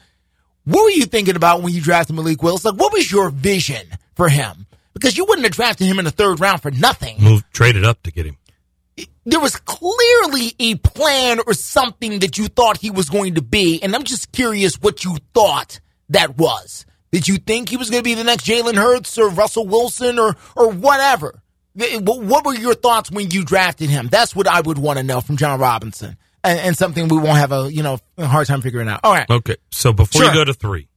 [0.64, 2.62] what were you thinking about when you drafted Malik Willis?
[2.62, 4.66] Like, what was your vision for him?
[4.92, 7.16] Because you wouldn't have drafted him in the third round for nothing.
[7.22, 8.36] Move traded up to get him.
[9.24, 13.82] There was clearly a plan or something that you thought he was going to be,
[13.82, 15.80] and I'm just curious what you thought
[16.10, 16.84] that was.
[17.14, 20.18] Did you think he was going to be the next Jalen Hurts or Russell Wilson
[20.18, 21.40] or or whatever?
[21.76, 24.08] What were your thoughts when you drafted him?
[24.10, 26.16] That's what I would want to know from Jon Robinson.
[26.42, 29.00] and, and something we won't have a you know a hard time figuring out.
[29.04, 29.30] All right.
[29.30, 30.30] Okay, so before Sure.
[30.32, 30.88] you go to three,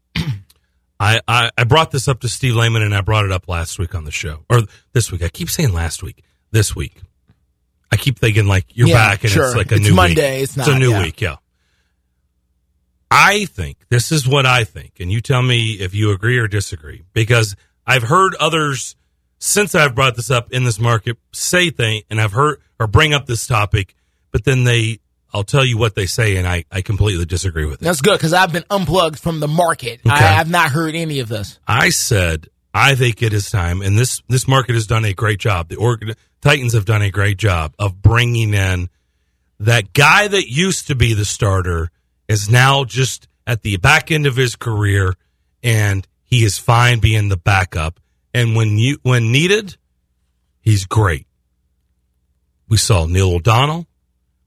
[0.99, 3.77] I, I I brought this up to Steve Lehman and I brought it up last
[3.77, 4.61] week on the show or
[4.94, 5.22] this week.
[5.23, 6.99] I keep saying last week, this week.
[7.91, 9.45] I keep thinking like you're Yeah, back and sure.
[9.45, 10.44] it's like a It's new Monday, Week.
[10.44, 11.02] it's a new yeah.
[11.03, 11.35] week, yeah.
[13.10, 16.48] I think this is what I think, and you tell me if you agree or
[16.48, 17.04] disagree.
[17.14, 17.56] Because
[17.86, 18.96] I've heard others
[19.40, 23.14] since I've brought this up in this market say thing, and I've heard or bring
[23.14, 23.96] up this topic,
[24.32, 25.00] but then they,
[25.34, 27.86] I'll tell you what they say, and I, I completely disagree with it.
[27.86, 30.02] That's good because I've been unplugged from the market.
[30.06, 31.60] I have not heard any of this.
[31.68, 35.40] I said I think it is time, and this this market has done a great
[35.40, 35.70] job.
[35.70, 38.90] The Oregon Titans have done a great job of bringing in
[39.60, 41.90] that guy that used to be the starter
[42.28, 45.16] is now just at the back end of his career,
[45.64, 47.99] and he is fine being the backup.
[48.34, 49.78] And when you when needed,
[50.60, 51.26] he's great.
[52.68, 53.88] We saw Neil O'Donnell,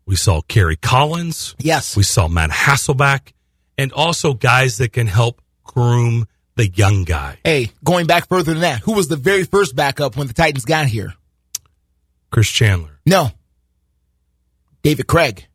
[0.04, 3.32] we saw Kerry Collins, yes, we saw Matt Hasselbeck,
[3.78, 6.26] and also guys that can help groom
[6.56, 7.38] the young guy.
[7.42, 10.66] Hey, going back further than that, who was the very first backup when the Titans
[10.66, 11.14] got here?
[12.30, 13.00] Chris Chandler.
[13.06, 13.30] No,
[14.82, 15.46] David Krieg.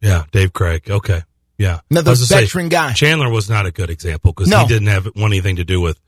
[0.00, 0.90] Yeah, Dave Krieg.
[0.90, 1.22] Okay.
[1.60, 1.80] Yeah.
[1.90, 2.94] Another I say, veteran guy.
[2.94, 4.60] Chandler was not a good example because No.
[4.60, 6.00] he didn't have want anything to do with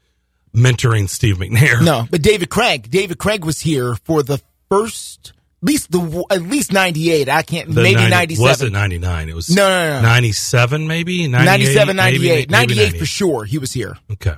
[0.57, 1.85] mentoring Steve McNair.
[1.85, 2.91] No, but David Krieg.
[2.91, 7.29] David Krieg was here for the first, at least the at least ninety eight.
[7.29, 9.29] I can't The maybe 90 ninety Was it 99?
[9.29, 10.03] It was No, no, no.
[10.03, 11.29] 97 maybe?
[11.29, 12.51] 98, 97, maybe, 98.
[12.51, 13.45] maybe 98 for sure.
[13.45, 13.99] He was here.
[14.11, 14.35] Okay.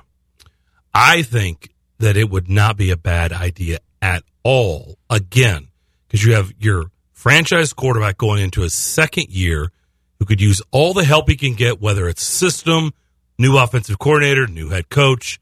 [0.93, 1.69] I think
[1.99, 5.69] that it would not be a bad idea at all, again,
[6.07, 9.71] because you have your franchise quarterback going into his second year
[10.19, 12.93] who could use all the help he can get, whether it's system,
[13.37, 15.39] new offensive coordinator, new head coach,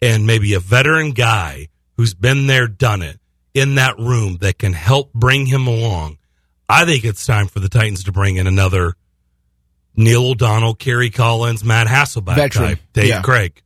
[0.00, 3.20] and maybe a veteran guy who's been there, done it
[3.54, 6.18] in that room that can help bring him along.
[6.68, 8.94] I think it's time for the Titans to bring in another
[9.94, 13.22] Neil O'Donnell, Kerry Collins, Matt Hasselbeck Veteran, type, Dave yeah.
[13.22, 13.62] Krieg.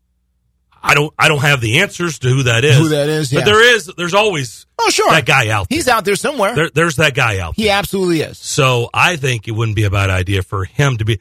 [0.86, 2.76] I don't I don't have the answers to who that is.
[2.78, 3.40] Who that is, yeah.
[3.40, 5.10] But there is there's always Oh, sure.
[5.10, 5.76] that guy out there.
[5.76, 6.54] He's out there somewhere.
[6.54, 7.64] there there's that guy out there.
[7.64, 8.38] he absolutely is.
[8.38, 11.20] So I think it wouldn't be a bad idea for him to be.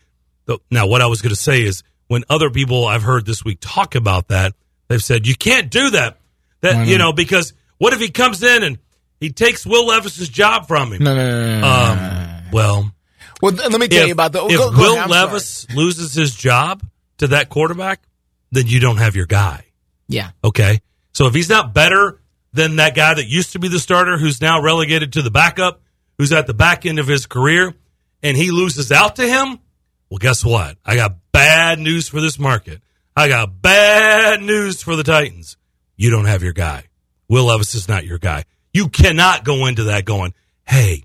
[0.69, 3.57] Now, what I was going to say is when other people I've heard this week
[3.61, 4.53] talk about that,
[4.87, 6.19] they've said you can't do that.
[6.61, 8.77] That you know because what if he comes in and
[9.19, 11.03] he takes Will Levis's job from him?
[11.03, 12.91] No, no, no, no, no, Um, well,
[13.41, 14.45] Well, let me tell if, you about the.
[14.45, 15.25] if go- go Will ahead, I'm sorry.
[15.27, 16.83] Levis loses his job
[17.19, 18.01] to that quarterback,
[18.55, 19.65] then you don't have your guy.
[20.07, 20.31] Yeah.
[20.43, 20.79] Okay.
[21.13, 22.21] So if he's not better
[22.53, 25.81] than that guy that used to be the starter, who's now relegated to the backup,
[26.17, 27.73] who's at the back end of his career,
[28.23, 29.59] and he loses out to him,
[30.09, 30.77] well, guess what?
[30.85, 32.81] I got bad news for this market.
[33.15, 35.57] I got bad news for the Titans.
[35.97, 36.85] You don't have your guy.
[37.27, 38.45] Will Levis is not your guy.
[38.73, 40.33] You cannot go into that going,
[40.65, 41.03] hey,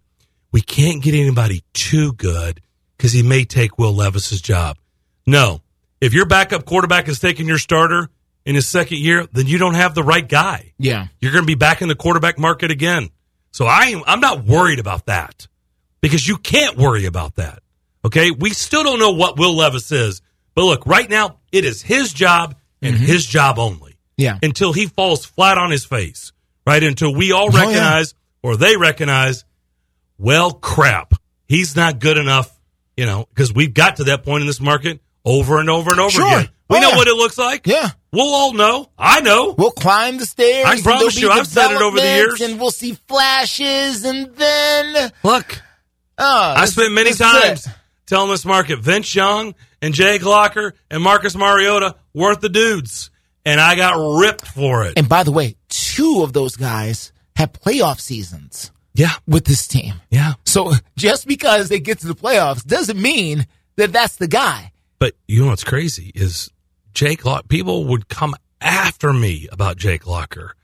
[0.53, 2.61] we can't get anybody too good
[2.97, 4.77] because he may take Will Levis's job.
[5.27, 5.63] No.
[6.01, 8.09] If your backup quarterback is taking your starter
[8.45, 10.73] in his second year, then you don't have the right guy.
[10.79, 11.09] Yeah.
[11.21, 13.11] You're going to be back in the quarterback market again.
[13.53, 15.47] So I I'm not worried about that
[16.01, 17.63] because you can't worry about that.
[18.05, 18.31] Okay.
[18.31, 20.23] We still don't know what Will Levis is,
[20.55, 23.05] but look, right now it is his job and mm-hmm.
[23.05, 24.39] his job only Yeah.
[24.43, 26.33] until he falls flat on his face,
[26.67, 26.83] right?
[26.83, 27.61] Until we all Oh, yeah.
[27.61, 29.45] recognize or they recognize,
[30.17, 31.13] well, crap,
[31.47, 32.59] he's not good enough,
[32.97, 36.01] you know, because we've got to that point in this market over and over and
[36.01, 36.27] over Sure.
[36.27, 36.49] again.
[36.69, 36.97] We Oh, know yeah.
[36.97, 37.67] what it looks like.
[37.67, 37.91] Yeah.
[38.13, 38.89] We'll all know.
[38.99, 39.55] I know.
[39.57, 40.67] We'll climb the stairs.
[40.67, 42.41] I promise you, I've said it over the years.
[42.41, 45.61] and we'll see flashes, and then Look,
[46.19, 47.41] oh, I spent many this is it.
[47.41, 47.69] times
[48.07, 53.11] telling this market Vince Young and Jake Locker and Marcus Mariota weren't the dudes,
[53.45, 54.95] and I got ripped for it.
[54.97, 58.71] And by the way, two of those guys have playoff seasons.
[58.95, 59.13] Yeah.
[59.27, 59.95] With this team.
[60.11, 60.35] Yeah.
[60.45, 64.73] So just because they get to the playoffs doesn't mean that that's the guy.
[65.01, 66.51] But you know what's crazy is
[66.95, 67.49] Jake Locker.
[67.49, 70.55] People would come after me about Jake Locker,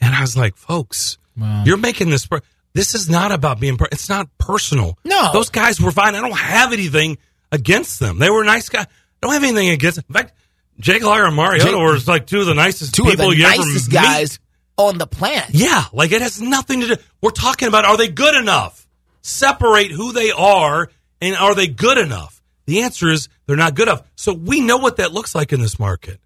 [0.00, 1.16] and I was like, folks,
[1.64, 2.26] you're making this.
[2.26, 2.42] Per-
[2.74, 3.76] this is not about being.
[3.78, 4.98] Per- it's not personal.
[5.04, 5.30] No.
[5.32, 6.14] those guys were fine.
[6.14, 7.16] I don't have anything
[7.52, 8.18] against them.
[8.18, 8.84] They were nice guys.
[8.86, 8.88] I
[9.26, 9.96] don't have anything against.
[9.96, 10.04] Them.
[10.08, 10.34] In fact,
[10.80, 13.36] Jake Locker and Mariota Jake- were like two of the nicest Two of people the
[13.36, 14.84] you nicest ever guys meet.
[14.84, 15.50] on the planet.
[15.52, 16.96] Yeah, like it has nothing to do.
[17.22, 18.88] We're talking about are they good enough?
[19.22, 20.90] Separate who they are
[21.22, 22.33] and are they good enough?
[22.66, 24.02] The answer is they're not good enough.
[24.16, 26.20] So we know what that looks like in this market.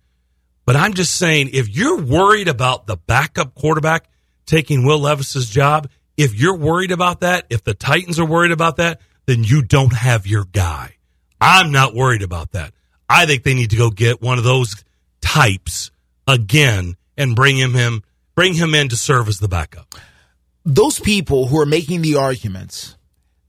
[0.65, 4.09] But I'm just saying, if you're worried about the backup quarterback
[4.47, 8.77] taking Will Levis's job, if you're worried about that, if the Titans are worried about
[8.77, 10.97] that, then you don't have your guy.
[11.41, 12.73] I'm not worried about that.
[13.09, 14.85] I think they need to go get one of those
[15.21, 15.91] types
[16.27, 18.03] again and bring him him
[18.35, 19.95] bring him in to serve as the backup.
[20.65, 22.97] Those people who are making the arguments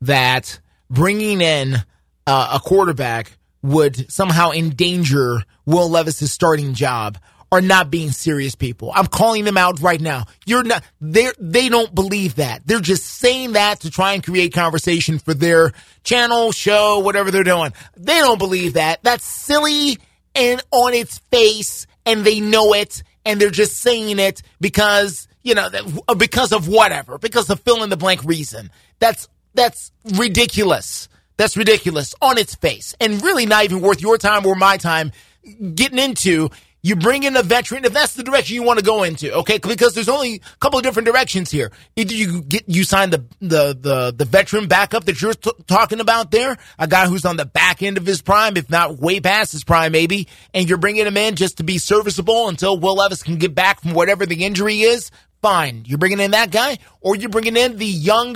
[0.01, 0.59] that
[0.89, 1.83] bringing in
[2.29, 3.31] uh, a quarterback
[3.63, 7.17] would somehow endanger Will Levis's starting job
[7.51, 8.91] are not being serious people.
[8.93, 10.25] I'm calling them out right now.
[10.45, 12.61] You're not they they don't believe that.
[12.65, 15.71] They're just saying that to try and create conversation for their
[16.03, 17.73] channel, show, whatever they're doing.
[17.97, 19.01] They don't believe that.
[19.01, 19.97] That's silly
[20.35, 25.55] and on its face and they know it and they're just saying it because, you
[25.55, 25.69] know,
[26.15, 28.69] because of whatever, because of fill in the blank reason.
[28.99, 31.08] That's that's ridiculous.
[31.39, 35.13] That's ridiculous on its face and really not even worth your time or my time
[35.73, 36.49] getting into.
[36.81, 39.57] You bring in a veteran if that's the direction you want to go into, okay?
[39.57, 41.71] Because there's only a couple of different directions here.
[41.95, 46.01] Either you get you sign the the the, the veteran backup that you're t- talking
[46.01, 49.21] about there, a guy who's on the back end of his prime, if not way
[49.21, 52.95] past his prime, maybe, and you're bringing him in just to be serviceable until Will
[52.95, 55.09] Levis can get back from whatever the injury is.
[55.41, 58.35] Fine, you're bringing in that guy, or you're bringing in the young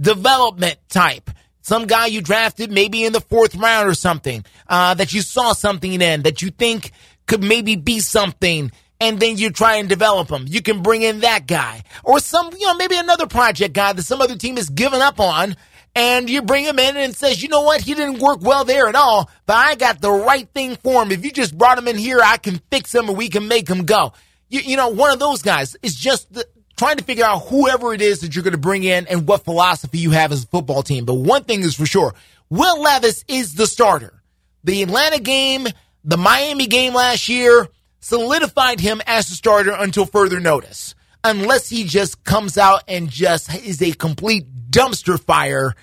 [0.00, 1.28] development type.
[1.66, 5.52] Some guy you drafted maybe in the fourth round or something, uh, that you saw
[5.52, 6.92] something in, that you think
[7.26, 8.70] could maybe be something,
[9.00, 10.44] and then you try and develop him.
[10.46, 11.82] You can bring in that guy.
[12.04, 15.18] Or some, you know, maybe another project guy that some other team has given up
[15.18, 15.56] on,
[15.96, 18.86] and you bring him in and says, you know what, he didn't work well there
[18.86, 21.10] at all, but I got the right thing for him.
[21.10, 23.66] If you just brought him in here, I can fix him and we can make
[23.68, 24.12] him go.
[24.48, 27.94] You, you know, one of those guys is just the, trying to figure out whoever
[27.94, 30.46] it is that you're going to bring in and what philosophy you have as a
[30.46, 31.04] football team.
[31.04, 32.14] But one thing is for sure,
[32.50, 34.22] Will Levis is the starter.
[34.64, 35.66] The Atlanta game,
[36.04, 37.68] the Miami game last year
[38.00, 40.94] solidified him as the starter until further notice.
[41.24, 45.74] Unless he just comes out and just is a complete dumpster fire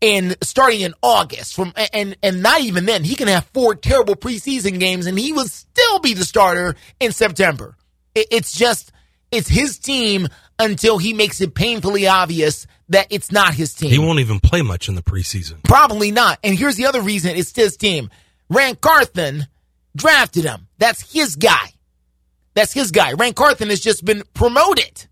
[0.00, 4.14] in starting in August from and and not even then he can have four terrible
[4.14, 7.76] preseason games and he will still be the starter in September.
[8.14, 8.92] It, it's just
[9.30, 10.28] it's his team
[10.58, 13.90] until he makes it painfully obvious that it's not his team.
[13.90, 15.62] He won't even play much in the preseason.
[15.64, 16.38] Probably not.
[16.42, 18.10] And here's the other reason it's his team.
[18.48, 19.46] Rand Carthon
[19.94, 20.68] drafted him.
[20.78, 21.72] That's his guy.
[22.54, 23.12] That's his guy.
[23.14, 25.06] Rand Carthon has just been promoted.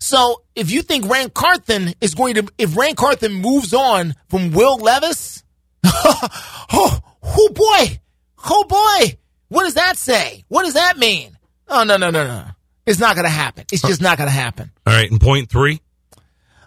[0.00, 4.52] So if you think Rand Carthon is going to, if Rand Carthon moves on from
[4.52, 5.42] Will Levis,
[5.84, 8.00] oh, oh boy,
[8.48, 9.18] oh boy,
[9.48, 10.44] what does that say?
[10.48, 11.36] What does that mean?
[11.66, 12.44] Oh no no no no,
[12.88, 13.64] it's not going to happen.
[13.70, 14.70] It's just not going to happen.
[14.86, 15.80] All right, and point three.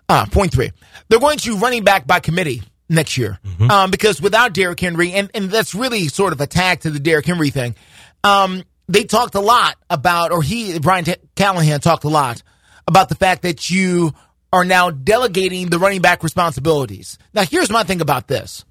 [0.07, 0.71] Uh, point three.
[1.09, 3.39] They're going to running back by committee next year
[3.69, 6.99] um, because without Derrick Henry, and, and that's really sort of a tag to the
[6.99, 7.75] Derrick Henry thing.
[8.23, 12.43] Um, they talked a lot about, or he, Brian T- Callahan talked a lot
[12.87, 14.13] about the fact that you
[14.51, 17.17] are now delegating the running back responsibilities.
[17.33, 18.65] Now, here's my thing about this.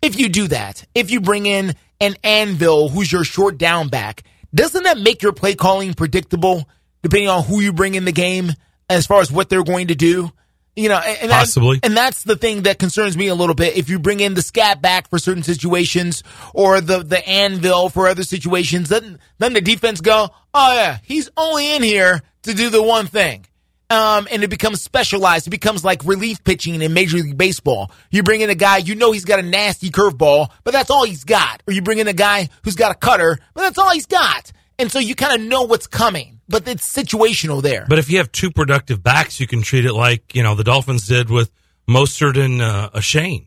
[0.00, 4.22] If you do that, if you bring in an Anvil who's your short down back,
[4.54, 6.66] doesn't that make your play calling predictable
[7.02, 8.52] depending on who you bring in the game
[8.88, 10.30] as far as what they're going to do?
[10.76, 11.80] You know, and, and that- Possibly.
[11.82, 13.76] and that's the thing that concerns me a little bit.
[13.76, 16.22] If you bring in the scat back for certain situations
[16.54, 21.28] or the, the anvil for other situations, then, then the defense go, oh yeah, he's
[21.36, 23.44] only in here to do the one thing.
[23.90, 25.48] Um, and it becomes specialized.
[25.48, 27.90] It becomes like relief pitching in Major League Baseball.
[28.12, 31.04] You bring in a guy, you know he's got a nasty curveball, but that's all
[31.04, 31.64] he's got.
[31.66, 34.52] Or you bring in a guy who's got a cutter, but that's all he's got.
[34.78, 37.86] And so you kind of know what's coming, but it's situational there.
[37.88, 40.64] But if you have two productive backs, you can treat it like you know the
[40.64, 41.50] Dolphins did with
[41.88, 43.46] Mostert and uh, Achane.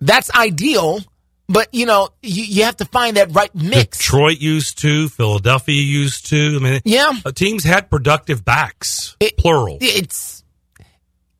[0.00, 1.00] That's ideal,
[1.48, 3.98] but you know, you, you have to find that right mix.
[3.98, 6.56] Detroit used to, Philadelphia used to.
[6.56, 7.12] I mean, Yeah.
[7.24, 9.78] uh, teams had productive backs, plural.
[9.80, 10.42] It's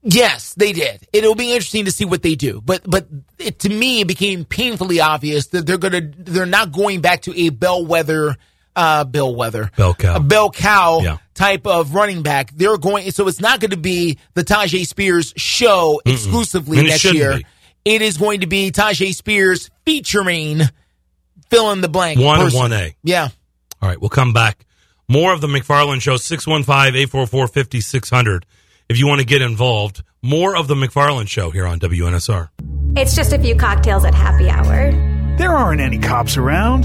[0.03, 1.07] yes, they did.
[1.13, 2.63] It'll be interesting to see what they do.
[2.65, 3.07] But but
[3.39, 7.39] it, to me, it became painfully obvious that they're gonna they're not going back to
[7.39, 8.37] a bellwether,
[8.77, 10.17] uh, bellwether, Bell cow.
[10.17, 11.19] a bell cow Yeah.
[11.35, 12.51] type of running back.
[12.57, 16.13] They're going so it's not going to be the Tyjae Spears show Mm-mm.
[16.13, 17.37] exclusively And next shouldn't year.
[17.39, 17.47] be.
[17.85, 20.63] It is going to be Tyjae Spears featuring
[21.51, 22.59] fill in the blank One and person.
[22.61, 22.95] one A.
[23.03, 23.29] Yeah.
[23.83, 24.65] All right, we'll come back.
[25.09, 28.47] More of the McFarland Show, 615 844 5600.
[28.89, 32.49] If you want to get involved, more of the McFarland Show here on WNSR.
[32.97, 34.91] It's just a few cocktails at happy hour.
[35.37, 36.85] There aren't any cops around.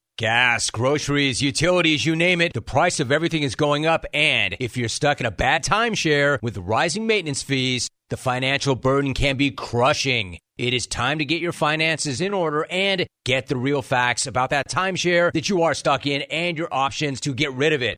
[0.21, 4.05] Gas, groceries, utilities, you name it, the price of everything is going up.
[4.13, 9.15] And if you're stuck in a bad timeshare with rising maintenance fees, the financial burden
[9.15, 10.37] can be crushing.
[10.59, 14.51] It is time to get your finances in order and get the real facts about
[14.51, 17.97] that timeshare that you are stuck in and your options to get rid of it.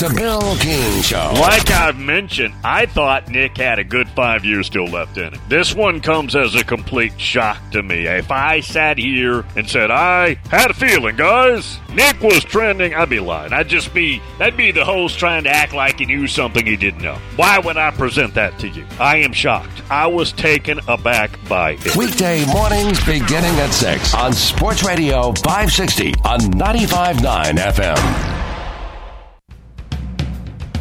[0.00, 1.32] It's a Bill King Show.
[1.40, 5.40] Like I've mentioned, I thought Nick had a good five years still left in it.
[5.48, 8.06] This one comes as a complete shock to me.
[8.06, 13.08] If I sat here and said I had a feeling, guys, Nick was trending, I'd
[13.08, 13.52] be lying.
[13.52, 16.76] I'd just be that'd be the host trying to act like he knew something he
[16.76, 17.18] didn't know.
[17.34, 18.86] Why would I present that to you?
[19.00, 19.82] I am shocked.
[19.90, 21.96] I was taken aback by it.
[21.96, 28.37] Weekday mornings beginning at 6 on Sports Radio 560 on 95.9 FM.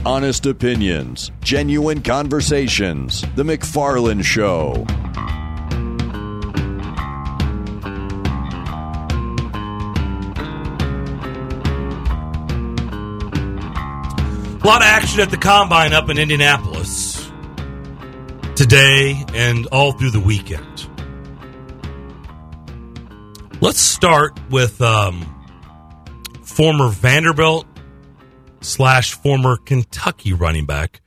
[0.05, 3.21] Honest opinions, genuine conversations.
[3.35, 4.85] The McFarland Show.
[14.61, 17.31] A lot of action at the combine up in Indianapolis
[18.55, 20.89] today and all through the weekend.
[23.61, 25.25] Let's start with um,
[26.43, 27.65] former Vanderbilt
[28.67, 31.01] slash former Kentucky running back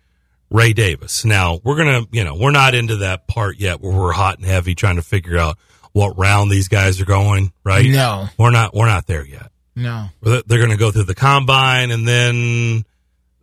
[0.50, 1.24] Ray Davis.
[1.24, 4.46] Now we're gonna, you know, we're not into that part yet where we're hot and
[4.46, 5.58] heavy trying to figure out
[5.92, 7.52] what round these guys are going.
[7.64, 7.86] Right?
[7.88, 8.26] No.
[8.38, 8.74] we're not.
[8.74, 9.50] We're not there yet.
[9.76, 10.08] No.
[10.22, 12.84] They're going to go through the combine, and then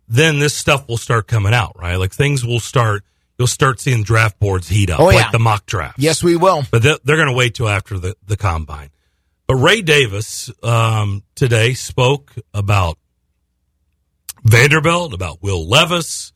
[0.08, 1.76] then this stuff will start coming out.
[1.78, 1.96] Right?
[1.96, 3.04] Like things will start.
[3.38, 6.00] You'll start seeing draft boards heat up, Oh, like the mock draft.
[6.00, 6.64] Yes, we will.
[6.72, 8.90] But they're, they're going to wait till after the, the combine.
[9.46, 12.98] But Ray Davis um, today spoke about
[14.48, 16.32] Vanderbilt, about Will Levis.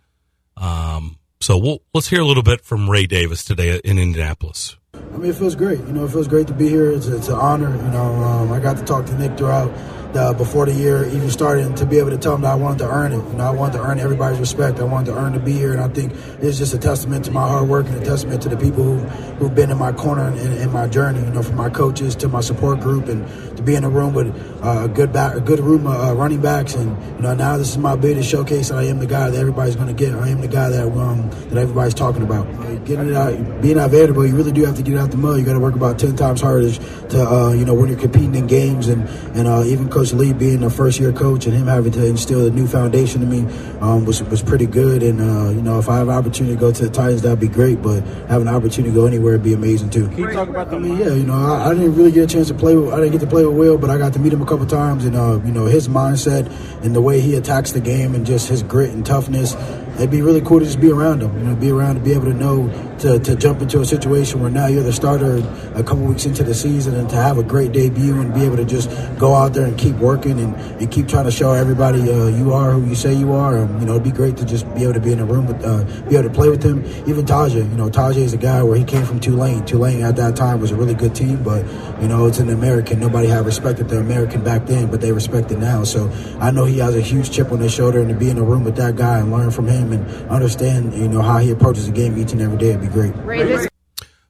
[0.57, 4.77] Um, so we'll, let's hear a little bit from Ray Davis today in Indianapolis.
[4.95, 5.79] I mean, it feels great.
[5.81, 6.91] You know, it feels great to be here.
[6.91, 7.75] It's, it's an honor.
[7.75, 9.73] You know, um, I got to talk to Nick throughout
[10.13, 12.55] the, before the year even started, and to be able to tell him that I
[12.55, 13.17] wanted to earn it.
[13.17, 14.79] You know, I wanted to earn everybody's respect.
[14.79, 17.31] I wanted to earn to be here, and I think it's just a testament to
[17.31, 18.99] my hard work and a testament to the people who
[19.37, 21.21] who've been in my corner in, in my journey.
[21.21, 23.27] You know, from my coaches to my support group, and
[23.65, 24.29] to be in a room with
[24.63, 27.57] uh, a good back, a good room of uh, running backs, and you know, now
[27.57, 30.15] this is my bid to showcase I am the guy that everybody's going to get.
[30.15, 32.47] I am the guy that um, that everybody's talking about.
[32.47, 35.11] Uh, getting it out, being out Vanderbilt, you really do have to get it out
[35.11, 35.39] the mud.
[35.39, 38.35] You got to work about ten times harder to uh, you know when you're competing
[38.35, 41.67] in games, and and uh, even Coach Lea being a first year coach and him
[41.67, 45.03] having to instill a new foundation in me um, was was pretty good.
[45.03, 47.41] And uh, you know, if I have an opportunity to go to the Titans, that'd
[47.41, 47.81] be great.
[47.83, 50.09] But having an opportunity to go anywhere would be amazing too.
[50.09, 50.77] Can you talk about that?
[50.77, 52.77] I mean, yeah, you know, I, I didn't really get a chance to play.
[52.77, 54.47] With, I didn't get to play with Will, but I got to meet him a
[54.47, 56.51] couple times, and uh, you know, his mindset
[56.85, 59.55] and the way he attacks the game and just his grit and toughness.
[59.97, 61.37] It'd be really cool to just be around him.
[61.39, 62.69] You know, be around to be able to know
[63.01, 65.39] to, to jump into a situation where now you're the starter
[65.75, 68.57] a couple weeks into the season and to have a great debut and be able
[68.57, 68.89] to just
[69.19, 72.53] go out there and keep working and, and keep trying to show everybody uh, you
[72.53, 73.59] are who you say you are.
[73.59, 75.47] Um, you know, it'd be great to just be able to be in a room
[75.47, 76.85] with, uh, be able to play with him.
[77.09, 79.65] Even Tyjae, you know, Tyjae is a guy where he came from Tulane.
[79.67, 81.67] Tulane at that time was a really good team, but
[82.01, 83.01] you know, it's an American.
[83.01, 85.85] Nobody had respected the American back then, but they respect it now.
[85.85, 86.11] So
[86.41, 88.45] I know he has a huge chip on his shoulder, and to be in a
[88.45, 91.87] room with that guy and learn from him and understand, you know, how he approaches
[91.87, 93.15] the game each and every day, it'd be great.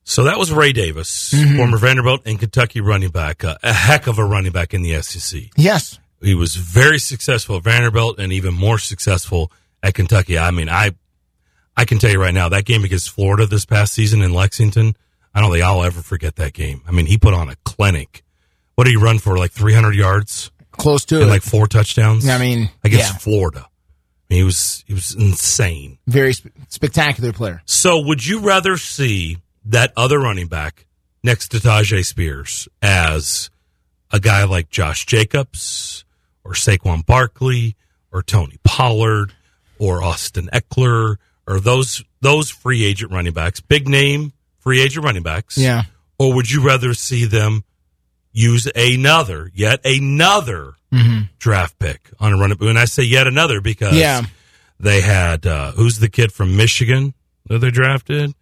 [0.05, 1.57] So that was Ray Davis, Mm-hmm.
[1.57, 5.01] former Vanderbilt and Kentucky running back, uh, a heck of a running back in the
[5.03, 5.43] SEC.
[5.57, 5.99] Yes.
[6.21, 9.51] He was very successful at Vanderbilt and even more successful
[9.83, 10.39] at Kentucky.
[10.39, 10.93] I mean, I
[11.77, 14.95] I can tell you right now that game against Florida this past season in Lexington.
[15.35, 16.83] I don't think I'll ever forget that game.
[16.87, 18.23] I mean, he put on a clinic.
[18.75, 19.39] What did he run for?
[19.39, 21.29] Like 300 yards, Close to and it.
[21.29, 22.29] like four touchdowns.
[22.29, 23.19] I mean, against yeah.
[23.19, 23.72] Florida, I mean,
[24.33, 25.99] he was he was insane.
[26.07, 27.63] Very sp- spectacular player.
[27.65, 30.87] So, would you rather see that other running back
[31.23, 33.51] next to Tyjae Spears as
[34.11, 36.05] a guy like Josh Jacobs
[36.45, 37.77] or Saquon Barkley
[38.13, 39.33] or Tony Pollard
[39.79, 45.23] or Austin Ekeler or those those free agent running backs, big name free agent running
[45.23, 45.59] backs?
[45.59, 45.83] Yeah.
[46.19, 47.65] Or would you rather see them
[48.33, 51.29] use another, yet another Mhm.
[51.39, 52.59] draft pick on a running?
[52.61, 54.23] And I say yet another, because Yeah.
[54.79, 57.15] they had uh, who's the kid from Michigan
[57.47, 58.33] that they drafted?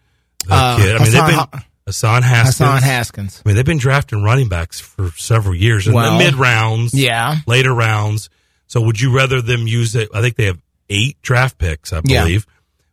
[0.46, 0.88] The Uh, kid.
[0.96, 2.56] I mean, Hassan they've been Hassan Haskins.
[2.58, 3.42] Hassan Haskins.
[3.44, 6.94] I mean, they've been drafting running backs for several years in Well, the mid rounds,
[6.94, 7.36] yeah.
[7.46, 8.30] later rounds.
[8.68, 10.08] So, would you rather them use it?
[10.14, 10.58] I think they have
[10.88, 12.22] eight draft picks, I Yeah.
[12.22, 12.46] believe.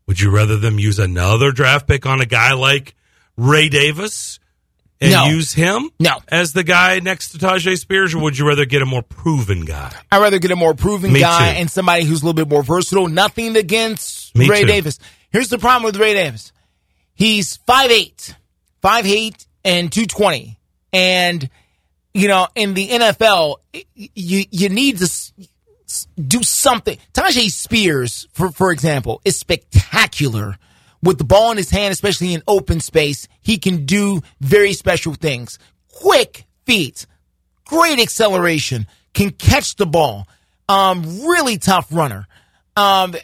[0.07, 2.95] Would you rather them use another draft pick on a guy like
[3.35, 4.39] Ray Davis
[4.99, 5.25] and No.
[5.25, 6.19] use him No.
[6.27, 9.65] as the guy next to Tyjae Spears, or would you rather get a more proven
[9.65, 9.93] guy?
[10.11, 11.59] I'd rather get a more proven Me guy too.
[11.59, 13.07] and somebody who's a little bit more versatile.
[13.07, 14.67] Nothing against Me Ray too.
[14.67, 14.99] Davis.
[15.31, 16.51] Here's the problem with Ray Davis.
[17.13, 18.33] He's 5'8",
[18.83, 20.57] 5'8", and 220.
[20.93, 21.49] And,
[22.13, 23.57] you know, in the NFL,
[23.95, 25.11] you, you need to
[26.19, 26.97] do something.
[27.13, 30.57] Tyjae Spears, for, for example, is spectacular
[31.01, 33.27] with the ball in his hand, especially in open space.
[33.41, 35.59] He can do very special things.
[35.91, 37.05] Quick feet,
[37.65, 40.27] great acceleration, can catch the ball.
[40.69, 42.27] Um, really tough runner.
[42.75, 43.15] Um,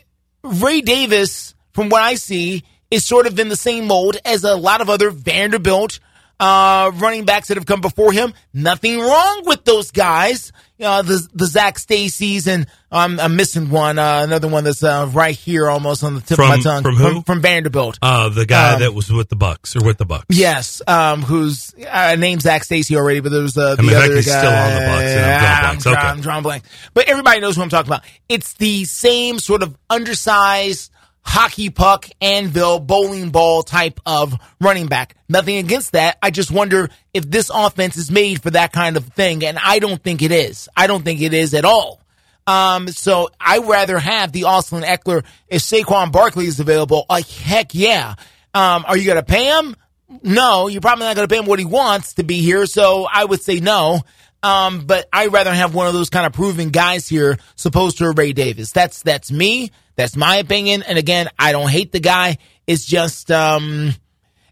[0.44, 4.56] Ray Davis, from what I see, is sort of in the same mold as a
[4.56, 6.00] lot of other Vanderbilt
[6.40, 8.34] uh, running backs that have come before him.
[8.54, 10.52] Nothing wrong with those guys.
[10.84, 13.98] Uh, the the Zac Stacy's and um, I'm missing one.
[13.98, 16.84] Uh, another one that's uh, right here, almost on the tip of my tongue.
[16.84, 17.22] from who?
[17.24, 17.98] From, Vanderbilt.
[18.02, 20.26] Uh, the guy Um, that was with the Bucks or with the Bucks.
[20.30, 23.96] Yes, um, who's uh, named Zac Stacy already, but there was uh, the I mean,
[23.96, 24.22] other guy.
[24.22, 25.96] still on the Bucks, and I'm drawing.
[25.98, 26.08] I'm, Okay.
[26.08, 26.70] I'm drawing blanks.
[26.94, 28.04] But everybody knows who I'm talking about.
[28.30, 30.92] It's the same sort of undersized
[31.24, 35.16] hockey puck, anvil, bowling ball type of running back.
[35.28, 36.18] Nothing against that.
[36.22, 39.80] I just wonder if this offense is made for that kind of thing, and I
[39.80, 40.70] don't think it is.
[40.76, 42.02] I don't think it is at all.
[42.46, 47.06] Um, so I rather have the Austin Ekeler if Saquon Barkley is available.
[47.10, 48.16] Like heck yeah.
[48.54, 49.76] Um, are you gonna pay him?
[50.22, 52.66] No, you're probably not gonna pay him what he wants to be here.
[52.66, 54.02] So I would say no.
[54.44, 58.06] Um, but I'd rather have one of those kind of proven guys here, supposed to
[58.06, 58.72] a Ray Davis.
[58.72, 59.72] That's that's me.
[59.96, 60.84] That's my opinion.
[60.84, 62.38] And again, I don't hate the guy.
[62.68, 63.94] It's just um,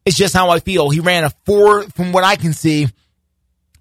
[0.06, 0.90] it's just how I feel.
[0.90, 2.88] He ran a four, from what I can see.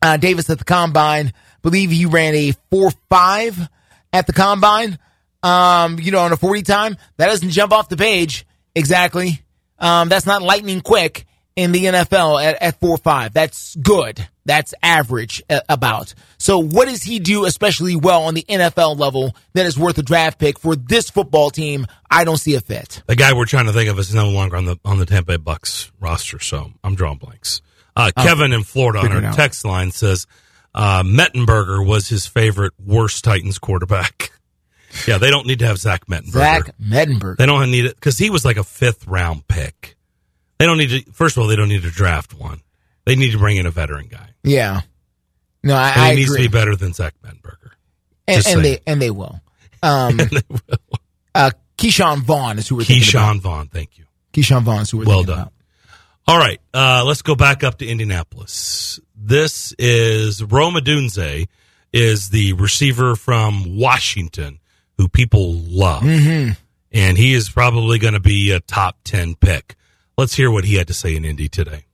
[0.03, 1.33] Uh, Davis at the combine,
[1.63, 3.69] believe he ran a four five
[4.13, 4.99] at the combine.
[5.43, 9.43] Um, you know, on a forty time, that doesn't jump off the page exactly.
[9.79, 13.33] Um, that's not lightning quick in the NFL at, at four five.
[13.33, 14.27] That's good.
[14.51, 16.13] That's average uh, about.
[16.37, 20.03] So, what does he do especially well on the NFL level that is worth a
[20.03, 21.87] draft pick for this football team?
[22.11, 23.01] I don't see a fit.
[23.07, 25.35] The guy we're trying to think of is no longer on the on the Tampa
[25.35, 27.63] Bay Bucks roster, so I'm drawing blanks.
[27.95, 30.27] Uh, Oh, Kevin in Florida on our text line says
[30.75, 34.33] uh, Mettenberger was his favorite worst Titans quarterback.
[35.07, 36.33] yeah, they don't need to have Zach Mettenberger.
[36.33, 37.37] Zach Mettenberger.
[37.37, 39.95] They don't need it because he was like a fifth round pick.
[40.59, 41.13] They don't need to.
[41.13, 42.63] First of all, they don't need to draft one.
[43.05, 44.31] They need to bring in a veteran guy.
[44.43, 44.83] Yeah.
[45.63, 46.45] No, I, And I he needs agree.
[46.45, 47.71] to be better than Zach Mettenberger.
[48.29, 49.41] and, and they and they will.
[49.83, 50.21] Um,
[51.35, 53.43] Uh, Ke'Shawn Vaughn is who we're thinking Ke'Shawn about.
[53.43, 54.05] Vaughn, thank you.
[54.35, 55.41] Ke'Shawn Vaughn is who we're Well thinking done.
[55.45, 55.53] about.
[56.29, 59.01] All right, uh, let's go back up to Indianapolis.
[59.17, 61.49] This is Rome Odunze,
[61.95, 64.61] is the receiver from Washington
[64.99, 66.57] who people love, Mhm.
[66.93, 69.77] and he is probably going to be a top ten pick.
[70.19, 71.85] Let's hear what he had to say in Indy today.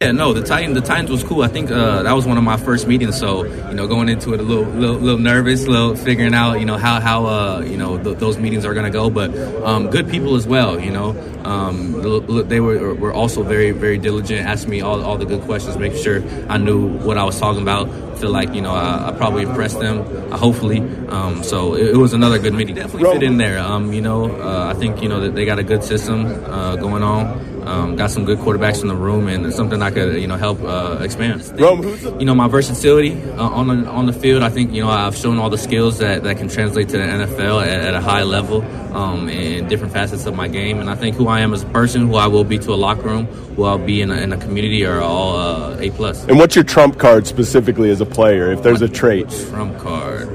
[0.00, 1.42] Yeah, no, the Titan, the Titans was cool.
[1.42, 3.18] I think uh, that was one of my first meetings.
[3.18, 6.66] So you know, going into it a little, little, little nervous, little figuring out, you
[6.66, 9.10] know, how how uh, you know th- those meetings are to go.
[9.10, 10.78] But um, good people as well.
[10.78, 15.26] You know, um, they were were also very very diligent, asked me all all the
[15.26, 17.90] good questions, making sure I knew what I was talking about.
[18.20, 20.78] Feel like you know I, I probably impressed them, uh, hopefully.
[21.08, 22.76] Um, so it, it was another good meeting.
[22.76, 23.58] Definitely fit in there.
[23.58, 26.76] Um, you know, uh, I think you know that they got a good system uh,
[26.76, 27.48] going on.
[27.68, 30.62] Um, got some good quarterbacks in the room, and something I could you know help
[30.62, 31.42] uh, expand.
[31.58, 34.42] You know my versatility uh, on the on the field.
[34.42, 37.04] I think you know I've shown all the skills that, that can translate to the
[37.04, 38.62] NFL at, at a high level
[38.94, 40.80] um, in different facets of my game.
[40.80, 42.76] And I think who I am as a person, who I will be to a
[42.76, 46.24] locker room, who I'll be in a, in a community, are all uh, a plus.
[46.26, 49.28] And what's your trump card specifically as a player, if there's a trait?
[49.50, 50.28] Trump card.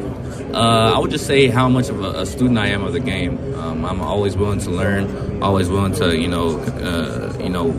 [0.54, 3.00] Uh, I would just say how much of a, a student I am of the
[3.00, 3.56] game.
[3.56, 7.72] Um, I'm always willing to learn, always willing to you know, uh, you know,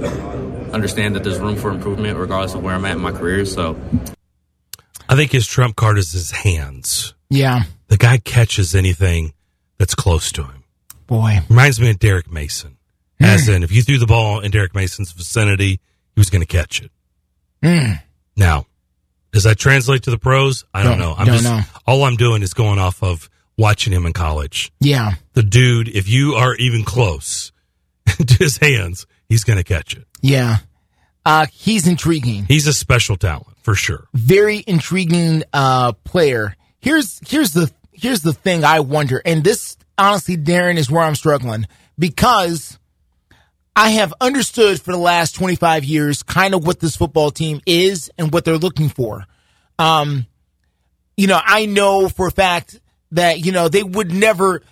[0.74, 3.44] understand that there's room for improvement regardless of where I'm at in my career.
[3.44, 3.78] So
[5.09, 7.14] I think his trump card is his hands.
[7.30, 7.62] Yeah.
[7.88, 9.32] The guy catches anything
[9.78, 10.64] that's close to him.
[11.06, 11.38] Boy.
[11.48, 12.76] Reminds me of Derek Mason.
[13.20, 15.80] As in, if you threw the ball in Derek Mason's vicinity,
[16.14, 16.90] he was going to catch it.
[17.62, 18.01] Mm.
[18.36, 18.66] Now,
[19.32, 20.64] does that translate to the pros?
[20.74, 21.14] I don't, Don't- know.
[21.16, 21.60] I'm don't just know.
[21.86, 24.72] all I'm doing is going off of watching him in college.
[24.80, 25.12] Yeah.
[25.32, 27.51] The dude, if you are even close
[28.06, 30.05] to his hands, he's going to catch it.
[30.24, 30.56] Yeah.
[31.26, 32.46] Uh, he's intriguing.
[32.48, 34.06] He's a special talent for sure.
[34.14, 36.56] Very intriguing uh, player.
[36.80, 41.14] Here's here's the here's the thing I wonder, and this honestly, Darren, is where I'm
[41.14, 41.66] struggling
[41.98, 42.78] because
[43.76, 48.10] I have understood for the last 25 years kind of what this football team is
[48.16, 49.26] and what they're looking for.
[49.78, 50.26] Um,
[51.18, 52.80] you know, I know for a fact
[53.12, 54.62] that you know they would never,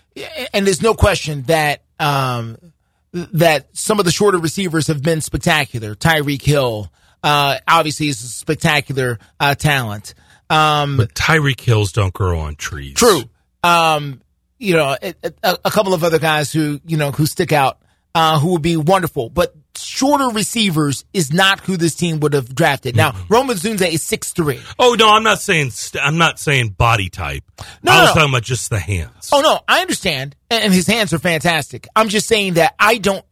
[0.55, 2.72] and there's no question that um,
[3.13, 5.95] that some of the shorter receivers have been spectacular.
[5.95, 6.91] Tyreek Hill,
[7.23, 10.15] uh, obviously, is a spectacular uh, talent.
[10.49, 12.95] Um, But Tyreek Hills don't grow on trees.
[12.95, 13.23] True.
[13.63, 14.21] Um,
[14.59, 17.82] you know, a, a, a couple of other guys who you know who stick out,
[18.15, 22.55] uh, who would be wonderful, but shorter receivers is not who this team would have
[22.55, 22.95] drafted.
[22.95, 24.61] Now, Rome Odunze is six three.
[24.79, 27.45] Oh no, I'm not saying st- I'm not saying body type.
[27.83, 28.15] No, I was no.
[28.15, 29.31] talking about just the hands.
[29.33, 31.89] Oh no, I understand, and and his hands are fantastic.
[31.97, 33.25] I'm just saying that I don't.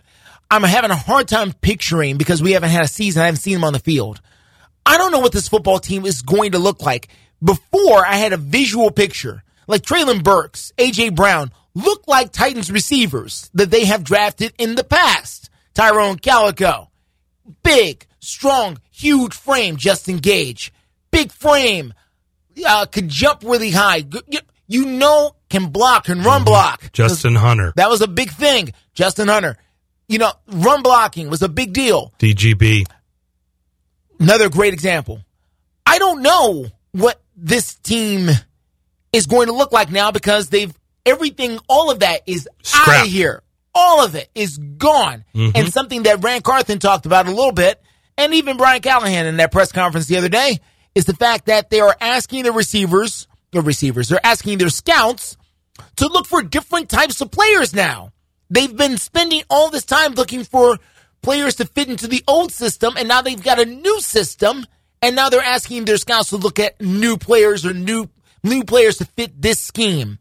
[0.50, 3.22] I'm having a hard time picturing because we haven't had a season.
[3.22, 4.20] I haven't seen him on the field.
[4.84, 7.08] I don't know what this football team is going to look like.
[7.42, 13.50] Before I had a visual picture, like Treylon Burks, AJ Brown, look like Titans receivers
[13.54, 15.50] that they have drafted in the past.
[15.74, 16.90] Tyrone Calico,
[17.62, 19.76] big, strong, huge frame.
[19.76, 20.72] Justin Gage,
[21.10, 21.94] big frame,
[22.66, 24.04] uh, could jump really high.
[24.66, 26.92] You know, can block, can run block.
[26.92, 28.72] Justin Hunter, That was a big thing.
[28.94, 29.56] Justin Hunter.
[30.08, 32.12] You know, run blocking was a big deal.
[32.18, 32.84] DGB.
[34.18, 35.20] Another great example.
[35.86, 38.28] I don't know what this team
[39.12, 40.72] is going to look like now because they've
[41.06, 43.42] everything, all of that is out of here.
[43.74, 45.24] All of it is gone.
[45.34, 45.52] Mhm.
[45.54, 47.80] And something that Rand Carthon talked about a little bit,
[48.18, 50.60] and even Brian Callahan in that press conference the other day,
[50.94, 55.36] is the fact that they are asking the receivers, the receivers, they're asking their scouts
[55.96, 58.12] to look for different types of players now.
[58.50, 60.78] They've been spending all this time looking for
[61.22, 64.66] players to fit into the old system, and now they've got a new system,
[65.00, 68.08] and now they're asking their scouts to look at new players or new
[68.42, 70.18] new players to fit this scheme.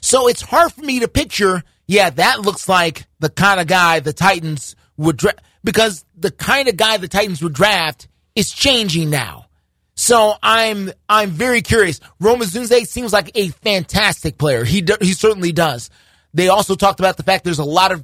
[0.00, 4.00] So it's hard for me to picture, yeah, that looks like the kind of guy
[4.00, 9.10] the Titans would draft because the kind of guy the Titans would draft is changing
[9.10, 9.46] now.
[9.94, 12.00] So I'm I'm very curious.
[12.20, 14.64] Rome Odunze seems like a fantastic player.
[14.64, 15.90] He do, he certainly does.
[16.32, 18.02] They also talked about the fact there's a lot of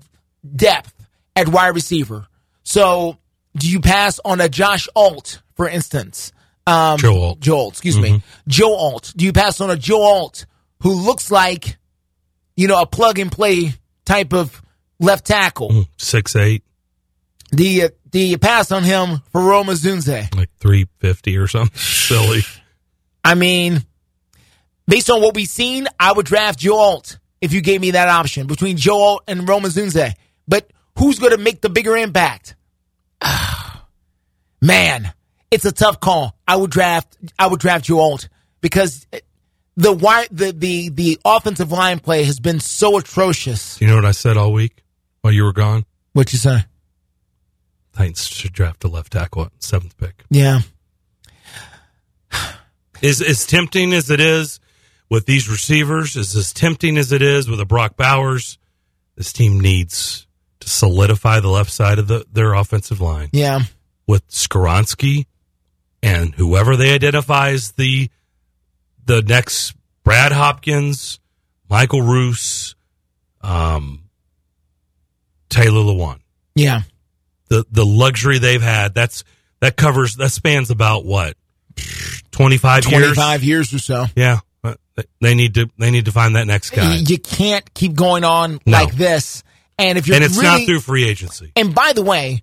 [0.55, 0.93] depth
[1.35, 2.27] at wide receiver.
[2.65, 3.17] So
[3.57, 6.33] do you pass on a Josh Alt, for instance?
[6.67, 7.41] Um, Joe Alt.
[7.41, 8.23] Joe Alt, excuse me.
[8.49, 9.13] Joe Alt.
[9.17, 10.47] Do you pass on a Joe Alt
[10.81, 11.79] who looks like,
[12.57, 13.75] you know, a plug and play
[14.05, 14.61] type of
[14.99, 15.71] left tackle?
[15.71, 16.63] Mm, six eight,
[17.53, 20.35] The do pass on him for Rome Odunze?
[20.35, 22.41] like three fifty or something silly.
[23.23, 23.85] I mean,
[24.87, 28.09] based on what we've seen, I would draft Joe Alt if you gave me that
[28.09, 30.15] option between Joe Alt and Rome Odunze.
[30.49, 32.55] But who's going to make the bigger impact?
[34.63, 35.13] Man,
[35.51, 36.37] it's a tough call.
[36.47, 37.17] I would draft.
[37.39, 38.29] I would draft Joe Alt
[38.61, 39.07] because
[39.77, 43.81] the wide the the the offensive line play has been so atrocious.
[43.81, 44.83] You know what I said all week
[45.21, 45.85] while you were gone?
[46.13, 46.65] What you say?
[47.95, 50.25] Titans should draft a left tackle at seventh pick.
[50.31, 50.61] Yeah.
[53.03, 54.59] Is as tempting as it is
[55.11, 58.59] with these receivers, is as tempting as it is with a Brock Bowers.
[59.17, 60.27] This team needs
[60.61, 63.29] to solidify the left side of the, their offensive line.
[63.33, 63.61] Yeah.
[64.07, 65.27] with Skoronski
[66.03, 68.09] and whoever they identify as the
[69.07, 69.75] the next
[70.05, 71.19] Brad Hopkins,
[71.69, 72.75] Michael Roos,
[73.41, 74.05] um,
[75.49, 76.19] Taylor Lewan.
[76.55, 76.83] Yeah.
[77.49, 79.23] The the luxury they've had that's
[79.61, 81.37] that covers that spans about what
[82.33, 83.15] twenty five years.
[83.15, 84.07] 25 years or so.
[84.17, 84.41] Yeah,
[85.21, 88.59] they need to they need to find that next guy, You can't keep going on
[88.67, 88.73] No.
[88.79, 89.45] like this.
[89.79, 91.53] And if you're and it's really, not through free agency.
[91.55, 92.43] And by the way,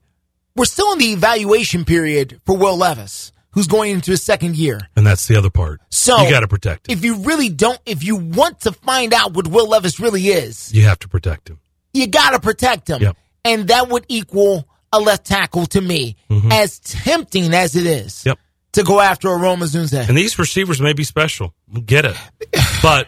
[0.56, 4.82] we're still in the evaluation period for Will Levis, who's going into his second year.
[4.96, 5.82] And that's the other part.
[5.90, 6.98] So you got to protect him.
[6.98, 10.74] If you really don't, if you want to find out what Will Levis really is,
[10.74, 11.60] You have to protect him.
[11.94, 13.02] you got to protect him.
[13.02, 13.18] Yep.
[13.46, 16.52] And that would equal a left tackle to me, Mhm.
[16.52, 18.38] as tempting as it is Yep.
[18.74, 20.08] to go after a Rome Odunze.
[20.08, 21.54] And these receivers may be special.
[21.86, 22.16] Get it,
[22.84, 23.08] but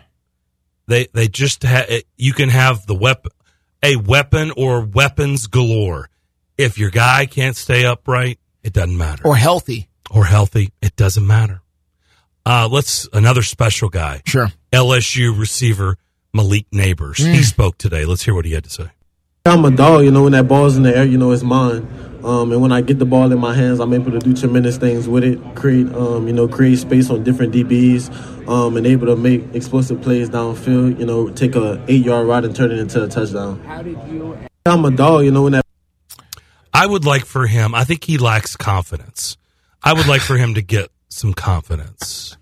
[0.87, 1.85] they they just ha-
[2.17, 3.31] you can have the weapon,
[3.83, 6.09] a weapon or weapons galore.
[6.57, 9.25] If your guy can't stay upright, it doesn't matter.
[9.25, 9.87] Or healthy.
[10.11, 11.61] Or healthy, it doesn't matter.
[12.45, 14.21] Uh, let's another special guy.
[14.25, 14.51] Sure.
[14.71, 15.97] LSU receiver
[16.33, 17.17] Malik Nabers.
[17.17, 17.33] Mm.
[17.33, 18.05] He spoke today.
[18.05, 18.89] Let's hear what he had to say.
[19.47, 21.87] I'm a dog, you know, when that ball's in the air, you know, it's mine.
[22.23, 24.77] Um, and when I get the ball in my hands, I'm able to do tremendous
[24.77, 29.05] things with it, create, um, you know, create space on different DBs, um, and able
[29.05, 32.79] to make explosive plays downfield, you know, take a eight yard ride and turn it
[32.79, 33.61] into a touchdown.
[33.65, 34.35] How did you?
[34.65, 35.65] I'm a dog, you know, when that
[36.73, 37.75] I would like for him.
[37.75, 39.37] I think he lacks confidence.
[39.85, 42.35] I would like for him to get some confidence.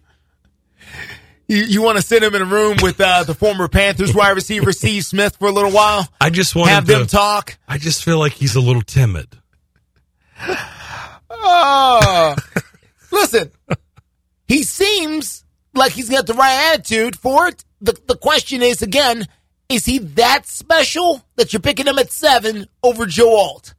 [1.47, 4.31] You, you want to sit him in a room with uh, the former Panthers wide
[4.31, 6.07] receiver Steve Smith for a little while?
[6.21, 7.57] I just want to have him them to- talk.
[7.67, 9.27] I just feel like he's a little timid.
[11.45, 12.35] Oh,
[13.11, 13.51] listen,
[14.47, 15.43] he seems
[15.73, 17.65] like he's got the right attitude for it.
[17.81, 19.25] The, the question is again,
[19.67, 23.73] is he that special that you're picking him at seven over Joe Alt?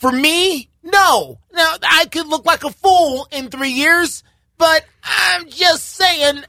[0.00, 1.38] For me, no.
[1.52, 4.22] Now, I could look like a fool in three years,
[4.58, 6.44] but I'm just saying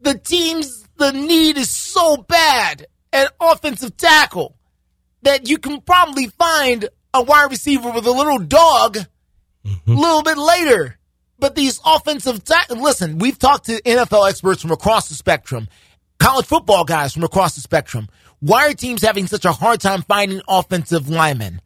[0.00, 4.56] the team's, the need is so bad at offensive tackle
[5.22, 8.96] that you can probably find a wide receiver with a little dog
[9.64, 10.98] a little bit later.
[11.38, 15.68] But these offensive ta- listen, we've talked to NFL experts from across the spectrum,
[16.18, 18.08] college football guys from across the spectrum.
[18.40, 21.60] Why are teams having such a hard time finding offensive linemen?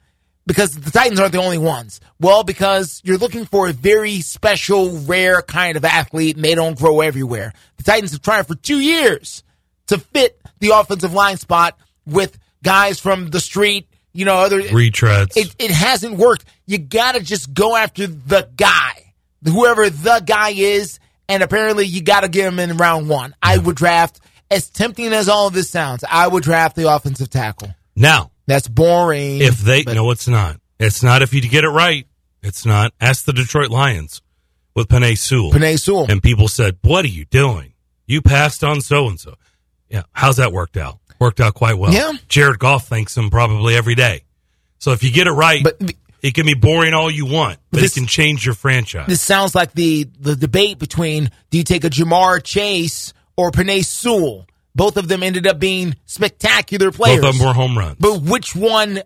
[0.47, 2.01] Because the Titans aren't the only ones.
[2.21, 6.79] Well, because you're looking for a very special, rare kind of athlete, and they don't
[6.79, 7.53] grow everywhere.
[7.79, 9.43] The Titans have tried for two years
[9.89, 15.37] to fit the offensive line spot with guys from the street, you know, other Retreads.
[15.37, 16.45] It, it hasn't worked.
[16.67, 19.13] You gotta just go after the guy,
[19.45, 20.99] whoever the guy is,
[21.29, 23.35] and apparently you gotta get him in round one.
[23.43, 24.21] I would draft,
[24.51, 27.75] as tempting as all of this sounds, I would draft the offensive tackle.
[27.95, 29.41] Now, That's boring.
[29.41, 30.61] if they no, it's not.
[30.79, 32.07] It's not if you get it right.
[32.43, 32.93] It's not.
[33.01, 34.23] Ask the Detroit Lions
[34.75, 35.51] with Penei Sewell.
[35.53, 36.07] Penei Sewell.
[36.09, 37.75] And people said, "What are you doing?
[38.07, 39.35] You passed on so and so."
[39.89, 40.99] Yeah, how's that worked out?
[41.19, 41.93] Worked out quite well.
[41.93, 42.13] Yeah.
[42.29, 44.25] Jared Goff thanks him probably every day.
[44.79, 45.81] So if you get it right, But-
[46.23, 49.07] it can be boring all you want, but This- it can change your franchise.
[49.09, 53.85] This sounds like the the debate between do you take a Ja'Marr Chase or Penei
[53.85, 54.47] Sewell?
[54.77, 57.23] Both of them ended up being spectacular players.
[57.23, 57.97] Both of them were home runs.
[57.99, 59.01] But which one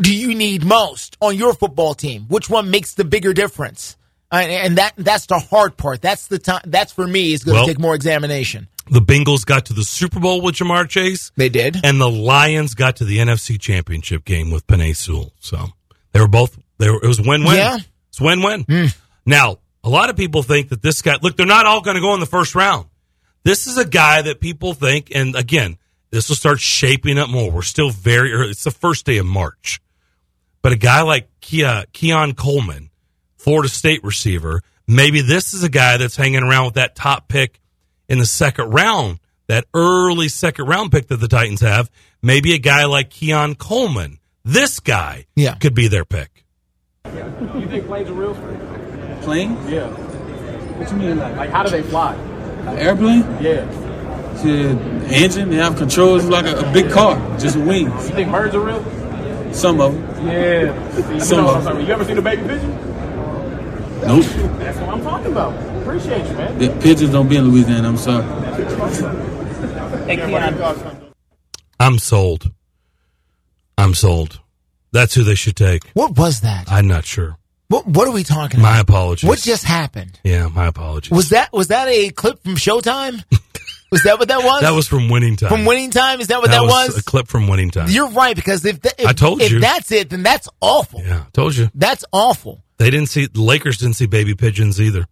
[0.00, 2.26] do you need most on your football team?
[2.28, 3.96] Which one makes the bigger difference?
[4.30, 6.00] Uh, and that that's the hard part.
[6.00, 6.62] That's the time.
[6.66, 8.68] That's for me is going to take more examination.
[8.88, 11.32] The Bengals got to the Super Bowl with Ja'Marr Chase.
[11.36, 11.84] They did.
[11.84, 15.32] And the Lions got to the NFC Championship game with Penei Sewell.
[15.40, 15.66] So
[16.12, 17.56] they were both, they were, it was win win.
[17.56, 17.78] Yeah.
[18.10, 18.92] It's win win.
[19.24, 22.00] Now, a lot of people think that this guy, look, they're not all going to
[22.00, 22.86] go in the first round.
[23.46, 25.78] This is a guy that people think, and again,
[26.10, 27.48] this will start shaping up more.
[27.52, 28.50] We're still very early.
[28.50, 29.80] It's the first day of March.
[30.62, 32.90] But a guy like Kia, uh, Keon Coleman,
[33.36, 37.60] Florida State receiver, maybe this is a guy that's hanging around with that top pick
[38.08, 41.88] in the second round, that early second round pick that the Titans have.
[42.22, 45.54] Maybe a guy like Keon Coleman, this guy, Yeah.
[45.54, 46.44] could be their pick.
[47.04, 48.34] You think planes are real?
[49.22, 49.56] Plane?
[49.68, 49.86] Yeah.
[49.86, 52.16] What do you mean, like, like how do they fly?
[52.66, 53.22] An airplane?
[53.40, 53.64] Yeah.
[54.42, 54.76] Shit,
[55.10, 58.08] engine, they have controls like a, a big car, just wings.
[58.08, 59.52] You think birds are real?
[59.54, 60.26] Some of them.
[60.28, 60.82] Yeah.
[61.12, 61.86] You, Some know of I'm talking about.
[61.86, 62.70] you ever seen a baby pigeon?
[64.06, 64.24] Nope.
[64.58, 65.54] That's what I'm talking about.
[65.82, 66.58] Appreciate you, man.
[66.58, 68.24] The pigeons don't be in Louisiana, I'm sorry.
[70.06, 71.12] Hey, Keon.
[71.80, 72.52] I'm sold.
[73.78, 74.40] I'm sold.
[74.92, 75.84] That's who they should take.
[75.94, 76.70] What was that?
[76.70, 77.36] I'm not sure.
[77.68, 78.70] What What are we talking about?
[78.72, 79.28] My apologies.
[79.28, 80.20] What just happened?
[80.22, 81.10] Yeah, my apologies.
[81.10, 83.24] Was that was that a clip from Showtime?
[83.90, 84.62] was that what that was?
[84.62, 85.48] that was from Winning Time.
[85.48, 86.20] from Winning Time.
[86.20, 86.96] Is that what that, was?
[86.96, 87.88] a clip from Winning Time.
[87.88, 89.60] You're right because if, th- if I told if you.
[89.60, 91.02] that's it, then that's awful.
[91.02, 91.68] yeah, told you.
[91.74, 92.62] That's awful.
[92.78, 95.06] They didn't see the Lakers didn't see baby pigeons either.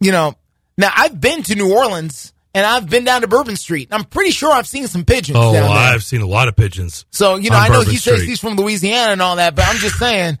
[0.00, 0.34] You know,
[0.76, 3.88] now I've been to New Orleans and I've been down to Bourbon Street.
[3.90, 5.70] I'm pretty sure I've seen some pigeons Oh, down there.
[5.72, 7.06] I've seen a lot of pigeons.
[7.10, 9.66] So, you know, I know Bourbon he says he's from Louisiana and all that, but
[9.66, 10.38] I'm just saying,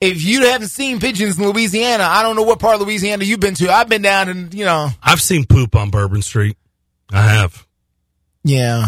[0.00, 3.40] if you haven't seen pigeons in Louisiana, I don't know what part of Louisiana you've
[3.40, 3.72] been to.
[3.72, 6.56] I've been down and, you know, I've seen poop on Bourbon Street.
[7.12, 7.66] I have.
[8.44, 8.86] yeah.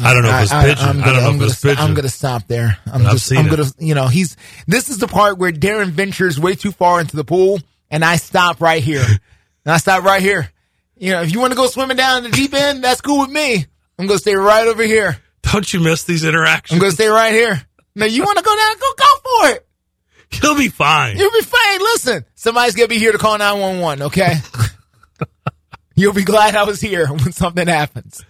[0.00, 0.78] I don't know if it's pigeon.
[0.78, 1.78] I, I'm don't gonna- know I'm if gonna it's pigeon.
[1.84, 2.78] I'm going to stop there.
[2.86, 4.36] I'm I've just, seen I'm going to, you know, he's,
[4.68, 7.58] this is the part where Darren ventures way too far into the pool
[7.90, 9.02] and I stop right here.
[9.64, 10.50] and I stop right here.
[10.96, 13.20] You know, if you want to go swimming down in the deep end, that's cool
[13.22, 13.66] with me.
[13.98, 15.18] I'm going to stay right over here.
[15.42, 16.76] Don't you miss these interactions?
[16.76, 17.60] I'm going to stay right here.
[17.96, 18.76] Now, you want to go down?
[18.78, 19.04] Go, go
[19.48, 19.67] for it.
[20.42, 21.16] You'll be fine.
[21.16, 21.80] You'll be fine.
[21.80, 24.02] Listen, somebody's gonna be here to call nine one one.
[24.02, 24.34] Okay.
[25.94, 28.24] You'll be glad I was here when something happens.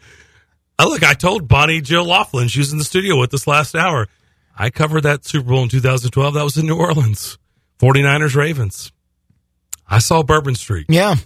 [0.78, 3.74] Oh, look, I told Bonnie Jill Laflin, she was in the studio with us last
[3.74, 4.06] hour.
[4.56, 6.34] I covered that Super Bowl in 2012.
[6.34, 7.36] That was in New Orleans.
[7.80, 8.92] 49ers Ravens.
[9.86, 10.86] I saw Bourbon Street.
[10.88, 11.16] Yeah.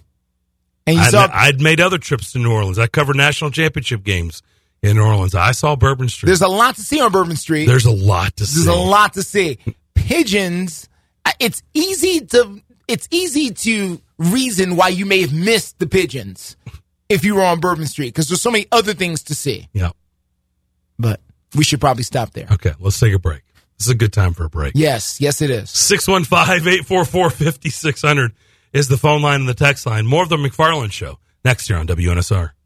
[0.87, 2.79] And you I'd, saw I'd made other trips to New Orleans.
[2.79, 4.43] I covered national championship games
[4.83, 5.35] in New Orleans.
[5.35, 6.27] I saw Bourbon Street.
[6.27, 7.67] there's a lot to see on Bourbon Street.
[7.67, 8.65] There's a lot to There's see.
[8.65, 9.59] There's a lot to see.
[9.95, 10.89] Pigeons.
[11.25, 16.57] Uh, it's easy to it's easy to reason why you may have missed the pigeons
[17.09, 19.69] if you were on Bourbon Street because there's so many other things to see.
[19.73, 19.91] Yeah.
[20.99, 21.21] But
[21.55, 22.47] we should probably stop there.
[22.51, 23.43] Okay, let's take a break.
[23.79, 24.73] This is a good time for a break.
[24.77, 25.71] Yes, yes, it is.
[25.71, 28.33] 615 844 5600
[28.73, 30.07] is the phone line and the text line.
[30.07, 32.51] More of the McFarland Show next year on WNSR.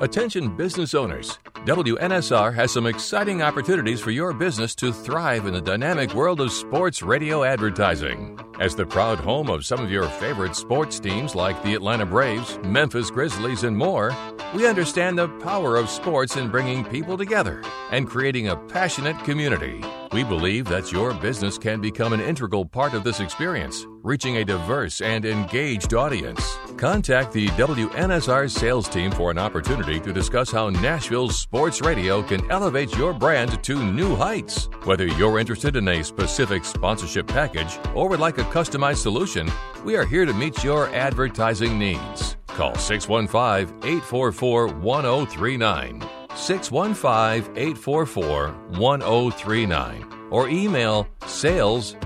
[0.00, 1.38] Attention business owners.
[1.66, 6.52] WNSR has some exciting opportunities for your business to thrive in the dynamic world of
[6.52, 8.38] sports radio advertising.
[8.60, 12.58] As the proud home of some of your favorite sports teams like the Atlanta Braves,
[12.64, 14.16] Memphis Grizzlies, and more,
[14.54, 19.84] we understand the power of sports in bringing people together and creating a passionate community.
[20.12, 24.44] We believe that your business can become an integral part of this experience, reaching a
[24.44, 26.56] diverse and engaged audience.
[26.76, 32.48] Contact the WNSR sales team for an opportunity to discuss how Nashville's sports radio can
[32.50, 34.68] elevate your brand to new heights.
[34.84, 39.50] Whether you're interested in a specific sponsorship package or would like a customized solution,
[39.84, 42.36] we are here to meet your advertising needs.
[42.46, 46.02] Call 615 844 1039.
[46.34, 48.48] 615 844
[48.78, 51.98] 1039 or email saleswnsr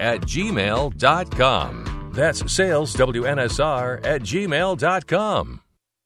[0.00, 2.10] at gmail.com.
[2.12, 5.61] That's saleswnsr at gmail.com.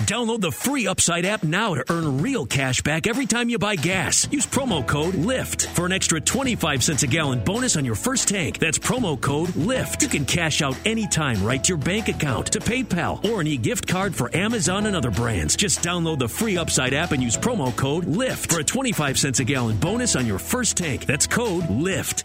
[0.00, 3.76] Download the free Upside app now to earn real cash back every time you buy
[3.76, 4.26] gas.
[4.32, 8.26] Use promo code LIFT for an extra 25 cents a gallon bonus on your first
[8.26, 8.58] tank.
[8.58, 10.02] That's promo code LIFT.
[10.02, 13.58] You can cash out anytime right to your bank account, to PayPal, or an e
[13.58, 15.54] gift card for Amazon and other brands.
[15.54, 19.40] Just download the free Upside app and use promo code LIFT for a 25 cents
[19.40, 21.04] a gallon bonus on your first tank.
[21.04, 22.24] That's code LIFT.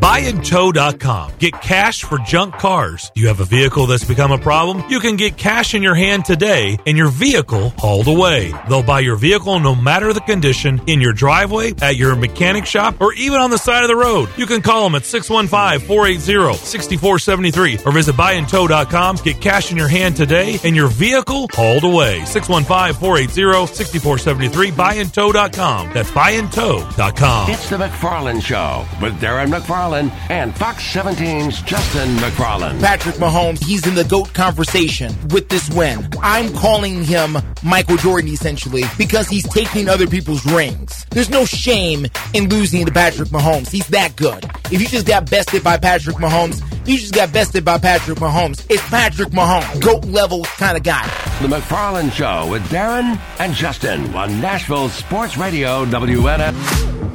[0.00, 1.32] Buyandtow.com.
[1.38, 3.12] Get cash for junk cars.
[3.14, 4.82] You have a vehicle that's become a problem?
[4.88, 8.54] You can get cash in your hand today and your vehicle hauled away.
[8.66, 12.94] They'll buy your vehicle no matter the condition in your driveway, at your mechanic shop,
[12.98, 14.30] or even on the side of the road.
[14.38, 19.16] You can call them at 615-480-6473 or visit buyandtow.com.
[19.16, 22.20] Get cash in your hand today and your vehicle hauled away.
[22.20, 25.90] 615-480-6473 buyandtow.com.
[25.92, 27.50] That's buyandtow.com.
[27.50, 32.80] It's the McFarland Show with Darren McFarland and Fox 17's Justin McFarland.
[32.80, 36.08] Patrick Mahomes, he's in the GOAT conversation with this win.
[36.22, 41.06] I'm calling him Michael Jordan essentially because he's taking other people's rings.
[41.10, 43.70] There's no shame in losing to Patrick Mahomes.
[43.70, 44.44] He's that good.
[44.70, 48.64] If you just got bested by Patrick Mahomes, you just got bested by Patrick Mahomes.
[48.70, 51.06] It's Patrick Mahomes, GOAT level kind of guy.
[51.42, 57.09] The McFarland Show with Darren and Justin on Nashville Sports Radio WNF.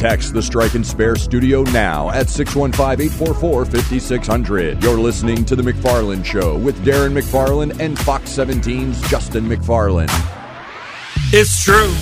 [0.00, 4.82] Text the Strike and Spare studio now at 615-844-5600.
[4.82, 10.08] You're listening to The McFarland Show with Darren McFarland and Fox 17's Justin McFarland.
[11.34, 11.92] It's true.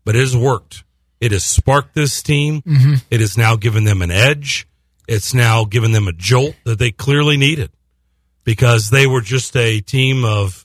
[0.05, 0.83] but it has worked.
[1.21, 2.63] It has sparked this team.
[2.63, 3.03] Mhm.
[3.11, 4.67] It has now given them an edge.
[5.07, 7.71] It's now given them a jolt that they clearly needed
[8.45, 10.65] because they were just a team of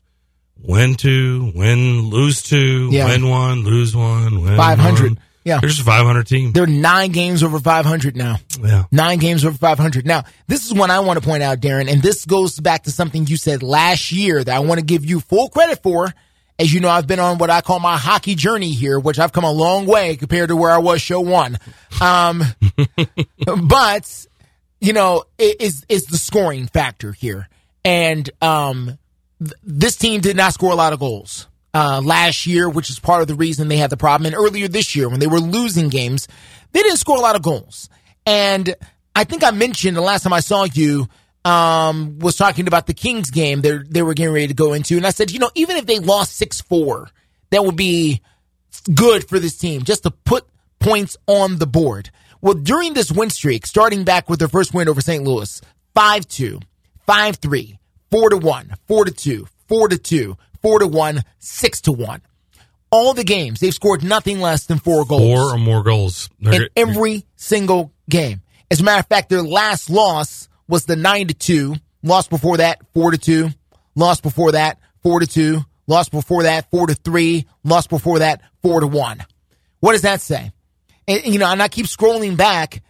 [0.61, 3.05] win two, win, lose two, Yeah.
[3.07, 5.11] win one, lose one, win 500.
[5.11, 5.19] one.
[5.45, 5.59] Yeah.
[5.61, 6.51] There's a 500 team.
[6.51, 8.37] They're nine games over 500 now.
[8.61, 8.83] Yeah.
[8.91, 10.05] Nine games over 500.
[10.05, 12.91] Now, this is one I want to point out, Darren, and this goes back to
[12.91, 16.13] something you said last year that I want to give you full credit for.
[16.59, 19.31] As you know, I've been on what I call my hockey journey here, which I've
[19.31, 21.57] come a long way compared to where I was show one.
[22.01, 22.43] Um,
[23.67, 24.27] but,
[24.79, 27.47] you know, is, is the scoring factor here.
[27.83, 28.97] And, um,
[29.39, 32.99] th- this team did not score a lot of goals uh, last year, which is
[32.99, 34.25] part of the reason they had the problem.
[34.27, 36.27] And earlier this year, when they were losing games,
[36.71, 37.89] they didn't score a lot of goals.
[38.25, 38.75] And
[39.15, 41.07] I think I mentioned the last time I saw you
[41.45, 44.97] um, was talking about the Kings game they they were getting ready to go into,
[44.97, 47.09] and I said, you know, even if they lost six four,
[47.49, 48.21] that would be
[48.93, 50.45] good for this team just to put
[50.79, 52.11] points on the board.
[52.41, 55.23] Well, during this win streak, starting back with their first win over St.
[55.23, 55.61] Louis,
[55.95, 56.59] 5 2,
[57.05, 57.79] 5 3,
[58.11, 62.21] 4 to 1, 4 to 2, 4 to 2, 4 to 1, 6 to 1.
[62.91, 66.29] All the games, they've scored nothing less than four goals Four or more goals.
[66.41, 68.41] in They're- every single game.
[68.71, 71.75] As a matter of fact, their last loss was the 9 to 2.
[72.01, 73.49] Lost before that, 4 to 2.
[73.95, 75.63] Lost before that, 4 to 2.
[75.87, 77.45] Lost before that, 4 to 3.
[77.63, 79.23] Lost before that, 4 to 1.
[79.81, 80.51] What does that say?
[81.09, 82.81] And, you know, and I keep scrolling back.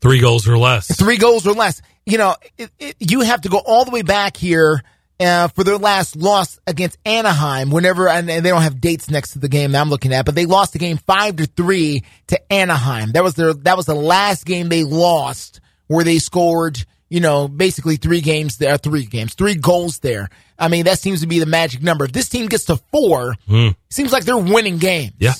[0.00, 0.96] Three goals or less.
[0.96, 1.82] Three goals or less.
[2.06, 4.82] You know, it, it, you have to go all the way back here
[5.20, 7.70] uh, for their last loss against Anaheim.
[7.70, 10.24] Whenever and, and they don't have dates next to the game that I'm looking at,
[10.24, 13.12] but they lost the game five to three to Anaheim.
[13.12, 16.82] That was their that was the last game they lost where they scored.
[17.10, 20.30] You know, basically three games there, three games, three goals there.
[20.58, 22.06] I mean, that seems to be the magic number.
[22.06, 23.68] If this team gets to four, Hmm.
[23.90, 25.12] seems like they're winning games.
[25.18, 25.34] Yeah.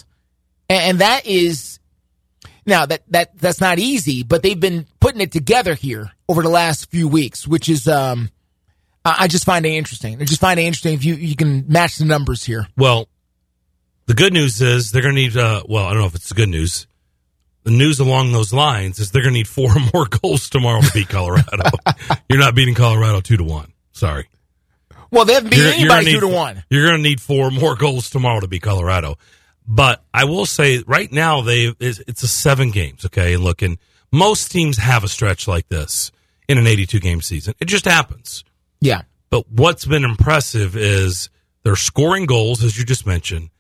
[0.68, 1.78] And, and that is
[2.70, 6.48] now that that that's not easy, but they've been putting it together here over the
[6.48, 8.30] last few weeks, which is um
[9.04, 10.20] I just find it interesting.
[10.20, 12.66] I just find it interesting if you you can match the numbers here.
[12.76, 13.08] Well,
[14.06, 16.28] the good news is they're going to need, uh, well, I don't know if it's
[16.30, 16.86] the good news.
[17.62, 20.90] The news along those lines is they're going to need four more goals tomorrow to
[20.92, 21.70] beat Colorado.
[22.28, 23.72] You're not beating Colorado two to one.
[23.92, 24.28] Sorry.
[25.10, 26.64] Well, they haven't beat You're- you're anybody two need- to one.
[26.70, 29.16] You're going to need four more goals tomorrow to beat Colorado.
[29.72, 33.04] But I will say right now they it's, it's a seven games.
[33.06, 33.78] Okay, and look, and
[34.10, 36.10] most teams have a stretch like this
[36.48, 37.54] in an 82 game season.
[37.60, 38.42] It just happens.
[38.80, 39.02] Yeah.
[39.30, 41.30] But what's been impressive is
[41.62, 43.50] they're scoring goals, as you just mentioned,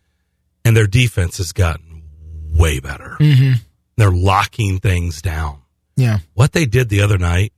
[0.64, 2.02] and their defense has gotten
[2.56, 3.16] way better.
[3.20, 3.52] Mm-hmm.
[3.96, 5.62] They're locking things down.
[5.94, 6.18] Yeah.
[6.34, 7.52] What they did the other night,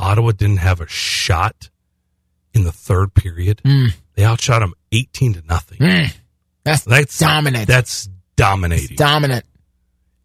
[0.00, 1.70] Ottawa didn't have a shot
[2.52, 3.60] in the third period.
[4.14, 5.78] They outshot them 18 to nothing.
[5.78, 6.12] Mm.
[6.64, 7.66] That's, That's dominant.
[7.66, 8.96] That's dominating.
[8.96, 9.44] dominant.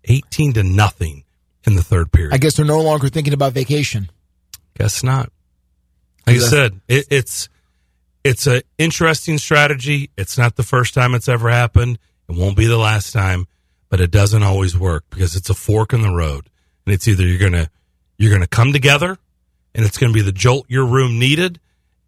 [0.05, 1.23] 18 to nothing
[1.65, 2.33] in the third period.
[2.33, 4.09] I guess they're no longer thinking about vacation.
[4.77, 5.31] Guess not.
[6.25, 7.49] Like I said, it, it's
[8.23, 10.11] it's an interesting strategy.
[10.17, 11.99] It's not the first time it's ever happened.
[12.27, 13.47] It won't be the last time,
[13.89, 16.49] but it doesn't always work because it's a fork in the road,
[16.85, 17.69] and it's either you're gonna
[18.17, 19.17] you're gonna come together,
[19.73, 21.59] and it's gonna be the jolt your room needed,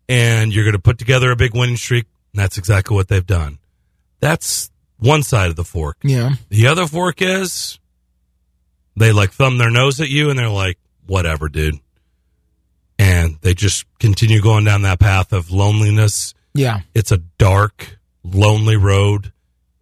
[0.10, 3.59] and you're gonna put together a big winning streak, and that's exactly what they've done.
[4.20, 5.98] That's one side of the fork.
[6.04, 6.32] Yeah.
[6.50, 7.80] The other fork is
[8.96, 11.80] they like thumb their nose at you and they're like, whatever, dude.
[12.98, 16.34] And they just continue going down that path of loneliness.
[16.54, 16.82] Yeah.
[16.94, 19.32] It's a dark, lonely road.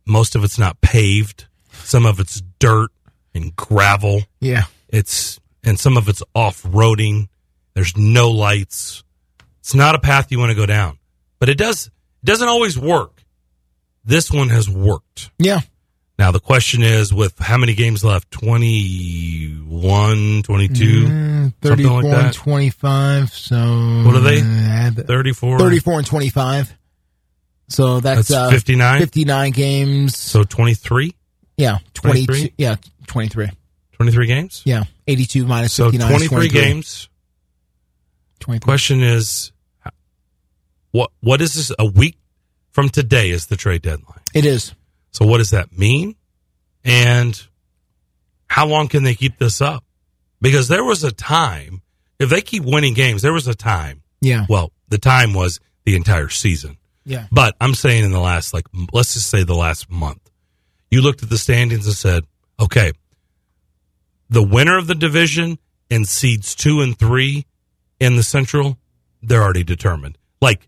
[0.06, 1.48] Most of it's not paved.
[1.72, 2.92] Some of it's dirt
[3.34, 4.22] and gravel.
[4.40, 4.64] Yeah.
[4.90, 7.28] It's, and some of it's off roading.
[7.74, 9.04] There's no lights.
[9.60, 10.98] It's not a path you want to go down,
[11.40, 13.17] but it does, it doesn't always work.
[14.08, 15.30] This one has worked.
[15.38, 15.60] Yeah.
[16.18, 18.32] Now the question is with how many games left?
[18.32, 22.34] 21, 22, Mm, 34 something like and that.
[22.34, 23.34] 25.
[23.34, 23.56] So
[24.06, 24.42] What are they?
[24.42, 25.60] uh, 34.
[25.60, 26.74] 34 and 25.
[27.70, 29.00] So that's, That's uh, 59?
[29.02, 30.18] 59 games.
[30.18, 31.14] So 23?
[31.58, 31.80] Yeah.
[31.94, 32.26] 22.
[32.26, 32.54] 23?
[32.58, 32.76] Yeah.
[33.08, 33.50] 23.
[33.94, 34.62] 23 games?
[34.66, 34.84] Yeah.
[35.06, 36.62] 82 minus So 59 is 23 23.
[36.62, 37.10] games.
[38.62, 39.52] Question is
[40.92, 42.18] what what is this a week
[42.78, 44.22] from today is the trade deadline.
[44.36, 44.72] It is.
[45.10, 46.16] So what does that mean?
[46.86, 47.42] And
[48.48, 49.84] how long can they keep this up?
[50.42, 51.82] Because there was a time
[52.20, 54.04] if they keep winning games, there was a time.
[54.22, 54.46] Yeah.
[54.48, 56.78] Well, the time was the entire season.
[57.04, 57.26] Yeah.
[57.32, 60.30] But I'm saying in the last, like, let's just say the last month,
[60.92, 62.26] you looked at the standings and said,
[62.60, 62.92] okay,
[64.30, 65.58] the winner of the division
[65.90, 67.48] and seeds two and three
[68.00, 68.78] in the central,
[69.24, 70.20] they're already determined.
[70.40, 70.68] Like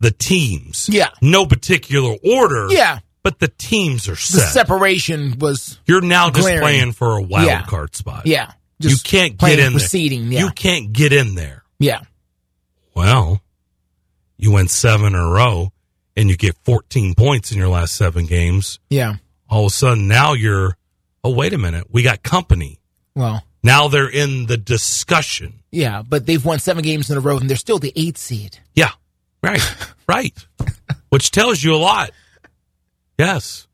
[0.00, 0.88] the teams.
[0.90, 1.08] Yeah.
[1.22, 2.68] No particular order.
[2.70, 3.00] Yeah.
[3.22, 4.52] But the teams are The set.
[4.52, 5.78] separation was.
[5.86, 7.62] You're now just playing for a wild Yeah.
[7.62, 8.26] card spot.
[8.26, 8.52] Yeah.
[8.80, 10.08] you can't get in for there.
[10.32, 10.40] yeah.
[10.40, 11.64] You can't get in there.
[11.80, 12.00] Yeah.
[12.94, 13.40] Well,
[14.36, 15.72] you win seven in a row
[16.16, 18.78] and you get 14 points in your last seven games.
[18.90, 19.16] Yeah.
[19.48, 20.76] All of a sudden, now you're,
[21.24, 21.86] oh, wait a minute.
[21.90, 22.78] We got company.
[23.14, 25.60] Well, Now they're in the discussion.
[25.72, 28.58] yeah, but they've won seven games in a row and they're still the eighth seed.
[28.74, 28.92] Yeah.
[29.48, 29.76] Right.
[30.08, 30.46] right.
[31.08, 32.10] Which tells you a lot.
[33.18, 33.66] Yes.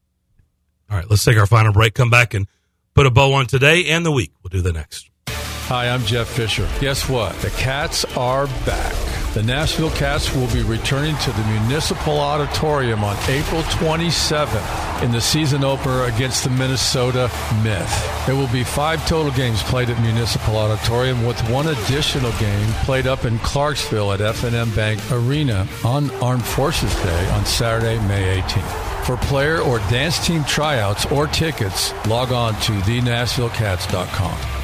[0.91, 1.09] All right.
[1.09, 1.95] Let's take our final break.
[1.95, 2.47] Come back and
[2.95, 4.33] put a bow on today and the week.
[4.43, 5.11] We'll do the next.
[5.29, 6.69] Hi, I'm Jeff Fisher.
[6.81, 7.35] Guess what?
[7.37, 9.14] The Cats are back.
[9.35, 15.20] The Nashville Cats will be returning to the Municipal Auditorium on April 27th in the
[15.20, 17.28] season opener against the Minnesota
[17.65, 18.27] Myth.
[18.27, 23.09] There will be five total games played at Municipal Auditorium with one additional game played
[23.09, 29.05] up in Clarksville at F&M Bank Arena on Armed Forces Day on Saturday, May 18th.
[29.05, 34.64] For player or dance team tryouts or tickets, log on to thenashvillecats.com.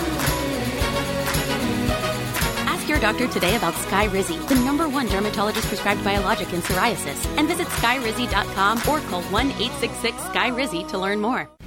[2.91, 7.65] Your doctor today about Skyrizi, the number one dermatologist prescribed biologic in psoriasis, and visit
[7.67, 11.49] skyrizi.com or call 1 866 Skyrizi to learn more.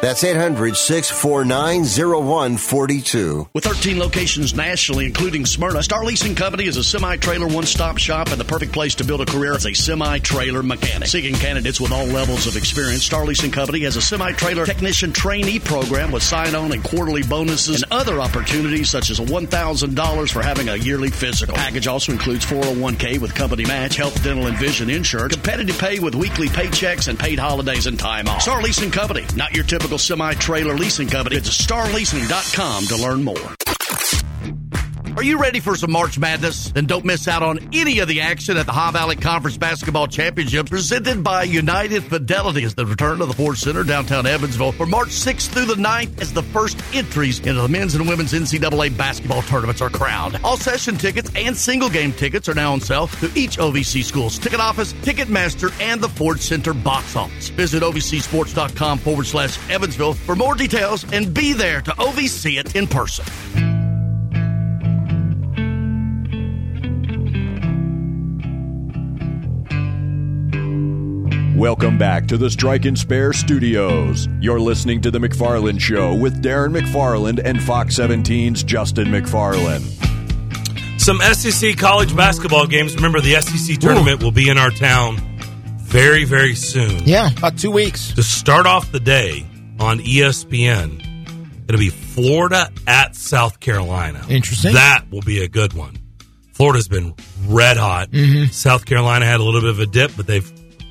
[0.00, 3.48] That's 800 649 0142.
[3.52, 7.98] With 13 locations nationally, including Smyrna, Star Leasing Company is a semi trailer one stop
[7.98, 11.08] shop and the perfect place to build a career as a semi trailer mechanic.
[11.08, 15.12] Seeking candidates with all levels of experience, Star Leasing Company has a semi trailer technician
[15.12, 20.32] trainee program with sign on and quarterly bonuses and other opportunities such as a $1,000
[20.32, 21.56] for having a yearly physical.
[21.56, 26.14] Package also includes 401k with company match, health, dental, and vision insurance, competitive pay with
[26.14, 28.42] weekly paychecks, and paid holidays and time off.
[28.42, 31.38] Star Leasing Company, not your typical semi trailer leasing company.
[31.38, 34.67] Visit starleasing.com to learn more.
[35.16, 36.70] Are you ready for some March Madness?
[36.70, 40.06] Then don't miss out on any of the action at the Ohio Valley Conference Basketball
[40.06, 44.86] Championship presented by United Fidelity as the return to the Ford Center downtown Evansville for
[44.86, 48.96] March 6th through the 9th as the first entries into the men's and women's NCAA
[48.96, 50.38] basketball tournaments are crowned.
[50.44, 54.38] All session tickets and single game tickets are now on sale through each OVC school's
[54.38, 57.48] ticket office, Ticketmaster, and the Ford Center box office.
[57.48, 62.86] Visit OVCsports.com forward slash Evansville for more details and be there to OVC it in
[62.86, 63.67] person.
[71.58, 74.28] Welcome back to the Strike and Spare Studios.
[74.40, 79.82] You're listening to The McFarland Show with Darren McFarland and Fox 17's Justin McFarland.
[81.00, 82.94] Some SEC college basketball games.
[82.94, 85.16] Remember, the SEC tournament will be in our town
[85.80, 87.02] very, very soon.
[87.02, 88.12] Yeah, about two weeks.
[88.12, 89.44] To start off the day
[89.80, 94.24] on ESPN, it'll be Florida at South Carolina.
[94.28, 94.74] Interesting.
[94.74, 95.98] That will be a good one.
[96.52, 97.14] Florida's been
[97.48, 98.12] red hot.
[98.12, 98.52] Mhm.
[98.52, 100.48] South Carolina had a little bit of a dip, but they've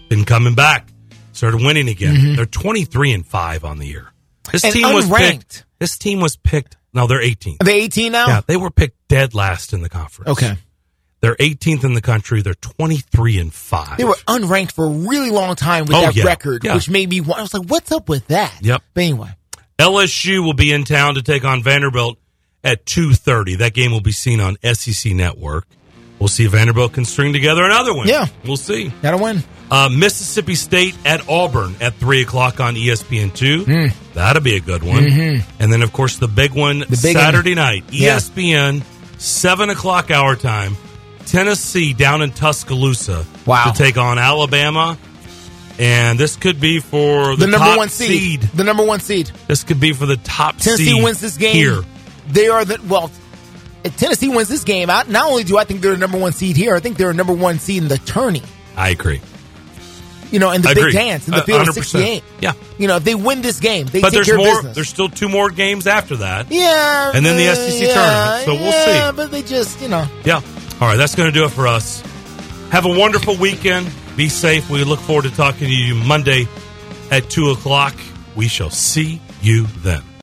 [0.09, 0.87] been coming back.
[1.33, 2.15] Started winning again.
[2.15, 2.35] Mhm.
[2.35, 4.11] They're 23 and 5 on the year.
[4.51, 5.19] This And team was unranked.
[5.31, 5.65] picked.
[5.79, 6.77] This team was picked.
[6.93, 7.61] No, they're 18th.
[7.61, 8.27] Are they 18 now?
[8.27, 10.29] Yeah, they were picked dead last in the conference.
[10.31, 10.57] Okay.
[11.21, 12.41] They're 18th in the country.
[12.41, 13.97] They're 23 and 5.
[13.97, 16.23] They were unranked for a really long time with Oh, that yeah.
[16.25, 16.75] record, Yeah.
[16.75, 17.19] which made me.
[17.21, 18.83] I was like, "What's up with that?" Yep.
[18.93, 19.29] But anyway,
[19.79, 22.17] LSU will be in town to take on Vanderbilt
[22.63, 23.55] at 2:30.
[23.55, 25.65] That game will be seen on SEC Network.
[26.19, 28.07] We'll see if Vanderbilt can string together another one.
[28.07, 28.27] Yeah.
[28.45, 28.91] we'll see.
[29.01, 29.43] gotta win.
[29.69, 33.91] Uh, Mississippi State at Auburn at three o'clock on E ESPN2.
[34.13, 35.05] That'll be a good one.
[35.05, 35.43] Mhm.
[35.59, 37.55] And then, of course, the big one The big Saturday one.
[37.65, 38.15] night, E Yeah.
[38.15, 38.81] ESPN,
[39.17, 40.77] seven o'clock hour time.
[41.25, 43.65] Tennessee down in Tuscaloosa Wow.
[43.71, 44.97] to take on Alabama.
[45.79, 48.49] And this could be for the, The, number top one seed.
[48.55, 49.29] The number one seed.
[49.47, 51.53] This could be for the top Tennessee seed wins this game.
[51.53, 51.81] here.
[52.31, 53.11] They are the well.
[53.83, 56.31] If Tennessee wins this game, I, not only do I think they're the number one
[56.33, 58.41] seed here, I think they're a number one seed in the tourney.
[58.75, 59.21] I agree.
[60.31, 61.83] You know, in the I big dance, in the Uh, field of 100%.
[61.83, 62.23] 68.
[62.41, 62.53] Yeah.
[62.77, 64.55] You know, if they win this game, they but take there's care of more.
[64.55, 64.75] business.
[64.75, 66.47] There's still two more games after that.
[66.51, 67.11] Yeah.
[67.13, 68.45] And then the uh, SEC yeah, tournament.
[68.45, 69.15] So we'll yeah, see.
[69.15, 70.05] but they just, you know.
[70.25, 70.35] Yeah.
[70.81, 70.97] All right.
[70.97, 72.01] That's going to do it for us.
[72.71, 73.89] Have a wonderful weekend.
[74.17, 74.69] Be safe.
[74.69, 76.47] We look forward to talking to you Monday
[77.11, 77.93] at 2 o'clock.
[78.35, 80.01] We shall see you then.